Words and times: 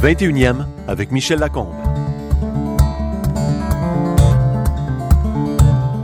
Le 0.00 0.10
21e 0.10 0.64
avec 0.86 1.10
Michel 1.10 1.40
Lacombe. 1.40 1.74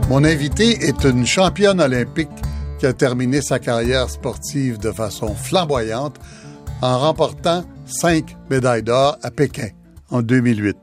Mon 0.09 0.25
invité 0.25 0.85
est 0.85 1.05
une 1.05 1.25
championne 1.25 1.79
olympique 1.79 2.27
qui 2.77 2.87
a 2.87 2.93
terminé 2.93 3.41
sa 3.41 3.59
carrière 3.59 4.09
sportive 4.09 4.79
de 4.79 4.91
façon 4.91 5.33
flamboyante 5.33 6.17
en 6.81 6.99
remportant 6.99 7.63
cinq 7.85 8.35
médailles 8.49 8.83
d'or 8.83 9.17
à 9.23 9.31
Pékin 9.31 9.69
en 10.09 10.21
2008. 10.21 10.75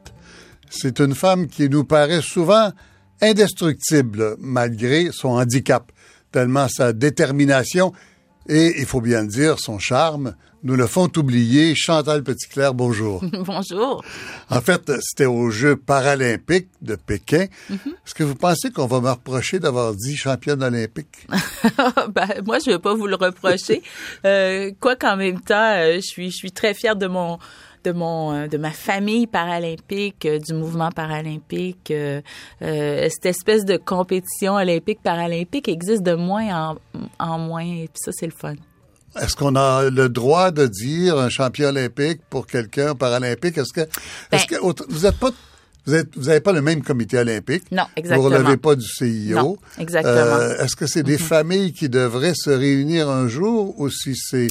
C'est 0.71 0.99
une 0.99 1.15
femme 1.15 1.49
qui 1.49 1.69
nous 1.69 1.85
paraît 1.85 2.23
souvent 2.23 2.73
indestructible 3.21 4.37
malgré 4.39 5.11
son 5.13 5.31
handicap, 5.31 5.93
tellement 6.31 6.69
sa 6.69 6.95
détermination 6.95 7.93
et, 8.49 8.81
il 8.81 8.87
faut 8.87 9.01
bien 9.01 9.23
le 9.23 9.29
dire, 9.29 9.59
son 9.59 9.79
charme 9.79 10.35
nous 10.65 10.77
le 10.77 10.87
font 10.87 11.11
oublier. 11.17 11.75
Chantal 11.75 12.23
Petitclerc, 12.23 12.75
bonjour. 12.75 13.23
bonjour. 13.45 14.05
En 14.49 14.61
fait, 14.61 14.93
c'était 15.01 15.27
aux 15.27 15.51
Jeux 15.51 15.77
paralympiques 15.77 16.69
de 16.81 16.95
Pékin. 16.95 17.47
Mhm. 17.69 17.79
Est-ce 17.87 18.15
que 18.15 18.23
vous 18.23 18.35
pensez 18.35 18.71
qu'on 18.71 18.87
va 18.87 19.01
me 19.01 19.11
reprocher 19.11 19.59
d'avoir 19.59 19.95
dit 19.95 20.17
championne 20.17 20.63
olympique? 20.63 21.27
ben, 22.15 22.29
moi, 22.47 22.59
je 22.61 22.71
ne 22.71 22.77
vais 22.77 22.79
pas 22.79 22.95
vous 22.95 23.07
le 23.07 23.17
reprocher. 23.17 23.83
euh, 24.25 24.71
quoi 24.79 24.97
qu'en 24.97 25.17
même 25.17 25.41
temps, 25.41 25.75
euh, 25.77 25.97
je 25.97 26.07
suis, 26.07 26.31
je 26.31 26.37
suis 26.37 26.53
très 26.53 26.75
fière 26.75 26.97
de 26.97 27.07
mon 27.07 27.39
de 27.85 27.93
mon 27.93 28.33
euh, 28.33 28.47
de 28.47 28.59
ma 28.59 28.71
famille 28.71 29.27
paralympique, 29.27 30.27
euh, 30.27 30.39
du 30.39 30.55
mouvement 30.55 30.91
paralympique. 30.91 31.91
Euh, 31.91 32.21
cette 32.61 33.27
espèce 33.27 33.65
de 33.65 33.77
compétition 33.77 34.55
olympique 34.55 35.01
paralympique 35.03 35.69
existe 35.69 36.03
de 36.03 36.15
moins 36.15 36.71
en, 36.71 36.77
en 37.19 37.39
moins 37.39 37.65
et 37.65 37.89
puis 37.93 38.03
ça 38.05 38.13
c'est 38.13 38.27
le 38.27 38.33
fun. 38.33 38.55
Est-ce 39.21 39.37
qu'on 39.37 39.57
a 39.57 39.91
le 39.91 40.09
droit 40.09 40.51
de 40.51 40.67
dire 40.67 41.19
un 41.19 41.29
champion 41.29 41.69
olympique 41.69 42.21
pour 42.31 42.47
quelqu'un 42.47 42.95
paralympique? 42.95 43.59
Est-ce 43.59 43.73
que 43.73 43.89
ben 44.31 44.39
est-ce 44.39 44.47
que 44.47 44.57
vous 44.89 45.07
êtes 45.07 45.19
pas 45.19 45.31
vous 45.85 45.95
êtes, 45.97 46.17
vous 46.17 46.27
n'avez 46.27 46.41
pas 46.41 46.53
le 46.53 46.63
même 46.63 46.83
comité 46.83 47.19
olympique? 47.19 47.65
Non, 47.73 47.85
exactement. 47.97 48.29
Vous 48.29 48.35
relevez 48.37 48.57
pas 48.57 48.77
du 48.77 48.87
CIO. 48.87 49.37
Non, 49.37 49.57
exactement. 49.79 50.39
est-ce 50.63 50.77
que 50.77 50.87
c'est 50.87 51.03
des 51.03 51.17
mm-hmm. 51.17 51.21
familles 51.21 51.73
qui 51.73 51.89
devraient 51.89 52.35
se 52.37 52.51
réunir 52.51 53.11
un 53.11 53.27
jour 53.27 53.75
ou 53.81 53.91
si 53.91 54.15
c'est 54.15 54.47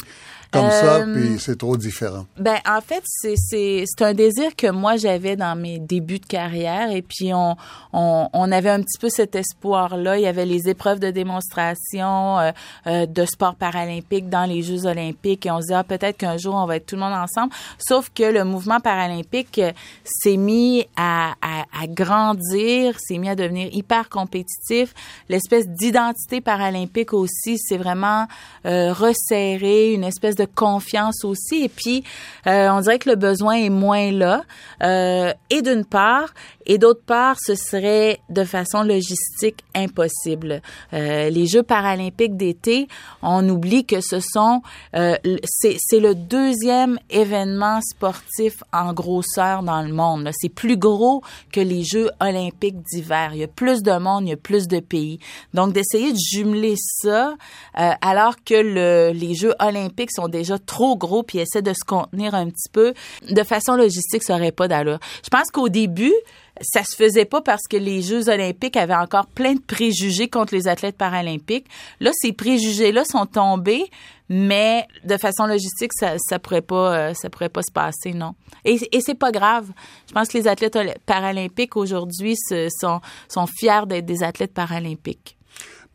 comme 0.52 0.69
ça, 0.69 0.97
euh, 0.97 1.13
puis 1.13 1.39
c'est 1.39 1.57
trop 1.57 1.77
différent? 1.77 2.25
Ben, 2.38 2.57
en 2.67 2.81
fait, 2.81 3.02
c'est, 3.05 3.35
c'est, 3.38 3.85
c'est 3.85 4.03
un 4.03 4.13
désir 4.13 4.53
que 4.55 4.69
moi 4.69 4.97
j'avais 4.97 5.38
dans 5.38 5.55
mes 5.58 5.80
débuts 5.80 6.19
de 6.19 6.25
carrière. 6.25 6.91
Et 6.91 7.02
puis, 7.02 7.33
on, 7.33 7.55
on, 7.93 8.27
on 8.33 8.52
avait 8.52 8.69
un 8.69 8.81
petit 8.81 8.99
peu 8.99 9.09
cet 9.09 9.35
espoir-là. 9.35 10.17
Il 10.17 10.23
y 10.23 10.27
avait 10.27 10.45
les 10.45 10.67
épreuves 10.67 10.99
de 10.99 11.09
démonstration 11.09 12.39
euh, 12.39 12.52
euh, 12.88 13.05
de 13.05 13.25
sport 13.25 13.55
paralympique 13.55 14.30
dans 14.30 14.43
les 14.43 14.61
Jeux 14.61 14.85
olympiques. 14.85 15.45
Et 15.45 15.52
on 15.52 15.61
se 15.61 15.67
disait, 15.67 15.75
ah, 15.75 15.85
peut-être 15.85 16.17
qu'un 16.17 16.38
jour, 16.38 16.55
on 16.55 16.65
va 16.65 16.75
être 16.75 16.86
tout 16.86 16.95
le 16.95 17.02
monde 17.02 17.13
ensemble. 17.13 17.53
Sauf 17.80 18.09
que 18.13 18.23
le 18.23 18.43
mouvement 18.43 18.81
paralympique 18.81 19.61
s'est 20.03 20.38
mis 20.38 20.86
à, 20.97 21.31
à, 21.41 21.63
à 21.81 21.88
grandir, 21.88 22.99
s'est 22.99 23.17
mis 23.19 23.30
à 23.30 23.36
devenir 23.36 23.73
hyper 23.73 24.09
compétitif. 24.09 24.93
L'espèce 25.30 25.65
d'identité 25.67 26.41
paralympique 26.41 27.13
aussi, 27.13 27.58
c'est 27.58 27.77
vraiment 27.77 28.27
resserré, 28.65 29.93
une 29.93 30.03
espèce 30.03 30.36
de 30.36 30.41
de 30.42 30.47
confiance 30.53 31.23
aussi. 31.23 31.64
Et 31.64 31.70
puis, 31.70 32.03
euh, 32.47 32.70
on 32.70 32.81
dirait 32.81 33.00
que 33.00 33.09
le 33.09 33.16
besoin 33.16 33.56
est 33.56 33.70
moins 33.70 34.11
là. 34.11 34.44
Euh, 34.83 35.33
et 35.50 35.61
d'une 35.61 35.86
part, 35.86 36.33
et 36.66 36.78
d'autre 36.78 37.02
part, 37.06 37.38
ce 37.39 37.56
serait 37.56 38.20
de 38.30 38.44
façon 38.44 38.83
logistique 38.83 39.64
impossible. 39.75 40.61
Euh, 40.94 41.30
les 41.30 41.48
Jeux 41.48 41.64
paralympiques 41.64 42.38
d'été, 42.38 42.88
on 43.21 43.48
oublie 43.49 43.86
que 43.86 43.99
ce 43.99 44.20
sont, 44.20 44.61
c'est 44.93 45.99
le 45.99 46.14
deuxième 46.14 46.99
événement 47.10 47.82
sportif 47.82 48.64
en 48.71 48.94
grosseur 48.94 49.64
dans 49.64 49.82
le 49.82 49.94
monde. 49.94 50.30
C'est 50.39 50.54
plus 50.54 50.77
gros 50.77 51.21
que 51.52 51.60
les 51.60 51.83
Jeux 51.83 52.10
olympiques 52.20 52.82
d'hiver. 52.82 53.32
Il 53.33 53.39
y 53.39 53.44
a 53.44 53.48
plus 53.48 53.82
de 53.82 53.98
monde, 53.98 54.26
il 54.27 54.30
y 54.30 54.33
a 54.33 54.38
plus 54.38 54.67
de 54.67 54.80
pays. 54.80 55.20
Donc 55.54 55.73
d'essayer 55.73 56.14
de 56.14 56.20
jumeler 56.32 56.76
ça, 56.77 57.33
alors 57.73 58.36
que 58.45 58.54
le, 58.54 59.11
les 59.14 59.33
Jeux 59.33 59.55
olympiques 59.60 60.11
sont 60.11 60.27
déjà 60.31 60.58
trop 60.58 60.97
gros 60.97 61.23
puis 61.23 61.39
essaient 61.39 61.61
de 61.61 61.73
se 61.73 61.86
contenir 61.86 62.33
un 62.33 62.47
petit 62.47 62.69
peu, 62.71 62.93
de 63.30 63.43
façon 63.43 63.75
logistique, 63.75 64.23
ça 64.23 64.33
n'aurait 64.33 64.52
pas 64.52 64.67
d'allure. 64.67 64.99
Je 65.23 65.30
pense 65.30 65.52
qu'au 65.52 65.69
début, 65.69 66.14
ça 66.61 66.83
se 66.83 66.95
faisait 66.95 67.25
pas 67.25 67.42
parce 67.42 67.67
que 67.69 67.77
les 67.77 68.02
Jeux 68.02 68.30
olympiques 68.30 68.77
avaient 68.77 68.95
encore 68.95 69.27
plein 69.27 69.53
de 69.53 69.61
préjugés 69.61 70.27
contre 70.27 70.53
les 70.53 70.67
athlètes 70.67 70.97
paralympiques. 70.97 71.67
Là, 71.99 72.11
ces 72.14 72.33
préjugés-là 72.33 73.03
sont 73.05 73.25
tombés, 73.25 73.86
mais 74.30 74.87
de 75.03 75.17
façon 75.17 75.45
logistique, 75.45 75.91
ça, 75.93 76.15
ça 76.17 76.39
pourrait 76.39 76.61
pas, 76.61 76.95
euh, 76.95 77.14
ça 77.14 77.30
pourrait 77.30 77.49
pas 77.49 77.64
se 77.64 77.71
passer, 77.71 78.14
non. 78.14 78.36
Et, 78.64 78.80
et 78.91 79.02
c'est 79.02 79.15
pas 79.15 79.31
grave. 79.31 79.67
Je 80.08 80.14
pense 80.14 80.30
que 80.30 80.37
les 80.37 80.47
athlètes 80.47 80.77
paralympiques 81.05 81.75
aujourd'hui 81.75 82.36
sont, 82.37 83.02
sont 83.27 83.47
fiers 83.47 83.86
d'être 83.87 84.05
des 84.05 84.23
athlètes 84.23 84.53
paralympiques. 84.53 85.37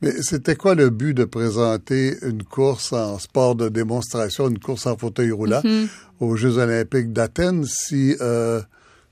Mais 0.03 0.13
c'était 0.21 0.57
quoi 0.57 0.75
le 0.75 0.91
but 0.91 1.15
de 1.15 1.25
présenter 1.25 2.17
une 2.23 2.43
course 2.43 2.93
en 2.93 3.19
sport 3.19 3.55
de 3.55 3.69
démonstration, 3.69 4.49
une 4.49 4.59
course 4.59 4.87
en 4.87 4.97
fauteuil 4.97 5.31
roulant 5.31 5.63
mm-hmm. 5.63 5.89
aux 6.21 6.37
Jeux 6.37 6.59
olympiques 6.59 7.13
d'Athènes 7.13 7.65
si 7.65 8.15
euh, 8.21 8.61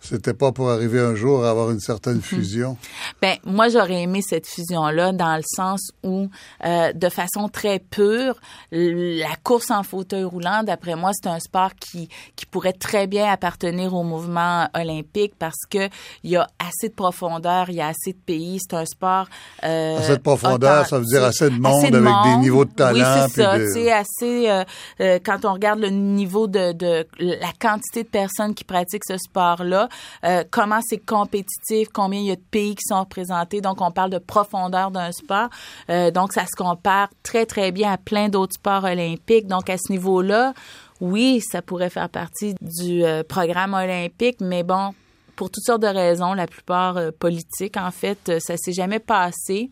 c'était 0.04 0.34
pas 0.34 0.52
pour 0.52 0.70
arriver 0.70 1.00
un 1.00 1.14
jour 1.14 1.44
à 1.44 1.50
avoir 1.50 1.70
une 1.70 1.80
certaine 1.80 2.16
mhm. 2.16 2.22
fusion? 2.22 2.76
Ben 3.22 3.36
moi 3.44 3.68
j'aurais 3.68 4.02
aimé 4.02 4.20
cette 4.22 4.46
fusion 4.46 4.86
là 4.88 5.12
dans 5.12 5.36
le 5.36 5.42
sens 5.44 5.90
où 6.02 6.28
euh, 6.64 6.92
de 6.92 7.08
façon 7.08 7.48
très 7.48 7.78
pure 7.78 8.38
la 8.70 9.36
course 9.42 9.70
en 9.70 9.82
fauteuil 9.82 10.24
roulant 10.24 10.62
d'après 10.62 10.94
moi 10.94 11.10
c'est 11.14 11.28
un 11.28 11.40
sport 11.40 11.74
qui 11.74 12.08
qui 12.36 12.46
pourrait 12.46 12.72
très 12.72 13.06
bien 13.06 13.30
appartenir 13.30 13.94
au 13.94 14.02
mouvement 14.02 14.68
olympique 14.74 15.32
parce 15.38 15.64
que 15.70 15.88
il 16.22 16.30
y 16.30 16.36
a 16.36 16.46
assez 16.58 16.88
de 16.88 16.94
profondeur, 16.94 17.70
il 17.70 17.76
y 17.76 17.80
a 17.80 17.88
assez 17.88 18.12
de 18.12 18.18
pays, 18.24 18.58
c'est 18.60 18.76
un 18.76 18.84
sport 18.84 19.26
euh, 19.64 19.98
assez 19.98 20.16
de 20.16 20.22
profondeur, 20.22 20.86
ça 20.86 20.98
veut 20.98 21.04
dire 21.04 21.24
assez 21.24 21.50
de 21.50 21.58
monde 21.58 21.94
avec 21.94 22.14
des 22.24 22.36
niveaux 22.42 22.64
de 22.64 22.72
talent 22.72 23.24
Oui, 23.24 23.30
c'est 23.30 23.42
ça, 23.42 23.56
c'est 23.72 23.92
assez 23.92 24.50
euh, 24.50 24.64
euh, 25.00 25.18
quand 25.24 25.44
on 25.44 25.54
regarde 25.54 25.80
le 25.80 25.88
niveau 25.88 26.46
de, 26.46 26.72
de 26.72 27.06
la 27.18 27.52
quantité 27.58 28.02
de 28.02 28.08
personnes 28.08 28.54
qui 28.54 28.64
pratiquent 28.64 29.04
ce 29.06 29.18
sport 29.18 29.64
là 29.64 29.88
euh, 30.24 30.44
comment 30.50 30.80
c'est 30.82 30.98
compétitif, 30.98 31.88
combien 31.92 32.20
il 32.20 32.26
y 32.26 32.32
a 32.32 32.36
de 32.36 32.42
pays 32.50 32.74
qui 32.74 32.84
sont 32.86 33.00
représentés. 33.00 33.60
Donc, 33.60 33.80
on 33.80 33.90
parle 33.90 34.10
de 34.10 34.18
profondeur 34.18 34.90
d'un 34.90 35.12
sport. 35.12 35.48
Euh, 35.90 36.10
donc, 36.10 36.32
ça 36.32 36.44
se 36.46 36.56
compare 36.56 37.08
très, 37.22 37.46
très 37.46 37.72
bien 37.72 37.92
à 37.92 37.98
plein 37.98 38.28
d'autres 38.28 38.54
sports 38.54 38.84
olympiques. 38.84 39.46
Donc, 39.46 39.70
à 39.70 39.76
ce 39.76 39.92
niveau-là, 39.92 40.54
oui, 41.00 41.40
ça 41.40 41.62
pourrait 41.62 41.90
faire 41.90 42.08
partie 42.08 42.54
du 42.60 43.04
euh, 43.04 43.22
programme 43.22 43.74
olympique, 43.74 44.36
mais 44.40 44.62
bon, 44.62 44.94
pour 45.36 45.50
toutes 45.50 45.64
sortes 45.64 45.82
de 45.82 45.88
raisons, 45.88 46.32
la 46.32 46.46
plupart 46.46 46.98
politiques, 47.18 47.76
en 47.76 47.90
fait, 47.90 48.38
ça 48.38 48.56
s'est 48.56 48.72
jamais 48.72 49.00
passé. 49.00 49.70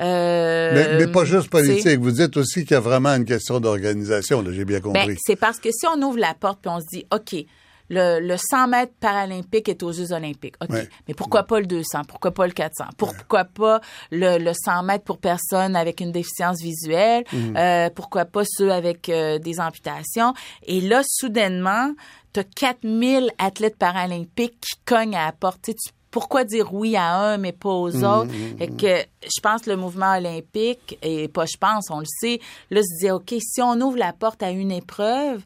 Euh, 0.00 0.98
mais, 0.98 1.06
pas 1.08 1.24
juste 1.24 1.50
politique. 1.50 1.98
Vous 1.98 2.12
dites 2.12 2.36
aussi 2.36 2.64
qu'il 2.64 2.72
y 2.72 2.76
a 2.76 2.80
vraiment 2.80 3.10
une 3.10 3.24
question 3.24 3.60
d'organisation, 3.60 4.44
j'ai 4.50 4.64
bien 4.64 4.78
ben, 4.78 4.92
compris. 4.92 5.16
c'est 5.20 5.36
parce 5.36 5.58
que 5.58 5.70
si 5.70 5.86
on 5.86 6.00
ouvre 6.02 6.18
la 6.18 6.34
porte 6.34 6.60
puis 6.62 6.70
on 6.70 6.80
se 6.80 6.86
dit, 6.92 7.04
OK, 7.12 7.44
le, 7.90 8.20
le 8.20 8.36
100 8.36 8.68
mètres 8.68 8.92
paralympique 9.00 9.68
est 9.68 9.82
aux 9.82 9.92
Jeux 9.92 10.12
olympiques. 10.12 10.54
OK. 10.62 10.74
Mais 11.08 11.14
pourquoi 11.14 11.42
pas 11.42 11.58
le 11.60 11.66
200? 11.66 12.02
Pourquoi 12.06 12.30
pas 12.30 12.46
le 12.46 12.52
400? 12.52 12.84
Pourquoi 12.96 13.44
pas 13.44 13.80
le, 14.12 14.38
le 14.38 14.52
100 14.54 14.84
mètres 14.84 15.04
pour 15.04 15.18
personnes 15.18 15.74
avec 15.74 16.00
une 16.00 16.12
déficience 16.12 16.62
visuelle? 16.62 17.24
Mhm. 17.32 17.56
Euh, 17.56 17.90
pourquoi 17.94 18.24
pas 18.24 18.44
ceux 18.46 18.70
avec 18.70 19.08
euh, 19.08 19.38
des 19.38 19.60
amputations? 19.60 20.32
Et 20.62 20.80
là, 20.80 21.02
soudainement, 21.04 21.92
tu 22.32 22.40
as 22.40 22.44
4000 22.44 23.30
athlètes 23.38 23.76
paralympiques 23.76 24.60
qui 24.60 24.80
cognent 24.86 25.16
à 25.16 25.26
la 25.26 25.32
porte. 25.32 25.68
pourquoi 26.12 26.44
dire 26.44 26.72
oui 26.72 26.96
à 26.96 27.14
un 27.14 27.38
mais 27.38 27.52
pas 27.52 27.70
aux 27.70 27.90
mhm, 27.90 28.04
autres? 28.04 28.32
mhm, 28.32 28.56
et 28.60 28.68
que 28.68 29.04
je 29.24 29.40
pense 29.42 29.66
le 29.66 29.76
mouvement 29.76 30.16
olympique 30.16 30.96
et 31.02 31.26
pas 31.28 31.46
je 31.46 31.56
pense 31.56 31.90
on 31.90 32.00
le 32.00 32.06
sait 32.20 32.40
là 32.70 32.82
se 32.82 32.98
dit 33.04 33.10
ok 33.10 33.34
si 33.40 33.62
on 33.62 33.80
ouvre 33.80 33.96
la 33.96 34.12
porte 34.12 34.42
à 34.42 34.50
une 34.50 34.72
épreuve 34.72 35.42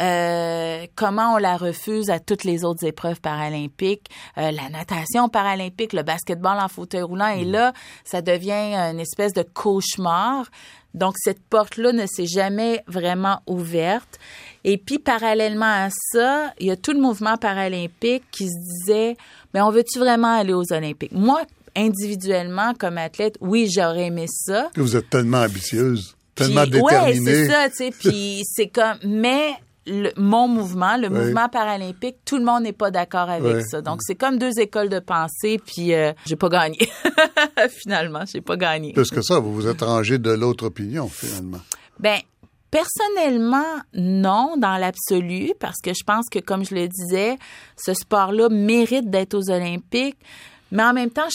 euh, 0.00 0.86
comment 0.94 1.34
on 1.34 1.36
la 1.38 1.56
refuse 1.56 2.10
à 2.10 2.20
toutes 2.20 2.44
les 2.44 2.64
autres 2.64 2.84
épreuves 2.84 3.20
paralympiques, 3.20 4.08
euh, 4.38 4.50
la 4.50 4.68
natation 4.68 5.28
paralympique, 5.28 5.92
le 5.92 6.02
basketball 6.02 6.58
en 6.60 6.68
fauteuil 6.68 7.02
roulant. 7.02 7.28
Et 7.28 7.44
mm. 7.44 7.50
là, 7.50 7.72
ça 8.04 8.22
devient 8.22 8.52
une 8.52 9.00
espèce 9.00 9.32
de 9.32 9.42
cauchemar. 9.42 10.46
Donc, 10.94 11.14
cette 11.18 11.42
porte-là 11.42 11.92
ne 11.92 12.06
s'est 12.06 12.26
jamais 12.26 12.82
vraiment 12.86 13.40
ouverte. 13.46 14.18
Et 14.64 14.78
puis, 14.78 14.98
parallèlement 14.98 15.86
à 15.86 15.88
ça, 16.12 16.52
il 16.58 16.66
y 16.66 16.70
a 16.70 16.76
tout 16.76 16.92
le 16.92 17.00
mouvement 17.00 17.36
paralympique 17.36 18.24
qui 18.30 18.48
se 18.48 18.58
disait, 18.58 19.16
mais 19.52 19.60
on 19.60 19.70
veut-tu 19.70 19.98
vraiment 19.98 20.38
aller 20.38 20.54
aux 20.54 20.72
Olympiques? 20.72 21.12
Moi, 21.12 21.42
individuellement, 21.76 22.74
comme 22.74 22.98
athlète, 22.98 23.36
oui, 23.40 23.70
j'aurais 23.72 24.06
aimé 24.06 24.26
ça. 24.28 24.70
Vous 24.76 24.96
êtes 24.96 25.10
tellement 25.10 25.42
ambitieuse, 25.42 26.16
tellement 26.34 26.66
déterminée. 26.66 27.20
Oui, 27.20 27.24
c'est 27.24 27.48
ça, 27.48 27.68
tu 27.68 27.76
sais. 27.76 27.90
Puis 27.90 28.42
c'est 28.54 28.68
comme, 28.68 28.98
mais 29.04 29.54
mon 30.16 30.48
mouvement, 30.48 30.96
le 30.96 31.08
mouvement 31.08 31.48
paralympique, 31.48 32.16
tout 32.24 32.36
le 32.36 32.44
monde 32.44 32.62
n'est 32.62 32.72
pas 32.72 32.90
d'accord 32.90 33.30
avec 33.30 33.62
ça. 33.66 33.80
Donc 33.80 34.00
c'est 34.02 34.14
comme 34.14 34.38
deux 34.38 34.58
écoles 34.58 34.88
de 34.88 34.98
pensée, 34.98 35.60
puis 35.64 35.94
euh, 35.94 36.12
j'ai 36.26 36.36
pas 36.36 36.48
gagné. 36.48 36.78
finalement, 37.70 38.24
j'ai 38.26 38.40
pas 38.40 38.56
gagné. 38.56 38.92
Plus 38.92 39.10
que 39.10 39.22
ça, 39.22 39.38
vous 39.38 39.52
vous 39.52 39.66
êtes 39.66 39.82
rangé 39.82 40.18
de 40.18 40.30
l'autre 40.30 40.66
opinion 40.66 41.08
finalement. 41.08 41.60
Ben 41.98 42.18
Personnellement, 42.70 43.80
non, 43.94 44.56
dans 44.58 44.76
l'absolu, 44.76 45.52
parce 45.58 45.80
que 45.82 45.94
je 45.94 46.04
pense 46.04 46.26
que, 46.30 46.38
comme 46.38 46.66
je 46.66 46.74
le 46.74 46.86
disais, 46.86 47.38
ce 47.78 47.94
sport-là 47.94 48.50
mérite 48.50 49.08
d'être 49.08 49.32
aux 49.32 49.50
Olympiques. 49.50 50.18
Mais 50.70 50.82
en 50.82 50.92
même 50.92 51.08
temps, 51.08 51.28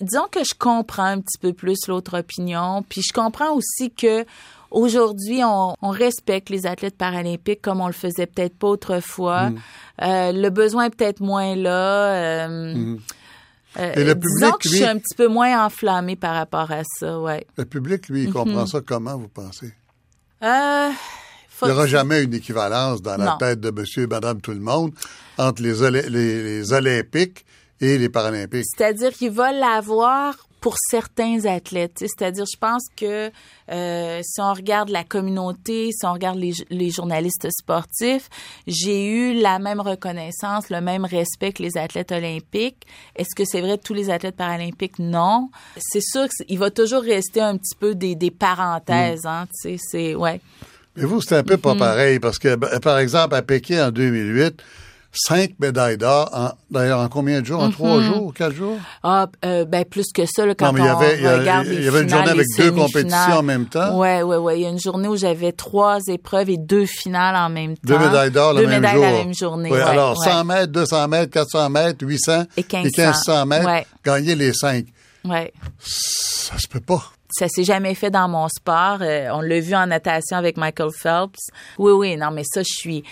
disons 0.00 0.26
que 0.30 0.40
je 0.40 0.54
comprends 0.58 1.04
un 1.04 1.20
petit 1.20 1.38
peu 1.38 1.52
plus 1.52 1.86
l'autre 1.86 2.18
opinion. 2.18 2.84
Puis 2.88 3.02
je 3.02 3.12
comprends 3.12 3.52
aussi 3.52 3.92
que 3.92 4.24
aujourd'hui, 4.72 5.42
on, 5.44 5.74
respecte 5.82 6.50
les 6.50 6.66
athlètes 6.66 6.96
paralympiques 6.96 7.62
comme 7.62 7.80
on 7.80 7.86
le 7.86 7.92
faisait 7.92 8.26
peut-être 8.26 8.56
pas 8.56 8.68
autrefois. 8.68 9.50
Mm. 9.50 9.58
Euh, 10.02 10.32
le 10.32 10.50
besoin 10.50 10.86
est 10.86 10.96
peut-être 10.96 11.20
moins 11.20 11.54
là. 11.54 12.46
Euh, 12.46 12.74
mm. 12.74 13.00
Euh, 13.78 13.92
Et 13.96 14.04
le 14.04 14.14
public, 14.14 14.38
disons 14.38 14.52
que 14.52 14.68
je 14.68 14.74
suis 14.74 14.84
un 14.84 14.98
petit 14.98 15.14
peu 15.16 15.28
moins 15.28 15.64
enflammée 15.64 16.16
par 16.16 16.34
rapport 16.34 16.70
à 16.70 16.82
ça, 16.84 17.18
ouais. 17.18 17.46
Le 17.56 17.64
public, 17.64 18.08
lui, 18.08 18.24
il 18.24 18.28
mm-hmm. 18.28 18.32
comprend 18.32 18.66
ça 18.66 18.80
comment, 18.84 19.16
vous 19.16 19.28
pensez? 19.28 19.72
Euh, 20.42 20.90
il 21.62 21.66
n'y 21.66 21.70
aura 21.72 21.86
jamais 21.86 22.24
une 22.24 22.34
équivalence 22.34 23.00
dans 23.00 23.16
la 23.16 23.36
tête 23.38 23.60
de 23.60 23.70
monsieur 23.70 24.02
et 24.02 24.06
madame 24.06 24.40
tout 24.40 24.50
le 24.50 24.60
monde 24.60 24.92
entre 25.38 25.62
les, 25.62 26.10
les, 26.10 26.72
Olympiques 26.72 27.44
et 27.80 27.98
les 27.98 28.08
Paralympiques. 28.08 28.64
C'est-à-dire 28.76 29.12
qu'il 29.12 29.30
va 29.30 29.52
l'avoir 29.52 30.48
pour 30.62 30.76
certains 30.78 31.44
athlètes. 31.44 31.98
C'est-à-dire, 31.98 32.44
je 32.50 32.56
pense 32.56 32.84
que 32.96 33.30
euh, 33.70 34.20
si 34.22 34.40
on 34.40 34.54
regarde 34.54 34.90
la 34.90 35.02
communauté, 35.02 35.90
si 35.90 36.06
on 36.06 36.12
regarde 36.12 36.38
les, 36.38 36.52
les 36.70 36.90
journalistes 36.90 37.48
sportifs, 37.50 38.30
j'ai 38.68 39.04
eu 39.04 39.34
la 39.34 39.58
même 39.58 39.80
reconnaissance, 39.80 40.70
le 40.70 40.80
même 40.80 41.04
respect 41.04 41.52
que 41.52 41.64
les 41.64 41.76
athlètes 41.76 42.12
olympiques. 42.12 42.86
Est-ce 43.16 43.34
que 43.36 43.44
c'est 43.44 43.60
vrai 43.60 43.76
de 43.76 43.82
tous 43.82 43.92
les 43.92 44.08
athlètes 44.08 44.36
paralympiques? 44.36 45.00
Non. 45.00 45.50
C'est 45.76 46.00
sûr 46.00 46.28
qu'il 46.28 46.60
va 46.60 46.70
toujours 46.70 47.02
rester 47.02 47.40
un 47.40 47.58
petit 47.58 47.74
peu 47.74 47.96
des, 47.96 48.14
des 48.14 48.30
parenthèses. 48.30 49.24
Mm. 49.24 49.28
Hein, 49.28 49.46
c'est, 49.76 50.14
ouais. 50.14 50.40
Mais 50.94 51.04
vous, 51.04 51.20
c'est 51.20 51.36
un 51.36 51.42
peu 51.42 51.56
pas 51.56 51.74
mm-hmm. 51.74 51.78
pareil 51.78 52.20
parce 52.20 52.38
que, 52.38 52.54
ben, 52.54 52.78
par 52.78 52.98
exemple, 52.98 53.34
à 53.34 53.42
Pékin 53.42 53.88
en 53.88 53.90
2008, 53.90 54.62
cinq 55.12 55.52
médailles 55.60 55.98
d'or, 55.98 56.30
d'ailleurs, 56.70 57.00
en 57.00 57.08
combien 57.08 57.40
de 57.40 57.46
jours? 57.46 57.62
En 57.62 57.70
trois 57.70 57.98
mm-hmm. 57.98 58.04
jours, 58.04 58.34
quatre 58.34 58.54
jours? 58.54 58.78
Ah, 59.02 59.26
euh, 59.44 59.64
ben, 59.64 59.84
plus 59.84 60.12
que 60.12 60.22
ça, 60.26 60.46
là, 60.46 60.54
quand 60.54 60.66
non, 60.66 60.72
mais 60.72 60.80
il 60.80 60.86
y 60.86 60.88
avait, 60.88 61.16
il 61.66 61.84
y 61.84 61.88
avait 61.88 62.02
une 62.02 62.08
journée 62.08 62.30
avec 62.30 62.46
deux 62.56 62.72
compétitions 62.72 63.34
en 63.34 63.42
même 63.42 63.66
temps. 63.66 63.98
Ouais, 63.98 64.22
ouais, 64.22 64.36
ouais. 64.36 64.58
Il 64.58 64.62
y 64.62 64.66
a 64.66 64.70
une 64.70 64.80
journée 64.80 65.08
où 65.08 65.16
j'avais 65.16 65.52
trois 65.52 65.98
épreuves 66.08 66.50
et 66.50 66.56
deux 66.56 66.86
finales 66.86 67.36
en 67.36 67.50
même 67.50 67.76
temps. 67.76 67.80
Deux 67.84 67.98
médailles 67.98 68.30
d'or 68.30 68.54
le 68.54 68.62
deux 68.62 68.66
même 68.66 68.80
médailles 68.80 68.94
jour. 68.94 69.04
la 69.04 69.12
même 69.12 69.34
journée. 69.34 69.70
Oui, 69.70 69.80
alors, 69.80 70.22
100 70.22 70.44
mètres, 70.44 70.72
200 70.72 71.08
mètres, 71.08 71.30
400 71.30 71.70
mètres, 71.70 72.06
800 72.06 72.44
et 72.56 72.66
1500, 72.72 73.46
mètres, 73.46 73.86
gagner 74.04 74.34
les 74.34 74.52
cinq. 74.52 74.86
Ouais. 75.24 75.52
Ça 75.78 76.58
se 76.58 76.66
peut 76.66 76.80
pas 76.80 77.02
ça 77.34 77.48
s'est 77.48 77.64
jamais 77.64 77.94
fait 77.94 78.10
dans 78.10 78.28
mon 78.28 78.48
sport. 78.48 78.98
Euh, 79.00 79.28
on 79.32 79.40
l'a 79.40 79.60
vu 79.60 79.74
en 79.74 79.86
natation 79.86 80.36
avec 80.36 80.56
Michael 80.56 80.90
Phelps. 80.94 81.40
Oui, 81.78 81.92
oui, 81.92 82.16
non, 82.16 82.30
mais 82.30 82.42
ça, 82.44 82.60
je 82.60 82.68
suis 82.68 83.04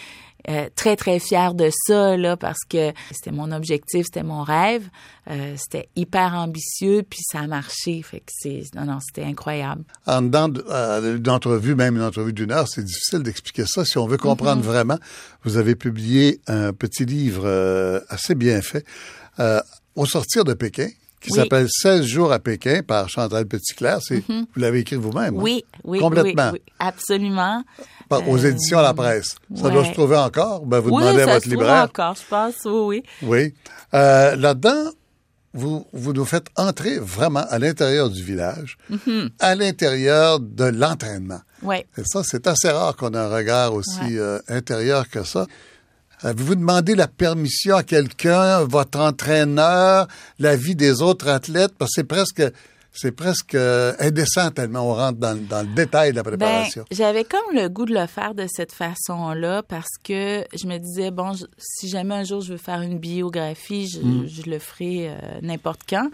euh, 0.48 0.69
très 0.75 0.96
très 0.96 1.19
fière 1.19 1.54
de 1.54 1.70
ça 1.87 2.16
là 2.16 2.37
parce 2.37 2.60
que 2.69 2.92
c'était 3.10 3.32
mon 3.32 3.52
objectif, 3.52 4.06
c'était 4.06 4.22
mon 4.22 4.42
rêve, 4.42 4.88
euh, 5.31 5.54
c'était 5.56 5.88
hyper 5.96 6.34
ambitieux 6.34 7.02
puis 7.08 7.20
ça 7.22 7.40
a 7.40 7.46
marché. 7.46 8.02
Fait 8.02 8.20
que 8.20 8.31
c'est 8.31 8.62
non 8.75 8.87
non 8.87 8.98
c'était 9.00 9.26
incroyable. 9.26 9.84
En 10.06 10.22
dedans 10.22 10.48
d'entrevue, 10.48 11.75
même 11.75 11.96
une 11.96 12.02
entrevue 12.02 12.32
d'une 12.32 12.52
heure, 12.52 12.69
c'est 12.69 12.84
difficile 12.84 13.22
d'expliquer 13.22 13.64
ça. 13.66 13.84
Si 13.84 13.98
on 13.98 14.06
veut 14.06 14.19
comprendre 14.19 14.62
mm-hmm. 14.62 14.66
vraiment, 14.66 14.98
vous 15.44 15.56
avez 15.56 15.75
publié 15.75 16.40
un 16.46 16.72
petit 16.72 17.04
livre 17.04 18.02
assez 18.08 18.34
bien 18.34 18.62
fait 18.62 18.84
au 19.96 20.06
sortir 20.06 20.44
de 20.44 20.54
Pékin 20.54 20.88
qui 21.20 21.31
s'appelle 21.31 21.66
16 21.69 22.04
jours 22.04 22.32
à 22.32 22.38
Pékin 22.38 22.82
par 22.82 23.08
Chantal 23.08 23.46
Petitclerc. 23.46 24.00
C'est, 24.02 24.26
mhm. 24.28 24.46
Vous 24.52 24.60
l'avez 24.60 24.81
écrit 24.81 24.96
vous-même. 24.96 25.37
Hein? 25.37 25.40
Oui, 25.40 25.64
oui. 25.84 25.98
Complètement. 25.98 26.50
Oui, 26.52 26.62
absolument. 26.78 27.62
Aux 28.18 28.44
euh, 28.44 28.48
éditions 28.48 28.78
à 28.78 28.82
la 28.82 28.94
presse. 28.94 29.36
Ça 29.54 29.70
doit 29.70 29.84
se 29.84 29.92
trouver 29.92 30.16
encore? 30.16 30.66
Ben, 30.66 30.80
vous 30.80 30.90
demandez 30.90 31.22
à 31.22 31.34
votre 31.34 31.48
libraire. 31.48 31.88
Se 31.88 31.92
trouve 31.92 32.06
encore, 32.06 32.14
je 32.16 32.28
pense. 32.28 32.54
Oui, 32.64 33.02
oui. 33.22 33.28
Oui. 33.28 33.54
Euh, 33.94 34.36
là-dedans, 34.36 34.90
vous, 35.52 35.86
vous 35.92 36.12
nous 36.12 36.24
faites 36.24 36.46
entrer 36.56 36.98
vraiment 36.98 37.44
à 37.48 37.58
l'intérieur 37.58 38.08
du 38.08 38.22
village, 38.22 38.78
mhm. 38.88 39.30
à 39.38 39.54
l'intérieur 39.54 40.38
de 40.40 40.64
l'entraînement. 40.64 41.40
Oui. 41.62 41.76
Et 41.96 42.02
ça, 42.04 42.22
c'est 42.24 42.46
assez 42.46 42.70
rare 42.70 42.96
qu'on 42.96 43.12
ait 43.12 43.18
un 43.18 43.28
regard 43.28 43.74
aussi 43.74 44.18
euh, 44.18 44.38
intérieur 44.48 45.08
que 45.08 45.24
ça. 45.24 45.46
Avez-vous 46.22 46.54
demandé 46.54 46.94
la 46.94 47.08
permission 47.08 47.76
à 47.76 47.82
quelqu'un, 47.82 48.64
votre 48.64 49.00
entraîneur, 49.00 50.06
la 50.38 50.54
vie 50.54 50.74
des 50.74 51.00
autres 51.00 51.28
athlètes? 51.28 51.72
Parce 51.78 51.92
que 51.92 51.94
c'est 51.96 52.04
presque 52.04 52.42
c'est 52.92 53.12
presque 53.12 53.54
euh, 53.54 53.92
indécent 54.00 54.50
tellement 54.50 54.90
on 54.90 54.94
rentre 54.94 55.19
dans, 55.19 55.38
le 55.38 55.75
détail 55.75 56.10
de 56.10 56.16
la 56.16 56.22
ben, 56.22 56.31
préparation. 56.31 56.84
J'avais 56.90 57.25
comme 57.25 57.54
le 57.54 57.69
goût 57.69 57.84
de 57.84 57.94
le 57.94 58.06
faire 58.06 58.34
de 58.34 58.46
cette 58.48 58.72
façon-là 58.72 59.62
parce 59.62 59.96
que 60.02 60.44
je 60.54 60.66
me 60.66 60.78
disais, 60.78 61.10
bon, 61.10 61.32
si 61.58 61.88
jamais 61.88 62.14
un 62.14 62.25
jour 62.25 62.40
je 62.40 62.52
veux 62.52 62.58
faire 62.58 62.81
une 62.81 62.98
biographie, 62.98 63.88
je, 63.88 64.00
mm. 64.00 64.26
le 64.46 64.58
ferai 64.58 65.08
euh, 65.10 65.16
n'importe 65.42 65.82
quand. 65.88 66.10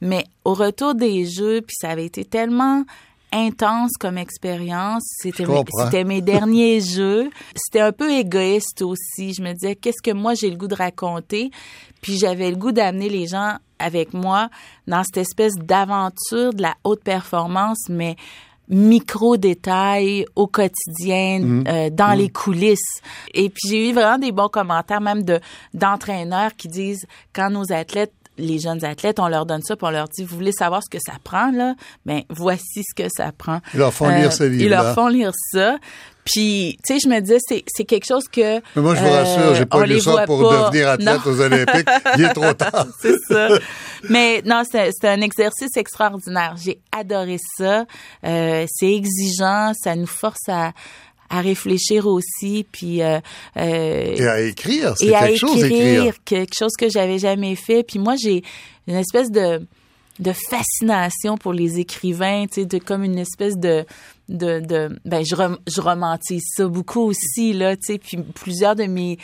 Mais 0.00 0.24
au 0.44 0.54
retour 0.54 0.94
des 0.94 1.26
Jeux, 1.26 1.60
puis 1.60 1.74
ça 1.78 1.90
avait 1.90 2.06
été 2.06 2.24
tellement 2.24 2.84
intense 3.32 3.92
comme 3.98 4.18
expérience. 4.18 5.02
C'était 5.22 5.46
mes, 5.46 6.04
mes 6.04 6.20
derniers 6.20 6.80
jeux. 6.96 7.30
C'était 7.54 7.80
un 7.80 7.92
peu 7.92 8.12
égoïste 8.12 8.82
aussi. 8.82 9.34
Je 9.34 9.42
me 9.42 9.52
disais 9.52 9.76
qu'est-ce 9.76 10.02
que 10.02 10.14
moi 10.14 10.34
j'ai 10.34 10.50
le 10.50 10.56
goût 10.56 10.68
de 10.68 10.74
raconter, 10.74 11.50
puis 12.00 12.18
j'avais 12.18 12.50
le 12.50 12.56
goût 12.56 12.72
d'amener 12.72 13.08
les 13.08 13.26
gens 13.26 13.56
avec 13.78 14.12
moi 14.12 14.48
dans 14.86 15.02
cette 15.04 15.18
espèce 15.18 15.54
d'aventure 15.56 16.52
de 16.52 16.62
la 16.62 16.74
haute 16.84 17.02
performance, 17.02 17.88
mais 17.88 18.16
micro 18.68 19.36
détails 19.36 20.24
au 20.36 20.46
quotidien, 20.46 21.40
mmh. 21.40 21.64
euh, 21.66 21.90
dans 21.90 22.14
mmh. 22.14 22.18
les 22.18 22.28
coulisses. 22.28 23.00
Et 23.34 23.50
puis 23.50 23.68
j'ai 23.68 23.90
eu 23.90 23.92
vraiment 23.92 24.18
des 24.18 24.32
bons 24.32 24.48
commentaires, 24.48 25.00
même 25.00 25.24
de 25.24 25.40
d'entraîneurs 25.74 26.54
qui 26.56 26.68
disent 26.68 27.06
quand 27.32 27.50
nos 27.50 27.72
athlètes 27.72 28.12
les 28.40 28.58
jeunes 28.58 28.84
athlètes, 28.84 29.20
on 29.20 29.28
leur 29.28 29.46
donne 29.46 29.62
ça, 29.62 29.76
puis 29.76 29.86
on 29.86 29.90
leur 29.90 30.08
dit, 30.08 30.24
vous 30.24 30.36
voulez 30.36 30.52
savoir 30.52 30.82
ce 30.82 30.90
que 30.90 31.02
ça 31.04 31.14
prend, 31.22 31.50
là? 31.52 31.74
Ben, 32.06 32.22
voici 32.28 32.82
ce 32.82 32.94
que 32.94 33.08
ça 33.14 33.30
prend. 33.36 33.60
Ils 33.74 33.80
leur 33.80 33.92
font 33.92 34.08
lire 34.08 34.28
euh, 34.28 34.30
ce 34.30 34.44
livre 34.44 34.62
Ils 34.62 34.70
leur 34.70 34.94
font 34.94 35.08
lire 35.08 35.32
ça. 35.52 35.76
Puis, 36.24 36.76
tu 36.86 36.94
sais, 36.94 37.00
je 37.02 37.08
me 37.08 37.20
disais, 37.20 37.38
c'est, 37.40 37.84
quelque 37.84 38.06
chose 38.06 38.24
que. 38.30 38.60
Mais 38.76 38.82
moi, 38.82 38.94
je 38.94 39.00
vous 39.00 39.10
rassure, 39.10 39.54
j'ai 39.54 39.66
pas 39.66 39.86
lu 39.86 40.00
ça 40.00 40.24
pour 40.26 40.38
devenir 40.38 40.88
athlète 40.90 41.26
aux 41.26 41.40
Olympiques. 41.40 41.88
Il 42.16 42.24
est 42.24 42.32
trop 42.32 42.52
tard. 42.52 42.86
c'est 43.00 43.16
ça. 43.28 43.48
Mais 44.08 44.42
non, 44.44 44.62
c'est, 44.70 44.90
c'est 44.92 45.08
un 45.08 45.20
exercice 45.20 45.76
extraordinaire. 45.76 46.54
J'ai 46.62 46.80
adoré 46.92 47.38
ça. 47.56 47.84
Euh, 48.24 48.66
c'est 48.68 48.92
exigeant. 48.92 49.72
Ça 49.74 49.96
nous 49.96 50.06
force 50.06 50.48
à, 50.48 50.72
à 51.30 51.40
réfléchir 51.40 52.06
aussi, 52.06 52.66
puis 52.70 53.02
euh, 53.02 53.20
euh 53.56 54.14
et 54.16 54.26
à 54.26 54.40
écrire, 54.40 54.94
c'est 54.96 55.06
quelque 55.06 55.38
chose 55.38 55.60
d'écrire, 55.60 56.14
quelque 56.24 56.54
chose 56.58 56.72
que 56.78 56.88
j'avais 56.90 57.18
jamais 57.18 57.54
fait. 57.54 57.84
Puis 57.84 57.98
moi, 57.98 58.16
j'ai 58.20 58.42
une 58.86 58.96
espèce 58.96 59.30
de 59.30 59.60
de 60.18 60.32
fascination 60.32 61.38
pour 61.38 61.54
les 61.54 61.78
écrivains, 61.78 62.44
tu 62.46 62.60
sais, 62.60 62.66
de 62.66 62.78
comme 62.78 63.04
une 63.04 63.18
espèce 63.18 63.56
de 63.56 63.86
de, 64.30 64.60
de 64.60 65.00
ben 65.04 65.24
je, 65.24 65.34
je 65.66 65.80
romantise 65.80 66.44
ça 66.56 66.66
beaucoup 66.66 67.00
aussi 67.00 67.52
là 67.52 67.76
tu 67.76 67.92
sais 67.92 67.98
puis 67.98 68.18
plusieurs 68.18 68.76
de 68.76 68.84
mes 68.84 69.18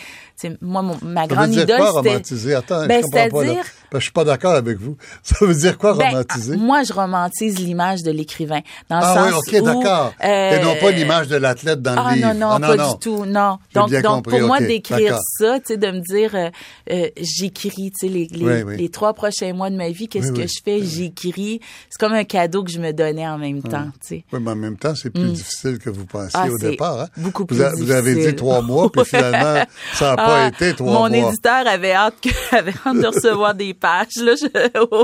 moi 0.60 0.82
mon, 0.82 0.96
ma 1.02 1.26
grande 1.26 1.52
ça 1.52 1.60
veut 1.60 1.66
dire 1.66 1.76
quoi 1.76 1.90
romantiser? 1.90 2.54
Attends 2.54 2.86
ben, 2.86 3.02
je 3.02 3.28
comprends 3.28 3.54
pas 3.90 3.98
je 3.98 4.00
suis 4.00 4.12
pas 4.12 4.24
d'accord 4.24 4.52
avec 4.52 4.78
vous. 4.78 4.96
Ça 5.22 5.36
veut 5.40 5.54
dire 5.54 5.78
quoi 5.78 5.94
ben, 5.94 6.08
romantiser? 6.08 6.56
moi 6.56 6.82
je 6.82 6.92
romantise 6.92 7.58
l'image 7.58 8.02
de 8.02 8.10
l'écrivain 8.10 8.60
dans 8.90 8.98
le 8.98 9.04
ah 9.04 9.14
sens 9.14 9.42
oui, 9.50 9.58
ok 9.58 9.64
d'accord. 9.64 10.12
euh, 10.24 10.58
et 10.58 10.62
non 10.62 10.74
pas 10.80 10.90
l'image 10.90 11.28
de 11.28 11.36
l'athlète 11.36 11.80
dans 11.80 11.94
ah, 11.96 12.10
le 12.10 12.16
livre. 12.16 12.34
non 12.34 12.40
non, 12.40 12.48
ah, 12.50 12.58
non 12.58 12.76
pas 12.76 12.88
du 12.88 12.98
tout 13.00 13.24
non. 13.24 13.58
Donc 13.74 13.90
donc 14.02 14.28
pour 14.28 14.40
moi 14.40 14.60
d'écrire 14.60 15.18
ça 15.38 15.58
tu 15.60 15.66
sais 15.66 15.76
de 15.76 15.86
me 15.86 16.00
dire 16.00 16.34
euh, 16.34 16.50
euh, 16.90 17.08
j'écris 17.20 17.92
tu 17.92 18.06
sais 18.06 18.08
les 18.08 18.26
les, 18.30 18.64
les, 18.64 18.88
trois 18.88 19.14
prochains 19.14 19.52
mois 19.52 19.70
de 19.70 19.76
ma 19.76 19.90
vie 19.90 20.08
qu'est-ce 20.08 20.32
que 20.32 20.42
je 20.42 20.60
fais? 20.64 20.82
J'écris. 20.82 21.60
C'est 21.90 21.98
comme 21.98 22.12
un 22.12 22.24
cadeau 22.24 22.64
que 22.64 22.70
je 22.70 22.80
me 22.80 22.92
donnais 22.92 23.26
en 23.26 23.38
même 23.38 23.62
temps 23.62 23.86
tu 24.00 24.08
sais. 24.08 24.24
Oui 24.32 24.40
mais 24.40 24.50
en 24.50 24.56
même 24.56 24.76
temps 24.76 24.94
c'est 24.96 25.10
plus 25.10 25.24
mm. 25.24 25.32
difficile 25.32 25.78
que 25.78 25.90
vous 25.90 26.06
pensiez 26.06 26.40
ah, 26.42 26.48
au 26.50 26.58
départ. 26.58 27.00
Hein? 27.02 27.08
Beaucoup 27.16 27.46
plus 27.46 27.56
vous, 27.56 27.62
difficile. 27.62 27.84
Vous 27.84 27.92
avez 27.92 28.14
dit 28.14 28.34
trois 28.34 28.62
mois, 28.62 28.90
puis 28.90 29.04
finalement, 29.06 29.64
ça 29.92 30.10
n'a 30.10 30.16
pas 30.16 30.44
ah, 30.44 30.48
été 30.48 30.74
trois 30.74 30.90
mois. 30.90 31.08
Mon 31.08 31.14
éditeur 31.14 31.66
avait 31.66 31.92
hâte, 31.92 32.14
que, 32.22 32.30
avait 32.56 32.74
hâte 32.84 32.98
de 32.98 33.06
recevoir 33.06 33.54
des 33.54 33.74
pages. 33.74 34.16
Là, 34.16 34.34
je, 34.34 34.46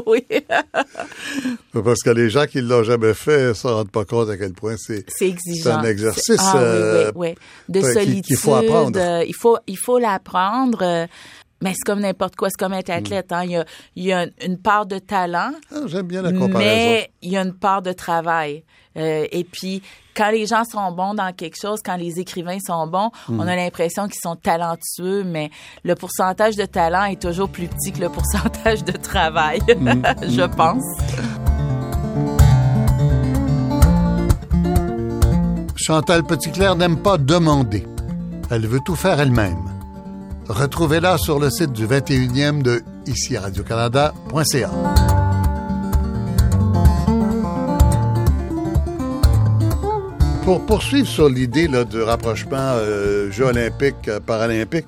oui. 0.11 0.27
Parce 1.73 2.03
que 2.03 2.11
les 2.11 2.31
gens 2.31 2.47
qui 2.47 2.59
ne 2.59 2.69
l'ont 2.69 2.85
jamais 2.85 3.15
fait 3.15 3.49
ne 3.49 3.53
se 3.53 3.67
rendent 3.67 3.91
pas 3.91 4.05
compte 4.05 4.29
à 4.31 4.37
quel 4.37 4.53
point 4.53 4.77
c'est 4.79 5.05
exigeant. 5.21 5.79
un 5.79 5.85
exercice 5.85 6.37
ah, 6.39 6.55
oui, 6.57 7.13
oui, 7.15 7.29
oui. 7.29 7.35
de 7.69 7.81
solitude. 7.83 8.25
Qu'il 8.25 8.37
faut 8.37 8.55
apprendre. 8.55 8.99
Euh, 8.99 9.25
il 9.27 9.35
faut, 9.35 9.59
il 9.67 9.79
faut 9.79 9.99
l'apprendre. 9.99 11.09
Mais 11.63 11.73
c'est 11.75 11.85
comme 11.87 12.01
n'importe 12.01 12.37
quoi, 12.37 12.49
c'est 12.51 12.59
comme 12.59 12.73
être 12.73 12.91
athlète. 12.91 13.33
Hein. 13.33 13.45
Il, 13.45 13.51
y 13.53 13.57
a, 13.57 13.65
il 13.97 14.05
y 14.05 14.13
a 14.13 14.27
une 14.45 14.59
part 14.59 14.85
de 14.85 14.99
talent. 14.99 15.53
Ah, 15.73 15.87
J'aime 15.87 16.07
bien 16.09 16.21
la 16.21 16.33
comparaison. 16.33 16.59
Mais 16.59 17.11
il 17.23 17.31
y 17.31 17.37
a 17.37 17.43
une 17.43 17.55
part 17.55 17.83
de 17.83 17.93
travail. 17.93 18.65
Euh, 18.97 19.27
et 19.31 19.45
puis, 19.45 19.81
quand 20.15 20.31
les 20.31 20.47
gens 20.47 20.65
sont 20.65 20.91
bons 20.93 21.15
dans 21.15 21.33
quelque 21.33 21.57
chose, 21.61 21.81
quand 21.85 21.97
les 21.97 22.19
écrivains 22.19 22.59
sont 22.59 22.87
bons, 22.87 23.11
on 23.29 23.41
a 23.41 23.57
l'impression 23.57 24.09
qu'ils 24.09 24.21
sont 24.21 24.37
talentueux, 24.37 25.23
mais 25.25 25.51
le 25.85 25.95
pourcentage 25.95 26.57
de 26.57 26.67
talent 26.67 27.05
est 27.05 27.21
toujours 27.23 27.49
plus 27.49 27.69
petit 27.69 27.93
que 27.93 28.01
le 28.01 28.09
pourcentage 28.11 28.85
de 28.85 28.93
travail, 28.93 29.61
je 29.69 30.47
pense. 30.57 30.85
Chantal 35.77 36.25
Petitclerc 36.25 36.77
n'aime 36.77 36.99
pas 36.99 37.19
demander. 37.19 37.87
Elle 38.51 38.67
veut 38.67 38.81
tout 38.85 38.97
faire 38.97 39.19
elle-même. 39.19 39.72
Retrouvez-la 40.49 41.19
sur 41.19 41.39
le 41.39 41.51
site 41.51 41.73
du 41.73 41.87
21e 41.87 42.63
de 42.63 42.83
ici 43.07 43.37
Radio-Canada.ca. 43.39 44.71
Pour 50.45 50.67
poursuivre 50.67 51.09
sur 51.09 51.29
l'idée 51.29 51.69
de 51.69 52.01
rapprochement 52.01 52.57
euh, 52.59 53.31
Jeux 53.31 53.47
olympiques, 53.47 54.09
euh, 54.09 54.19
paralympiques, 54.19 54.87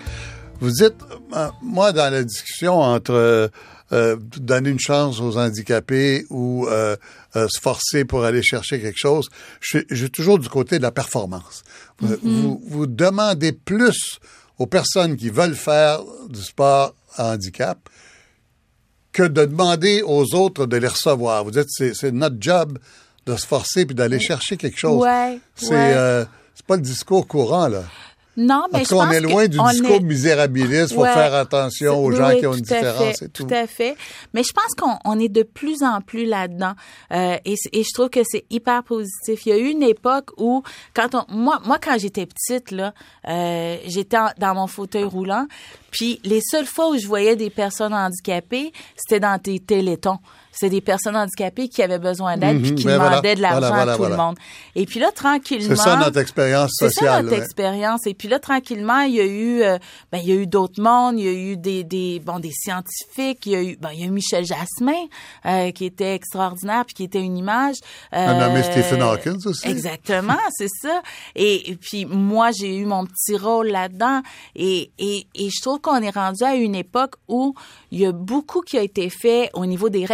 vous 0.60 0.70
dites, 0.70 0.96
euh, 1.36 1.48
moi, 1.62 1.92
dans 1.92 2.12
la 2.12 2.24
discussion 2.24 2.80
entre 2.80 3.50
euh, 3.92 4.16
donner 4.38 4.70
une 4.70 4.80
chance 4.80 5.20
aux 5.20 5.36
handicapés 5.36 6.24
ou 6.30 6.66
euh, 6.66 6.96
euh, 7.36 7.46
se 7.48 7.60
forcer 7.60 8.04
pour 8.04 8.24
aller 8.24 8.42
chercher 8.42 8.80
quelque 8.80 8.98
chose. 8.98 9.28
Je 9.60 9.82
suis, 9.88 10.10
toujours 10.10 10.38
du 10.38 10.48
côté 10.48 10.78
de 10.78 10.82
la 10.82 10.90
performance. 10.90 11.62
Mm-hmm. 12.02 12.16
vous, 12.22 12.62
vous, 12.66 12.86
demandez 12.86 13.52
plus 13.52 14.18
aux 14.58 14.66
personnes 14.66 15.16
qui 15.16 15.30
veulent 15.30 15.56
faire 15.56 16.00
du 16.28 16.42
sport 16.42 16.94
à 17.16 17.32
handicap 17.32 17.78
que 19.12 19.22
de 19.22 19.44
demander 19.44 20.02
aux 20.02 20.34
autres 20.34 20.66
de 20.66 20.76
les 20.76 20.88
recevoir. 20.88 21.44
Vous 21.44 21.52
dites, 21.52 21.68
c'est 21.70 22.12
notre 22.12 22.36
job 22.40 22.78
de 23.26 23.36
se 23.36 23.46
forcer 23.46 23.86
puis 23.86 23.94
d'aller 23.94 24.20
chercher 24.20 24.56
quelque 24.56 24.78
chose. 24.78 25.02
Ouais, 25.02 25.38
c'est 25.54 26.26
c'est 26.54 26.66
pas 26.66 26.76
le 26.76 26.82
discours 26.82 27.26
courant 27.26 27.68
là. 27.68 27.84
Non, 28.36 28.64
mais 28.72 28.84
Parce 28.84 29.10
je 29.10 29.14
est 29.14 29.20
loin 29.20 29.46
du 29.46 29.58
discours 29.58 30.02
misérabiliste. 30.02 30.90
Il 30.90 30.94
faut 30.94 31.04
faire 31.04 31.34
attention 31.34 32.02
aux 32.02 32.12
gens 32.12 32.36
qui 32.36 32.46
ont 32.46 32.54
une 32.54 32.62
différence 32.62 33.22
et 33.22 33.28
tout. 33.28 33.44
Tout 33.44 33.54
à 33.54 33.66
fait. 33.66 33.96
Mais 34.32 34.42
je 34.42 34.52
pense 34.52 34.74
qu'on 34.76 35.18
est 35.18 35.28
de 35.28 35.42
plus 35.42 35.82
en 35.82 36.00
plus 36.00 36.24
là-dedans. 36.24 36.74
Euh, 37.12 37.36
et, 37.44 37.54
je 37.56 37.92
trouve 37.92 38.08
que 38.10 38.20
c'est 38.24 38.44
hyper 38.50 38.82
positif. 38.82 39.46
Il 39.46 39.48
y 39.50 39.52
a 39.52 39.58
eu 39.58 39.68
une 39.68 39.82
époque 39.82 40.30
où, 40.36 40.62
quand 40.94 41.14
on, 41.14 41.24
moi, 41.28 41.60
moi, 41.64 41.78
quand 41.80 41.96
j'étais 41.98 42.26
petite, 42.26 42.70
là, 42.70 42.92
euh, 43.28 43.76
j'étais 43.86 44.18
dans 44.38 44.54
mon 44.54 44.66
fauteuil 44.66 45.04
roulant. 45.04 45.46
Puis 45.90 46.20
les 46.24 46.40
seules 46.40 46.66
fois 46.66 46.90
où 46.90 46.98
je 46.98 47.06
voyais 47.06 47.36
des 47.36 47.50
personnes 47.50 47.94
handicapées, 47.94 48.72
c'était 48.96 49.20
dans 49.20 49.38
tes 49.38 49.60
télétons 49.60 50.18
c'est 50.54 50.70
des 50.70 50.80
personnes 50.80 51.16
handicapées 51.16 51.68
qui 51.68 51.82
avaient 51.82 51.98
besoin 51.98 52.36
d'aide 52.36 52.62
puis 52.62 52.70
mhm. 52.72 52.76
qui 52.76 52.84
ben 52.84 52.98
demandaient 52.98 53.34
de 53.34 53.42
l'argent 53.42 53.74
à 53.74 53.96
tout 53.96 54.04
le 54.04 54.16
monde. 54.16 54.36
Et 54.74 54.86
puis 54.86 55.00
là, 55.00 55.10
tranquillement... 55.12 55.74
C'est 55.74 55.82
ça 55.82 55.96
notre 55.96 56.18
expérience 56.18 56.70
sociale. 56.72 56.90
C'est 56.92 57.04
ça 57.04 57.22
notre 57.22 57.36
expérience. 57.36 58.06
Et 58.06 58.14
puis 58.14 58.28
là, 58.28 58.38
tranquillement, 58.38 59.00
il 59.00 59.14
y 59.14 59.20
a 59.20 59.24
eu, 59.24 59.62
euh, 59.62 59.78
ben, 60.12 60.18
il 60.18 60.28
y 60.28 60.32
a 60.32 60.36
eu 60.36 60.46
d'autres 60.46 60.80
mondes, 60.80 61.18
il 61.18 61.24
y 61.24 61.28
a 61.28 61.32
eu 61.32 61.56
des, 61.56 61.84
des, 61.84 62.20
bon, 62.24 62.38
des 62.38 62.52
scientifiques, 62.52 63.46
il 63.46 63.52
y 63.52 63.56
a 63.56 63.62
eu, 63.62 63.76
ben, 63.76 63.90
il 63.92 64.00
y 64.00 64.02
a 64.04 64.06
eu 64.06 64.10
Michel 64.10 64.44
Jasmin, 64.44 64.92
euh, 65.46 65.70
qui 65.72 65.84
était 65.84 66.14
extraordinaire 66.14 66.84
puis 66.84 66.94
qui 66.94 67.04
était 67.04 67.20
une 67.20 67.36
image. 67.36 67.76
Euh, 68.12 68.28
Un 68.28 68.48
nommé 68.48 68.62
Stephen 68.62 69.02
Hawkins 69.02 69.38
aussi. 69.46 69.68
Exactement, 69.68 70.38
c'est 70.52 70.70
ça. 70.82 71.02
Et, 71.34 71.70
et, 71.70 71.76
puis 71.76 72.06
moi, 72.06 72.50
j'ai 72.52 72.76
eu 72.76 72.84
mon 72.84 73.06
petit 73.06 73.36
rôle 73.36 73.68
là-dedans. 73.68 74.22
Et, 74.54 74.92
et, 74.98 75.26
et 75.34 75.50
je 75.50 75.62
trouve 75.62 75.80
qu'on 75.80 76.00
est 76.00 76.14
rendu 76.14 76.44
à 76.44 76.54
une 76.54 76.74
époque 76.74 77.14
où 77.28 77.54
il 77.90 78.00
y 78.00 78.06
a 78.06 78.12
beaucoup 78.12 78.60
qui 78.60 78.78
a 78.78 78.82
été 78.82 79.10
fait 79.10 79.50
au 79.54 79.66
niveau 79.66 79.88
des 79.88 80.04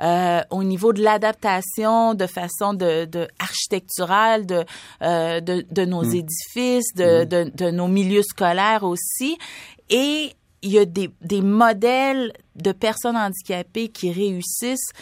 euh, 0.00 0.40
au 0.50 0.64
niveau 0.64 0.92
de 0.92 1.02
l'adaptation 1.02 2.14
de 2.14 2.26
façon 2.26 2.74
de, 2.74 3.04
de 3.04 3.28
architecturale 3.38 4.46
de, 4.46 4.64
euh, 5.02 5.40
de, 5.40 5.64
de 5.70 5.84
nos 5.84 6.02
mm. 6.02 6.14
édifices, 6.14 6.94
de, 6.94 7.24
mm. 7.24 7.28
de, 7.28 7.50
de 7.54 7.70
nos 7.70 7.88
milieux 7.88 8.22
scolaires 8.22 8.82
aussi. 8.82 9.38
Et 9.90 10.32
il 10.62 10.70
y 10.70 10.78
a 10.78 10.84
des, 10.84 11.10
des 11.20 11.42
modèles 11.42 12.32
de 12.56 12.72
personnes 12.72 13.16
handicapées 13.16 13.88
qui 13.88 14.12
réussissent 14.12 14.92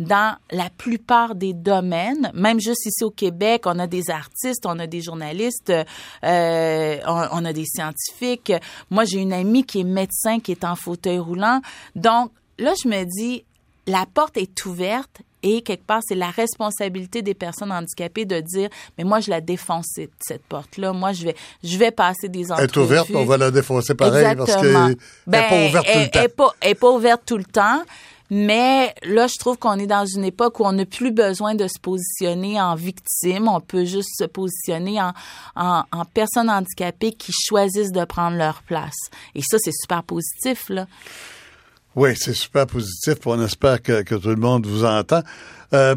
dans 0.00 0.34
la 0.50 0.70
plupart 0.70 1.34
des 1.34 1.52
domaines. 1.52 2.30
Même 2.34 2.58
juste 2.58 2.86
ici 2.86 3.04
au 3.04 3.10
Québec, 3.10 3.64
on 3.66 3.78
a 3.78 3.86
des 3.86 4.10
artistes, 4.10 4.64
on 4.64 4.78
a 4.78 4.86
des 4.86 5.02
journalistes, 5.02 5.70
euh, 6.24 6.96
on, 7.06 7.44
a 7.44 7.52
des 7.52 7.66
scientifiques. 7.66 8.52
Moi, 8.90 9.04
j'ai 9.04 9.18
une 9.18 9.34
amie 9.34 9.62
qui 9.64 9.80
est 9.80 9.84
médecin, 9.84 10.40
qui 10.40 10.52
est 10.52 10.64
en 10.64 10.74
fauteuil 10.74 11.18
roulant. 11.18 11.60
Donc, 11.94 12.32
là, 12.60 12.72
je 12.82 12.88
me 12.88 13.04
dis, 13.04 13.44
la 13.86 14.06
porte 14.12 14.36
est 14.36 14.64
ouverte 14.66 15.22
et 15.42 15.62
quelque 15.62 15.86
part, 15.86 16.00
c'est 16.06 16.14
la 16.14 16.30
responsabilité 16.30 17.22
des 17.22 17.34
personnes 17.34 17.72
handicapées 17.72 18.26
de 18.26 18.40
dire, 18.40 18.68
mais 18.98 19.04
moi, 19.04 19.20
je 19.20 19.30
la 19.30 19.40
défonce, 19.40 19.86
cette 20.20 20.44
porte-là. 20.48 20.92
Moi, 20.92 21.12
je 21.12 21.24
vais, 21.24 21.36
je 21.64 21.78
vais 21.78 21.90
passer 21.90 22.28
des 22.28 22.52
entrevues. 22.52 22.64
Elle 22.64 22.70
est 22.70 22.84
ouverte, 22.84 23.10
on 23.14 23.24
va 23.24 23.36
la 23.38 23.50
défoncer 23.50 23.94
pareil 23.94 24.36
parce 24.36 24.56
qu'elle 24.56 24.96
n'est 25.26 25.34
pas 25.36 25.70
ouverte 25.70 25.86
tout 25.86 25.98
le 25.98 26.08
temps. 26.10 26.52
Elle 26.60 26.68
n'est 26.68 26.74
pas 26.74 26.90
ouverte 26.90 27.22
tout 27.24 27.38
le 27.38 27.44
temps. 27.44 27.82
Mais 28.32 28.94
là, 29.02 29.26
je 29.26 29.36
trouve 29.40 29.58
qu'on 29.58 29.76
est 29.80 29.88
dans 29.88 30.06
une 30.06 30.24
époque 30.24 30.60
où 30.60 30.64
on 30.64 30.70
n'a 30.72 30.84
plus 30.84 31.10
besoin 31.10 31.56
de 31.56 31.66
se 31.66 31.80
positionner 31.80 32.60
en 32.60 32.76
victime. 32.76 33.48
On 33.48 33.60
peut 33.60 33.84
juste 33.84 34.10
se 34.16 34.24
positionner 34.24 35.02
en, 35.02 35.12
en, 35.56 35.82
en 35.90 36.04
personnes 36.04 36.48
handicapées 36.48 37.12
qui 37.12 37.32
choisissent 37.32 37.90
de 37.90 38.04
prendre 38.04 38.36
leur 38.36 38.62
place. 38.62 38.94
Et 39.34 39.42
ça, 39.42 39.56
c'est 39.58 39.72
super 39.72 40.04
positif, 40.04 40.68
là. 40.68 40.86
Oui, 41.96 42.14
c'est 42.16 42.34
super 42.34 42.66
positif. 42.66 43.16
On 43.26 43.44
espère 43.44 43.82
que, 43.82 44.02
que, 44.02 44.14
tout 44.14 44.28
le 44.28 44.36
monde 44.36 44.66
vous 44.66 44.84
entend. 44.84 45.22
Euh, 45.72 45.96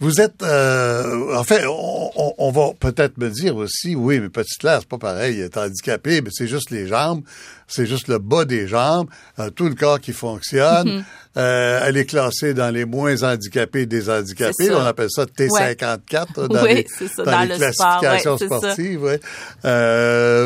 vous 0.00 0.18
êtes, 0.18 0.42
euh, 0.42 1.36
en 1.36 1.44
fait, 1.44 1.62
on, 1.66 2.32
on 2.38 2.50
va 2.50 2.70
peut-être 2.80 3.18
me 3.18 3.28
dire 3.28 3.54
aussi, 3.56 3.94
oui, 3.94 4.18
mais 4.18 4.30
petite 4.30 4.58
classe, 4.58 4.80
c'est 4.80 4.88
pas 4.88 4.96
pareil, 4.96 5.38
elle 5.38 5.44
est 5.44 5.58
handicapée, 5.58 6.22
mais 6.22 6.30
c'est 6.32 6.46
juste 6.46 6.70
les 6.70 6.86
jambes, 6.86 7.22
c'est 7.68 7.84
juste 7.84 8.08
le 8.08 8.18
bas 8.18 8.46
des 8.46 8.66
jambes, 8.66 9.08
euh, 9.38 9.50
tout 9.50 9.68
le 9.68 9.74
corps 9.74 10.00
qui 10.00 10.14
fonctionne. 10.14 11.04
Euh, 11.36 11.80
elle 11.84 11.98
est 11.98 12.06
classée 12.06 12.54
dans 12.54 12.70
les 12.70 12.86
moins 12.86 13.22
handicapés 13.22 13.84
des 13.84 14.08
handicapés, 14.08 14.70
on 14.70 14.86
appelle 14.86 15.10
ça 15.10 15.26
T54 15.26 16.48
dans, 16.48 16.64
les, 16.64 16.86
dans, 17.18 17.40
les 17.42 17.56
classifications 17.56 18.38
sportives. 18.38 19.02
Ouais. 19.02 19.20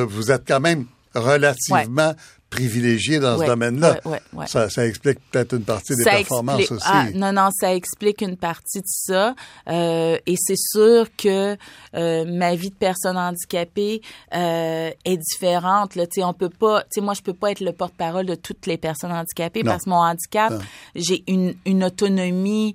Vous 0.04 0.32
êtes 0.32 0.42
quand 0.48 0.60
même 0.60 0.86
relativement 1.14 2.14
privilégié 2.54 3.18
dans 3.18 3.38
ce 3.38 3.44
domaine-là. 3.44 4.00
ça, 4.46 4.68
ça, 4.70 4.86
explique 4.86 5.18
peut-être 5.30 5.54
une 5.54 5.64
partie 5.64 5.96
des 5.96 6.04
performances 6.04 6.70
aussi. 6.70 6.86
Ah, 6.86 7.06
non, 7.14 7.32
non, 7.32 7.48
ça 7.52 7.74
explique 7.74 8.22
une 8.22 8.36
partie 8.36 8.80
de 8.80 8.86
ça. 8.86 9.34
Euh, 9.68 10.16
et 10.26 10.36
c'est 10.38 10.56
sûr 10.56 11.08
que 11.16 11.56
euh, 11.94 12.24
ma 12.26 12.54
vie 12.54 12.70
de 12.70 12.74
personne 12.74 13.16
handicapée 13.16 14.02
euh, 14.34 14.90
est 15.04 15.16
différente. 15.16 15.96
Là, 15.96 16.04
on 16.18 16.32
peut 16.32 16.48
pas, 16.48 16.84
moi, 16.98 17.14
je 17.14 17.22
peux 17.22 17.34
pas 17.34 17.50
être 17.50 17.60
le 17.60 17.72
porte-parole 17.72 18.26
de 18.26 18.34
toutes 18.34 18.66
les 18.66 18.76
personnes 18.76 19.12
handicapées 19.12 19.64
parce 19.64 19.84
que 19.84 19.90
mon 19.90 19.96
handicap, 19.96 20.52
j'ai 20.94 21.24
une, 21.26 21.54
une 21.66 21.84
autonomie 21.84 22.74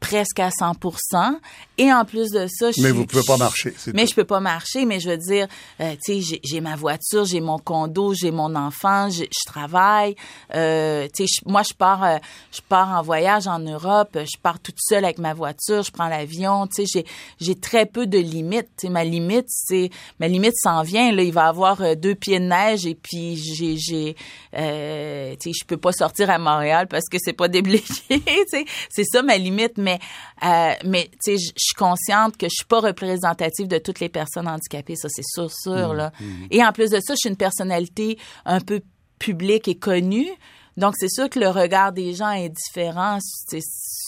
presque 0.00 0.40
à 0.40 0.48
100% 0.48 1.38
et 1.76 1.92
en 1.92 2.04
plus 2.04 2.30
de 2.30 2.46
ça 2.48 2.70
je 2.70 2.80
mais 2.80 2.90
vous 2.90 3.06
pouvez 3.06 3.22
pas 3.22 3.36
marcher 3.36 3.74
mais 3.92 4.06
je 4.06 4.14
peux 4.14 4.24
pas 4.24 4.40
marcher 4.40 4.86
mais 4.86 4.98
je 4.98 5.10
veux 5.10 5.16
dire 5.18 5.46
euh, 5.80 5.94
tu 6.02 6.22
sais 6.22 6.40
j'ai 6.42 6.60
ma 6.60 6.74
voiture 6.74 7.26
j'ai 7.26 7.40
mon 7.40 7.58
condo 7.58 8.14
j'ai 8.14 8.30
mon 8.30 8.54
enfant 8.54 9.10
je 9.10 9.24
travaille 9.46 10.16
euh, 10.54 11.06
tu 11.14 11.26
sais 11.26 11.40
moi 11.44 11.62
je 11.62 11.74
pars 11.74 12.02
euh, 12.02 12.16
je 12.50 12.60
pars 12.66 12.98
en 12.98 13.02
voyage 13.02 13.46
en 13.46 13.58
Europe 13.58 14.18
je 14.24 14.38
pars 14.42 14.58
toute 14.58 14.78
seule 14.78 15.04
avec 15.04 15.18
ma 15.18 15.34
voiture 15.34 15.82
je 15.82 15.90
prends 15.90 16.08
l'avion 16.08 16.66
tu 16.66 16.86
sais 16.86 16.86
j'ai 16.86 17.06
j'ai 17.38 17.54
très 17.54 17.84
peu 17.84 18.06
de 18.06 18.18
limites 18.18 18.68
tu 18.78 18.86
sais 18.86 18.92
ma 18.92 19.04
limite 19.04 19.46
c'est 19.48 19.90
ma 20.18 20.28
limite 20.28 20.54
s'en 20.56 20.82
vient 20.82 21.12
là 21.12 21.22
il 21.22 21.32
va 21.32 21.46
avoir 21.46 21.96
deux 21.96 22.14
pieds 22.14 22.40
de 22.40 22.46
neige 22.46 22.86
et 22.86 22.94
puis 22.94 23.36
j'ai 23.36 23.76
j'ai 23.76 24.14
tu 24.52 24.56
sais 24.56 25.52
je 25.52 25.64
peux 25.66 25.76
pas 25.76 25.92
sortir 25.92 26.30
à 26.30 26.38
Montréal 26.38 26.86
parce 26.88 27.04
que 27.10 27.18
c'est 27.20 27.34
pas 27.34 27.48
déblayé 27.60 27.82
tu 27.82 28.22
sais. 28.48 28.64
C'est 28.88 29.04
ça 29.04 29.22
ma 29.22 29.36
limite 29.36 29.76
mais 29.76 29.89
mais 29.90 29.98
euh, 30.44 30.74
mais 30.84 31.10
je 31.26 31.36
suis 31.36 31.74
consciente 31.76 32.36
que 32.36 32.46
je 32.46 32.54
suis 32.54 32.66
pas 32.66 32.80
représentative 32.80 33.68
de 33.68 33.78
toutes 33.78 34.00
les 34.00 34.08
personnes 34.08 34.48
handicapées 34.48 34.96
ça 34.96 35.08
c'est 35.10 35.24
sûr 35.24 35.50
sûr 35.50 35.92
mmh, 35.92 35.96
là 35.96 36.12
mmh. 36.20 36.24
et 36.50 36.64
en 36.64 36.72
plus 36.72 36.90
de 36.90 37.00
ça 37.00 37.14
je 37.14 37.20
suis 37.20 37.28
une 37.28 37.36
personnalité 37.36 38.18
un 38.44 38.60
peu 38.60 38.80
publique 39.18 39.68
et 39.68 39.76
connue 39.76 40.28
donc 40.76 40.94
c'est 40.96 41.10
sûr 41.10 41.28
que 41.28 41.38
le 41.38 41.48
regard 41.48 41.92
des 41.92 42.14
gens 42.14 42.30
est 42.30 42.48
différent 42.48 43.18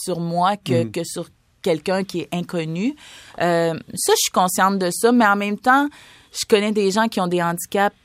sur 0.04 0.20
moi 0.20 0.56
que, 0.56 0.84
mmh. 0.84 0.92
que 0.92 1.04
sur 1.04 1.28
quelqu'un 1.60 2.04
qui 2.04 2.20
est 2.20 2.28
inconnu 2.32 2.94
euh, 3.40 3.74
ça 3.94 4.12
je 4.12 4.22
suis 4.22 4.32
consciente 4.32 4.78
de 4.78 4.90
ça 4.90 5.12
mais 5.12 5.26
en 5.26 5.36
même 5.36 5.58
temps 5.58 5.88
je 6.32 6.46
connais 6.48 6.72
des 6.72 6.90
gens 6.90 7.08
qui 7.08 7.20
ont 7.20 7.26
des 7.26 7.42
handicaps 7.42 7.96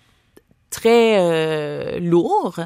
très 0.70 1.18
euh, 1.20 2.00
lourds 2.00 2.60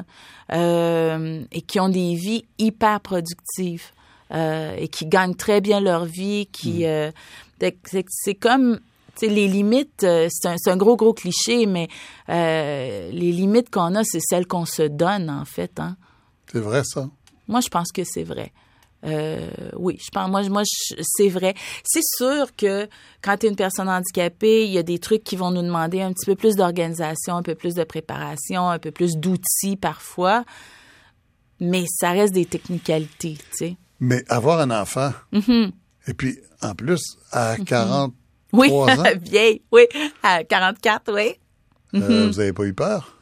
euh, 0.52 1.44
et 1.52 1.62
qui 1.62 1.80
ont 1.80 1.88
des 1.88 2.14
vies 2.14 2.44
hyper 2.58 3.00
productives. 3.00 3.90
Euh, 4.32 4.74
et 4.78 4.88
qui 4.88 5.04
gagnent 5.04 5.34
très 5.34 5.60
bien 5.60 5.78
leur 5.80 6.06
vie, 6.06 6.46
qui 6.46 6.84
mm. 6.84 6.86
euh, 6.86 7.10
c'est 8.08 8.34
comme 8.34 8.80
les 9.20 9.46
limites, 9.46 10.04
euh, 10.04 10.28
c'est 10.30 10.48
un, 10.48 10.56
un, 10.72 10.76
gros, 10.78 10.96
gros 10.96 11.12
cliché, 11.12 11.66
mais 11.66 11.88
les 12.28 13.32
limites 13.32 13.68
qu'on 13.70 13.94
a, 13.94 14.04
c'est 14.04 14.20
celles 14.20 14.46
qu'on 14.46 14.64
se 14.64 14.82
donne, 14.82 15.28
en 15.28 15.44
fait. 15.44 15.78
Hein. 15.78 15.96
C'est 16.50 16.60
vrai, 16.60 16.82
ça? 16.82 17.10
Moi, 17.46 17.60
je 17.60 17.68
pense 17.68 17.92
que 17.92 18.04
c'est 18.04 18.24
vrai. 18.24 18.52
Euh, 19.04 19.50
oui, 19.76 19.98
je 20.00 20.10
pense, 20.10 20.30
moi, 20.30 20.42
moi 20.48 20.62
c'est 21.00 21.28
vrai. 21.28 21.54
C'est 21.84 22.04
sûr 22.16 22.54
que 22.56 22.88
quand 23.20 23.36
tu 23.36 23.46
es 23.46 23.48
une 23.48 23.56
personne 23.56 23.88
handicapée, 23.88 24.64
il 24.64 24.72
y 24.72 24.78
a 24.78 24.82
des 24.82 24.98
trucs 24.98 25.24
qui 25.24 25.36
vont 25.36 25.50
nous 25.50 25.62
demander 25.62 26.00
un 26.00 26.12
petit 26.12 26.26
peu 26.26 26.36
plus 26.36 26.56
d'organisation, 26.56 27.36
un 27.36 27.42
peu 27.42 27.54
plus 27.54 27.74
de 27.74 27.84
préparation, 27.84 28.68
un 28.68 28.78
peu 28.78 28.92
plus 28.92 29.16
d'outils 29.16 29.76
parfois, 29.76 30.44
mais 31.58 31.84
ça 31.88 32.12
reste 32.12 32.32
des 32.32 32.46
technicalités, 32.46 33.38
tu 33.50 33.56
sais. 33.56 33.76
Mais 34.04 34.24
avoir 34.28 34.58
un 34.60 34.70
enfant, 34.72 35.12
mm-hmm. 35.32 35.70
et 36.08 36.14
puis 36.14 36.36
en 36.60 36.74
plus, 36.74 37.00
à 37.30 37.54
40, 37.64 38.12
Oui, 38.52 38.66
Trois 38.68 38.90
ans? 38.98 39.04
vieille, 39.22 39.62
oui, 39.70 39.82
à 40.24 40.42
44, 40.44 41.12
oui. 41.14 41.34
Euh, 41.94 41.98
Mhm. 41.98 42.30
vous 42.32 42.38
n'avez 42.38 42.52
pas 42.52 42.64
eu 42.64 42.74
peur? 42.74 43.16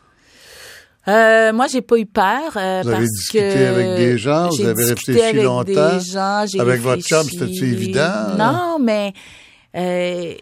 Euh, 1.08 1.52
moi, 1.52 1.66
j'ai 1.66 1.82
pas 1.82 1.96
eu 1.98 2.06
peur 2.06 2.56
euh, 2.56 2.80
Vous 2.82 2.88
avez 2.88 2.96
parce 2.98 3.10
discuté 3.10 3.48
que 3.54 3.66
avec 3.66 3.96
des 3.96 4.18
gens, 4.18 4.48
vous 4.48 4.64
avez 4.64 4.84
réfléchi 4.84 5.20
avec 5.22 5.42
longtemps. 5.42 5.64
Des 5.98 6.00
gens, 6.00 6.44
Avec 6.58 6.80
votre 6.80 7.02
chum, 7.02 7.18
réfléchi. 7.18 7.38
c'était-tu 7.38 7.64
évident? 7.72 8.36
Non, 8.38 8.78
mais 8.80 9.12
euh, 9.76 10.34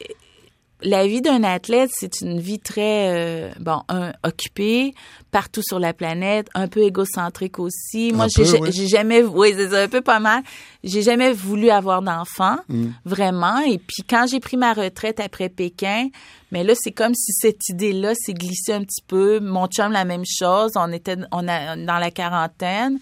la 0.83 1.07
vie 1.07 1.21
d'un 1.21 1.43
athlète, 1.43 1.91
c'est 1.93 2.21
une 2.21 2.41
vie 2.41 2.61
très 2.61 3.09
euh, 3.09 3.51
bon, 3.59 3.83
un, 3.89 4.13
occupée 4.23 4.95
partout 5.31 5.63
sur 5.63 5.79
la 5.79 5.93
planète, 5.93 6.49
un 6.55 6.69
peu 6.69 6.83
égocentrique 6.83 7.59
aussi. 7.59 8.13
Moi, 8.13 8.27
j'ai 8.29 8.45
oui. 8.61 8.89
jamais, 8.89 9.23
oui, 9.23 9.55
c'est 9.57 9.77
un 9.77 9.89
peu 9.89 10.01
pas 10.01 10.21
mal. 10.21 10.43
J'ai 10.85 11.03
jamais 11.03 11.33
voulu 11.33 11.71
avoir 11.71 12.03
d'enfant, 12.03 12.57
Mm. 12.69 12.87
vraiment. 13.05 13.59
Et 13.61 13.79
puis 13.79 14.03
quand 14.09 14.27
j'ai 14.31 14.41
pris 14.41 14.57
ma 14.57 14.73
retraite 14.73 15.21
après 15.21 15.49
Pékin, 15.49 16.09
mais 16.53 16.65
là, 16.65 16.75
c'est 16.77 16.93
comme 16.93 17.15
si 17.15 17.33
cette 17.33 17.69
idée-là 17.69 18.15
s'est 18.15 18.35
glissée 18.35 18.73
un 18.73 18.83
petit 18.83 19.03
peu. 19.07 19.41
Mon 19.41 19.67
chum, 19.67 19.93
la 19.93 20.05
même 20.05 20.25
chose. 20.25 20.73
On 20.77 20.93
était, 20.93 21.17
on 21.33 21.47
a 21.49 21.77
dans 21.77 21.99
la 21.99 22.11
quarantaine. 22.11 22.99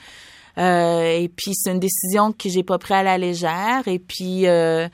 Euh, 0.59 1.19
et 1.19 1.29
puis 1.29 1.53
c'est 1.55 1.71
une 1.71 1.81
décision 1.81 2.33
que 2.33 2.49
j'ai 2.49 2.63
pas 2.63 2.79
prise 2.79 2.97
à 2.97 3.03
la 3.03 3.19
légère. 3.19 3.83
Et 3.87 3.99
puis 3.99 4.47
euh, 4.47 4.89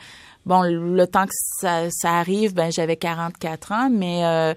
bon, 0.46 0.62
le 0.62 1.06
temps 1.06 1.26
que 1.26 1.32
ça, 1.60 1.90
ça 1.90 2.14
arrive, 2.14 2.54
ben 2.54 2.70
j'avais 2.72 2.96
44 2.96 3.72
ans, 3.72 3.88
mais 3.90 4.24
euh, 4.24 4.54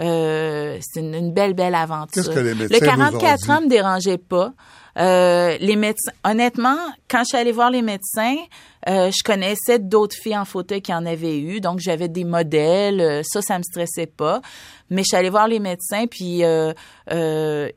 euh, 0.00 0.78
c'est 0.80 1.00
une, 1.00 1.14
une 1.14 1.32
belle 1.32 1.54
belle 1.54 1.74
aventure. 1.74 2.22
Qu'est-ce 2.24 2.30
que 2.30 2.40
les 2.40 2.54
médecins 2.54 2.86
le 2.86 2.92
vous 2.92 3.16
ont 3.16 3.18
44 3.18 3.38
dit? 3.44 3.50
ans 3.50 3.60
me 3.62 3.68
dérangeait 3.68 4.18
pas. 4.18 4.52
Euh, 4.98 5.56
les 5.60 5.76
médecins, 5.76 6.10
honnêtement, 6.24 6.76
quand 7.08 7.20
je 7.20 7.24
suis 7.26 7.36
allée 7.36 7.52
voir 7.52 7.70
les 7.70 7.82
médecins, 7.82 8.34
euh, 8.88 9.10
je 9.12 9.22
connaissais 9.22 9.78
d'autres 9.78 10.16
filles 10.16 10.36
en 10.36 10.44
fauteuil 10.44 10.82
qui 10.82 10.92
en 10.92 11.06
avaient 11.06 11.38
eu, 11.38 11.60
donc 11.60 11.78
j'avais 11.78 12.08
des 12.08 12.24
modèles. 12.24 13.00
euh, 13.00 13.22
ça, 13.24 13.40
ça 13.42 13.58
me 13.58 13.62
stressait 13.62 14.06
pas. 14.06 14.40
Mais 14.90 15.02
je 15.02 15.08
suis 15.08 15.16
allée 15.16 15.30
voir 15.30 15.46
les 15.46 15.60
médecins, 15.60 16.06
puis 16.08 16.42
euh, 16.44 16.72
euh, 17.12 17.68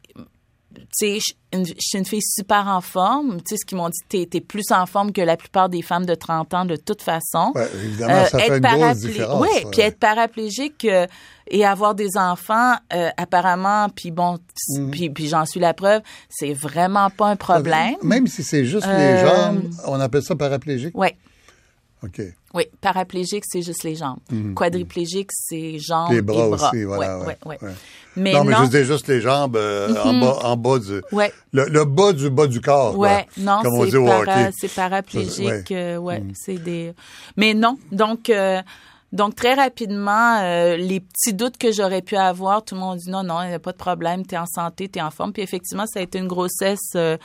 tu 0.74 0.84
sais, 0.92 1.20
je 1.54 1.74
suis 1.80 1.98
une 1.98 2.06
fille 2.06 2.22
super 2.22 2.68
en 2.68 2.82
forme. 2.82 3.38
Tu 3.42 3.50
sais, 3.50 3.58
ce 3.58 3.66
qu'ils 3.66 3.78
m'ont 3.78 3.90
dit, 3.90 4.00
t'es 4.08 4.28
es 4.38 4.42
plus 4.42 4.72
en 4.72 4.86
forme 4.86 5.12
que 5.12 5.22
la 5.22 5.36
plupart 5.38 5.70
des 5.70 5.82
femmes 5.82 6.06
de 6.06 6.16
30 6.16 6.54
ans 6.54 6.66
de 6.66 6.75
toute 6.75 7.01
façon. 7.01 7.51
Ouais, 7.56 7.68
évidemment, 7.84 8.25
ça 8.25 8.40
fait 8.40 8.58
une 8.58 8.60
grosse 8.62 8.74
paraplé- 8.80 8.96
différence. 9.08 9.42
Oui, 9.42 9.66
puis 9.72 9.82
être 9.82 10.00
paraplégique 10.00 10.86
euh, 10.86 11.08
et 11.48 11.66
avoir 11.66 11.96
des 11.96 12.18
enfants, 12.18 12.75
euh, 12.94 13.10
apparemment, 13.18 13.90
puis 13.90 14.12
bon, 14.12 14.38
Mhm. 14.78 14.92
puis, 14.92 15.10
puis 15.10 15.28
j'en 15.28 15.46
suis 15.46 15.60
la 15.60 15.74
preuve, 15.74 16.01
c'est 16.30 16.54
vraiment 16.54 17.10
pas 17.10 17.28
un 17.28 17.36
problème. 17.36 17.96
Même 18.04 18.28
si 18.28 18.44
c'est 18.44 18.63
juste 18.66 18.86
les 18.88 18.92
Euh, 18.94 19.25
jambes, 19.28 19.63
on 19.88 20.00
appelle 20.00 20.24
ça 20.24 20.36
paraplégique? 20.36 20.94
Oui, 20.98 21.10
OK. 22.03 22.22
oui. 22.55 22.63
Paraplégique, 22.81 23.43
c'est 23.48 23.62
juste 23.62 23.84
les 23.84 23.96
jambes. 23.96 24.20
Quadriplégique, 24.55 25.29
c'est 25.31 25.77
jambes 25.79 26.10
Mhm. 26.10 26.15
Les 26.15 26.22
bras 26.22 26.46
et 26.46 26.50
bras. 26.50 26.70
aussi, 26.70 26.84
voilà. 26.84 27.20
Ouais, 27.20 27.25
ouais, 27.25 27.38
ouais, 27.46 27.58
ouais. 27.62 27.67
ouais. 27.70 27.74
Mais 28.15 28.34
non, 28.34 28.43
mais 28.43 28.51
non, 28.53 28.65
je 28.65 28.70
dis 28.72 28.84
juste 28.86 29.08
les 29.08 29.22
jambes 29.22 29.55
euh, 29.55 29.93
en, 30.03 30.20
bas, 30.20 30.39
en 30.43 30.58
bas 30.58 30.79
du... 30.79 31.01
Le, 31.53 31.65
le 31.70 31.86
bas 31.86 32.12
du 32.13 32.29
bas 32.29 32.48
du 32.48 32.60
corps. 32.60 32.98
Ouais, 32.98 33.27
non, 33.38 33.60
Comme 33.62 33.74
on 33.75 33.84
c'est 33.84 33.89
dit 33.91 33.98
au 33.98 34.05
para- 34.05 34.22
hockey. 34.22 34.50
c'est 34.58 34.74
paraplégique. 34.74 35.46
Ouais. 35.48 35.63
Euh, 35.72 35.98
ouais, 35.98 36.24
c'est 36.34 36.58
des. 36.58 36.93
Mais 37.38 37.53
non, 37.53 37.77
donc. 37.91 38.29
euh, 38.29 38.62
donc 39.13 39.36
très 39.36 39.53
rapidement, 39.55 40.39
euh, 40.41 40.77
les 40.77 41.01
petits 41.01 41.34
doutes 41.34 41.58
que 41.58 41.74
j'aurais 41.74 42.01
pu 42.01 42.15
avoir, 42.15 42.63
tout 42.63 42.75
le 42.75 42.79
monde 42.81 42.98
dit 42.98 43.10
non, 43.10 43.24
non, 43.24 43.41
il 43.43 43.50
n'y 43.50 43.53
a 43.53 43.60
pas 43.60 43.74
de 43.74 43.77
problème, 43.77 44.25
tu 44.25 44.36
es 44.36 44.38
en 44.38 44.46
santé, 44.46 44.88
tu 44.88 45.00
es 45.00 45.01
en 45.01 45.12
forme. 45.12 45.34
Puis 45.34 45.41
effectivement, 45.43 45.86
ça 45.86 46.00
a 46.00 46.01
été 46.01 46.17
une 46.17 46.29
grossesse 46.29 46.79
euh, 46.96 47.17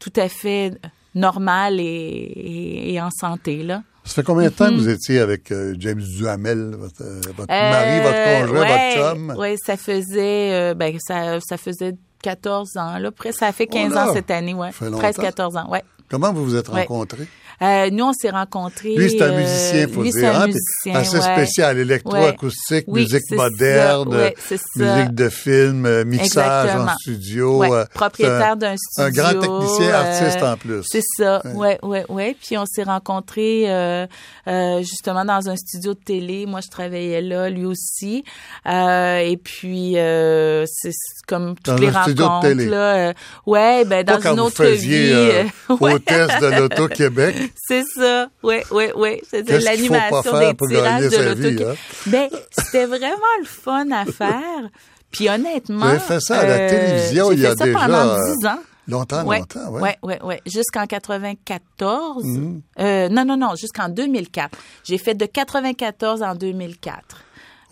tout 0.00 0.12
à 0.16 0.28
fait 0.28 0.72
normale 1.14 1.78
et, 1.78 1.84
et, 1.84 2.94
et 2.94 3.00
en 3.00 3.10
santé. 3.12 3.62
Là. 3.62 3.82
Ça 4.04 4.14
fait 4.14 4.22
combien 4.22 4.44
de 4.48 4.54
temps 4.54 4.66
que 4.66 4.72
Mm-hmm. 4.72 4.76
vous 4.78 4.88
étiez 4.88 5.18
avec 5.20 5.52
euh, 5.52 5.74
James 5.78 6.00
Duhamel, 6.00 6.74
votre, 6.76 7.02
euh, 7.02 7.20
mari, 7.48 8.00
votre 8.00 8.40
conjoint, 8.40 8.60
ouais, 8.62 8.94
votre 8.94 9.10
chum? 9.14 9.34
Oui, 9.38 9.56
ça 9.64 9.76
faisait, 9.76 10.52
euh, 10.52 10.74
ben, 10.74 10.96
ça, 11.00 11.38
ça 11.40 11.56
faisait 11.56 11.94
14 12.22 12.76
ans. 12.76 12.98
Là. 12.98 13.08
Après, 13.08 13.32
ça 13.32 13.52
fait 13.52 13.66
15 13.66 13.88
Oh 13.90 13.94
là! 13.94 14.08
ans 14.10 14.12
cette 14.14 14.30
année, 14.30 14.54
ouais. 14.54 14.70
Longtemps. 14.80 14.98
13-14 14.98 15.58
ans, 15.58 15.70
ouais. 15.70 15.82
Comment 16.10 16.32
vous 16.32 16.44
vous 16.44 16.56
êtes 16.56 16.68
Ouais. 16.70 16.80
rencontrés? 16.82 17.28
Euh, 17.62 17.90
nous, 17.90 18.04
on 18.04 18.12
s'est 18.12 18.30
rencontrés. 18.30 18.94
Lui, 18.94 19.10
c'est 19.10 19.22
un 19.22 19.32
euh, 19.32 19.38
musicien, 19.40 19.88
faut 19.88 20.02
lui, 20.02 20.10
dire. 20.12 20.34
un 20.34 20.40
hein, 20.42 20.46
musicien, 20.46 20.94
assez 20.94 21.16
ouais. 21.18 21.32
spécial, 21.34 21.78
électroacoustique, 21.78 22.88
musique 22.88 23.30
moderne, 23.32 24.08
ouais, 24.14 24.34
musique 24.76 25.14
de 25.14 25.28
film, 25.28 25.84
euh, 25.84 26.04
mixage 26.04 26.64
Exactement. 26.66 26.90
en 26.92 26.96
studio. 26.98 27.58
Ouais, 27.58 27.70
euh, 27.70 27.84
propriétaire 27.94 28.56
d'un 28.56 28.76
studio. 28.76 29.04
Un 29.08 29.10
grand 29.10 29.40
technicien, 29.40 29.94
artiste 29.94 30.42
en 30.42 30.56
plus. 30.56 30.82
C'est 30.90 31.02
ça, 31.18 31.42
ouais, 31.54 31.78
ouais, 31.82 32.04
ouais. 32.08 32.36
Puis 32.42 32.56
on 32.56 32.64
s'est 32.66 32.82
rencontrés 32.82 33.64
euh, 33.70 34.06
euh, 34.48 34.78
justement 34.80 35.24
dans 35.24 35.48
un 35.50 35.56
studio 35.56 35.92
de 35.94 35.98
télé. 35.98 36.46
Moi, 36.46 36.60
je 36.62 36.68
travaillais 36.70 37.20
là, 37.20 37.50
lui 37.50 37.66
aussi. 37.66 38.24
Euh, 38.66 39.18
et 39.18 39.36
puis 39.36 39.98
euh, 39.98 40.64
c'est 40.66 40.92
comme 41.26 41.54
toutes 41.56 41.66
Dans 41.66 41.76
les 41.76 41.88
un 41.88 42.02
studio 42.02 42.14
de 42.14 42.22
rencontres 42.28 42.48
télé. 42.48 42.66
là. 42.66 42.94
euh, 43.10 43.12
ouais, 43.46 43.84
ben 43.84 44.02
dans 44.04 44.18
une 44.20 44.30
vous 44.36 44.46
autre 44.46 44.56
faisiez 44.56 45.06
vie. 45.06 45.12
euh, 45.12 45.44
ouais. 45.80 45.94
hôtesse 45.94 46.40
de 46.40 46.46
l'Auto-Québec. 46.58 47.49
C'est 47.68 47.82
ça, 47.94 48.28
ouais, 48.42 48.64
ouais, 48.70 48.92
ouais. 48.94 49.22
C'était 49.30 49.58
l'animation 49.60 50.22
des 50.22 50.56
tirages 50.68 51.08
de 51.08 51.42
l'auto. 51.56 51.70
hein? 51.70 51.74
Ben, 52.06 52.28
c'était 52.50 52.86
vraiment 52.86 53.34
le 53.40 53.46
fun 53.46 53.90
à 53.92 54.04
faire. 54.06 54.68
Puis 55.10 55.28
honnêtement, 55.28 55.86
avez 55.86 55.98
fait 55.98 56.20
ça 56.20 56.40
à 56.40 56.46
la 56.46 56.52
euh, 56.54 56.68
télévision 56.70 57.32
il 57.32 57.40
y 57.40 57.46
a 57.46 57.50
fait 57.50 57.56
ça 57.56 57.64
déjà, 57.64 57.78
pendant 57.78 58.08
euh, 58.10 58.34
10 58.40 58.46
ans. 58.46 58.58
Longtemps, 58.88 59.24
Ouais, 59.24 59.38
longtemps, 59.40 59.70
ouais. 59.70 59.80
ouais, 59.82 59.96
ouais, 60.02 60.22
ouais. 60.22 60.40
Jusqu'en 60.46 60.86
94. 60.86 62.24
Mhm. 62.24 62.62
Euh, 62.80 63.08
non, 63.08 63.24
non, 63.24 63.36
non, 63.36 63.54
jusqu'en 63.56 63.88
2004. 63.88 64.56
J'ai 64.84 64.98
fait 64.98 65.14
de 65.14 65.26
94 65.26 66.22
en 66.22 66.34
2004. 66.34 66.98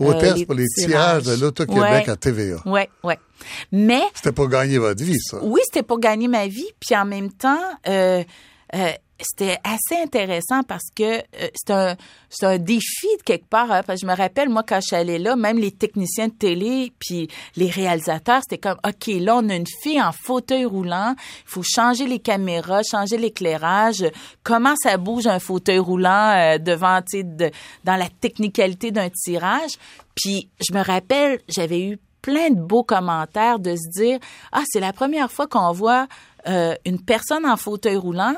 Hôtesse 0.00 0.30
Euh, 0.32 0.34
les 0.34 0.46
pour 0.46 0.54
les 0.54 0.66
tirages. 0.66 1.22
tirages 1.24 1.38
de 1.38 1.42
l'Auto-Québec 1.44 1.82
Ouais. 2.06 2.10
à 2.10 2.16
TVA. 2.16 2.56
Ouais, 2.66 2.88
ouais. 3.02 3.18
Mais 3.72 4.02
C'était 4.14 4.32
pour 4.32 4.48
gagner 4.48 4.78
votre 4.78 5.02
vie, 5.02 5.18
ça. 5.18 5.38
oui, 5.42 5.60
c'était 5.64 5.82
pour 5.82 5.98
gagner 5.98 6.28
ma 6.28 6.46
vie, 6.46 6.68
puis 6.78 6.96
en 6.96 7.04
même 7.04 7.32
temps, 7.32 7.58
euh, 7.88 8.22
c'était 9.20 9.58
assez 9.64 10.00
intéressant 10.02 10.62
parce 10.62 10.90
que 10.94 11.18
euh, 11.18 11.48
c'est 11.54 11.72
un 11.72 11.96
un 12.42 12.58
défi 12.58 13.08
de 13.18 13.22
quelque 13.24 13.48
part. 13.48 13.70
hein, 13.70 13.82
parce 13.86 14.00
que 14.00 14.06
je 14.06 14.10
me 14.10 14.16
rappelle 14.16 14.48
moi 14.48 14.62
quand 14.62 14.80
allée 14.92 15.18
là, 15.18 15.34
même 15.34 15.58
les 15.58 15.72
techniciens 15.72 16.28
de 16.28 16.32
télé 16.32 16.92
puis 16.98 17.28
les 17.56 17.68
réalisateurs, 17.68 18.42
c'était 18.42 18.58
comme 18.58 18.78
ok 18.86 19.06
là 19.20 19.36
on 19.36 19.48
a 19.48 19.56
une 19.56 19.66
fille 19.82 20.00
en 20.00 20.12
fauteuil 20.12 20.64
roulant, 20.64 21.14
il 21.18 21.50
faut 21.50 21.62
changer 21.62 22.06
les 22.06 22.18
caméras, 22.18 22.82
changer 22.88 23.18
l'éclairage. 23.18 24.04
Comment 24.42 24.74
ça 24.82 24.96
bouge 24.96 25.26
un 25.26 25.38
fauteuil 25.40 25.78
roulant 25.78 26.32
euh, 26.36 26.58
devant 26.58 27.00
tu 27.02 27.18
sais 27.18 27.22
de, 27.24 27.50
dans 27.84 27.96
la 27.96 28.08
technicalité 28.08 28.90
d'un 28.90 29.10
tirage? 29.10 29.72
Puis 30.14 30.48
je 30.60 30.74
me 30.74 30.82
rappelle, 30.82 31.40
j'avais 31.48 31.82
eu 31.82 31.98
plein 32.22 32.50
de 32.50 32.60
beaux 32.60 32.82
commentaires 32.82 33.58
de 33.58 33.74
se 33.74 33.88
dire 34.00 34.18
ah 34.52 34.62
c'est 34.66 34.80
la 34.80 34.92
première 34.92 35.30
fois 35.30 35.46
qu'on 35.46 35.72
voit 35.72 36.06
euh, 36.46 36.74
une 36.84 37.00
personne 37.00 37.46
en 37.46 37.56
fauteuil 37.56 37.96
roulant 37.96 38.34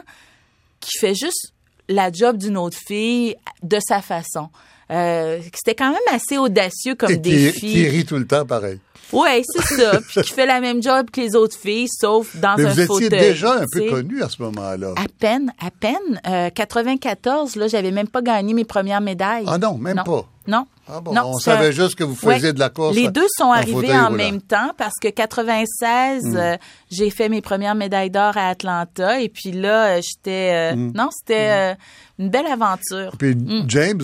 qui 0.81 0.99
fait 0.99 1.15
juste 1.15 1.53
la 1.89 2.11
job 2.13 2.37
d'une 2.37 2.57
autre 2.57 2.77
fille 2.79 3.37
de 3.63 3.79
sa 3.87 4.01
façon. 4.03 4.49
Euh, 4.91 5.39
C'était 5.55 5.75
quand 5.77 5.91
même 5.91 6.01
assez 6.15 6.37
audacieux 6.39 6.95
comme 6.97 7.11
Et 7.11 7.15
qui, 7.21 7.31
défi. 7.31 7.61
qui 7.61 7.89
rit 7.89 8.05
tout 8.05 8.17
le 8.17 8.27
temps 8.27 8.45
pareil. 8.45 8.81
Ouais, 9.13 9.43
c'est 9.45 9.77
ça. 9.77 10.01
Puis 10.09 10.23
qui 10.23 10.33
fait 10.33 10.47
la 10.47 10.61
même 10.61 10.83
job 10.83 11.11
que 11.13 11.21
les 11.21 11.35
autres 11.37 11.57
filles, 11.57 11.89
sauf 11.89 12.35
dans 12.37 12.55
Mais 12.57 12.65
un 12.65 12.69
vous 12.69 12.81
étiez 12.81 12.87
fauteuil. 12.87 13.09
déjà 13.09 13.55
un 13.61 13.65
peu 13.73 13.83
connu 13.89 14.23
à 14.23 14.29
ce 14.29 14.41
moment-là. 14.43 14.95
À 14.97 15.07
peine, 15.19 15.53
à 15.65 15.71
peine. 15.71 16.21
Euh, 16.29 16.51
94, 16.51 17.57
là, 17.57 17.67
j'avais 17.69 17.91
même 17.91 18.09
pas 18.09 18.23
gagné 18.23 18.55
mes 18.55 18.65
premières 18.65 19.01
médailles. 19.01 19.45
Ah 19.49 19.59
non, 19.59 19.77
même 19.79 20.03
pas. 20.05 20.29
Non. 20.47 20.65
Ah 20.93 21.01
bon, 21.01 21.13
Non, 21.13 21.23
on 21.27 21.39
savait 21.39 21.69
un- 21.69 21.71
juste 21.71 21.95
que 21.97 22.03
vous 22.03 22.17
faisiez 22.17 22.49
Ouais. 22.49 22.53
de 22.55 22.59
la 22.59 22.71
course. 22.71 22.97
Les 22.97 23.09
deux 23.11 23.27
sont 23.37 23.53
arrivés 23.53 23.97
en 23.97 24.11
même 24.11 24.41
temps 24.41 24.73
parce 24.77 24.95
que 25.01 25.09
96, 25.09 26.23
Hmm. 26.25 26.37
euh, 26.37 26.57
j'ai 26.91 27.11
fait 27.11 27.29
mes 27.29 27.43
premières 27.43 27.75
médailles 27.75 28.11
d'or 28.11 28.37
à 28.37 28.49
Atlanta 28.49 29.21
et 29.21 29.29
puis 29.29 29.53
là, 29.53 29.87
euh, 29.99 30.01
j'étais... 30.03 30.73
euh, 30.73 30.75
Hmm. 30.77 30.93
Non, 30.97 31.11
c'était 31.13 31.51
euh, 31.51 31.75
une 32.19 32.31
belle 32.31 32.47
aventure. 32.47 33.13
Puis 33.19 33.37
James, 33.69 34.01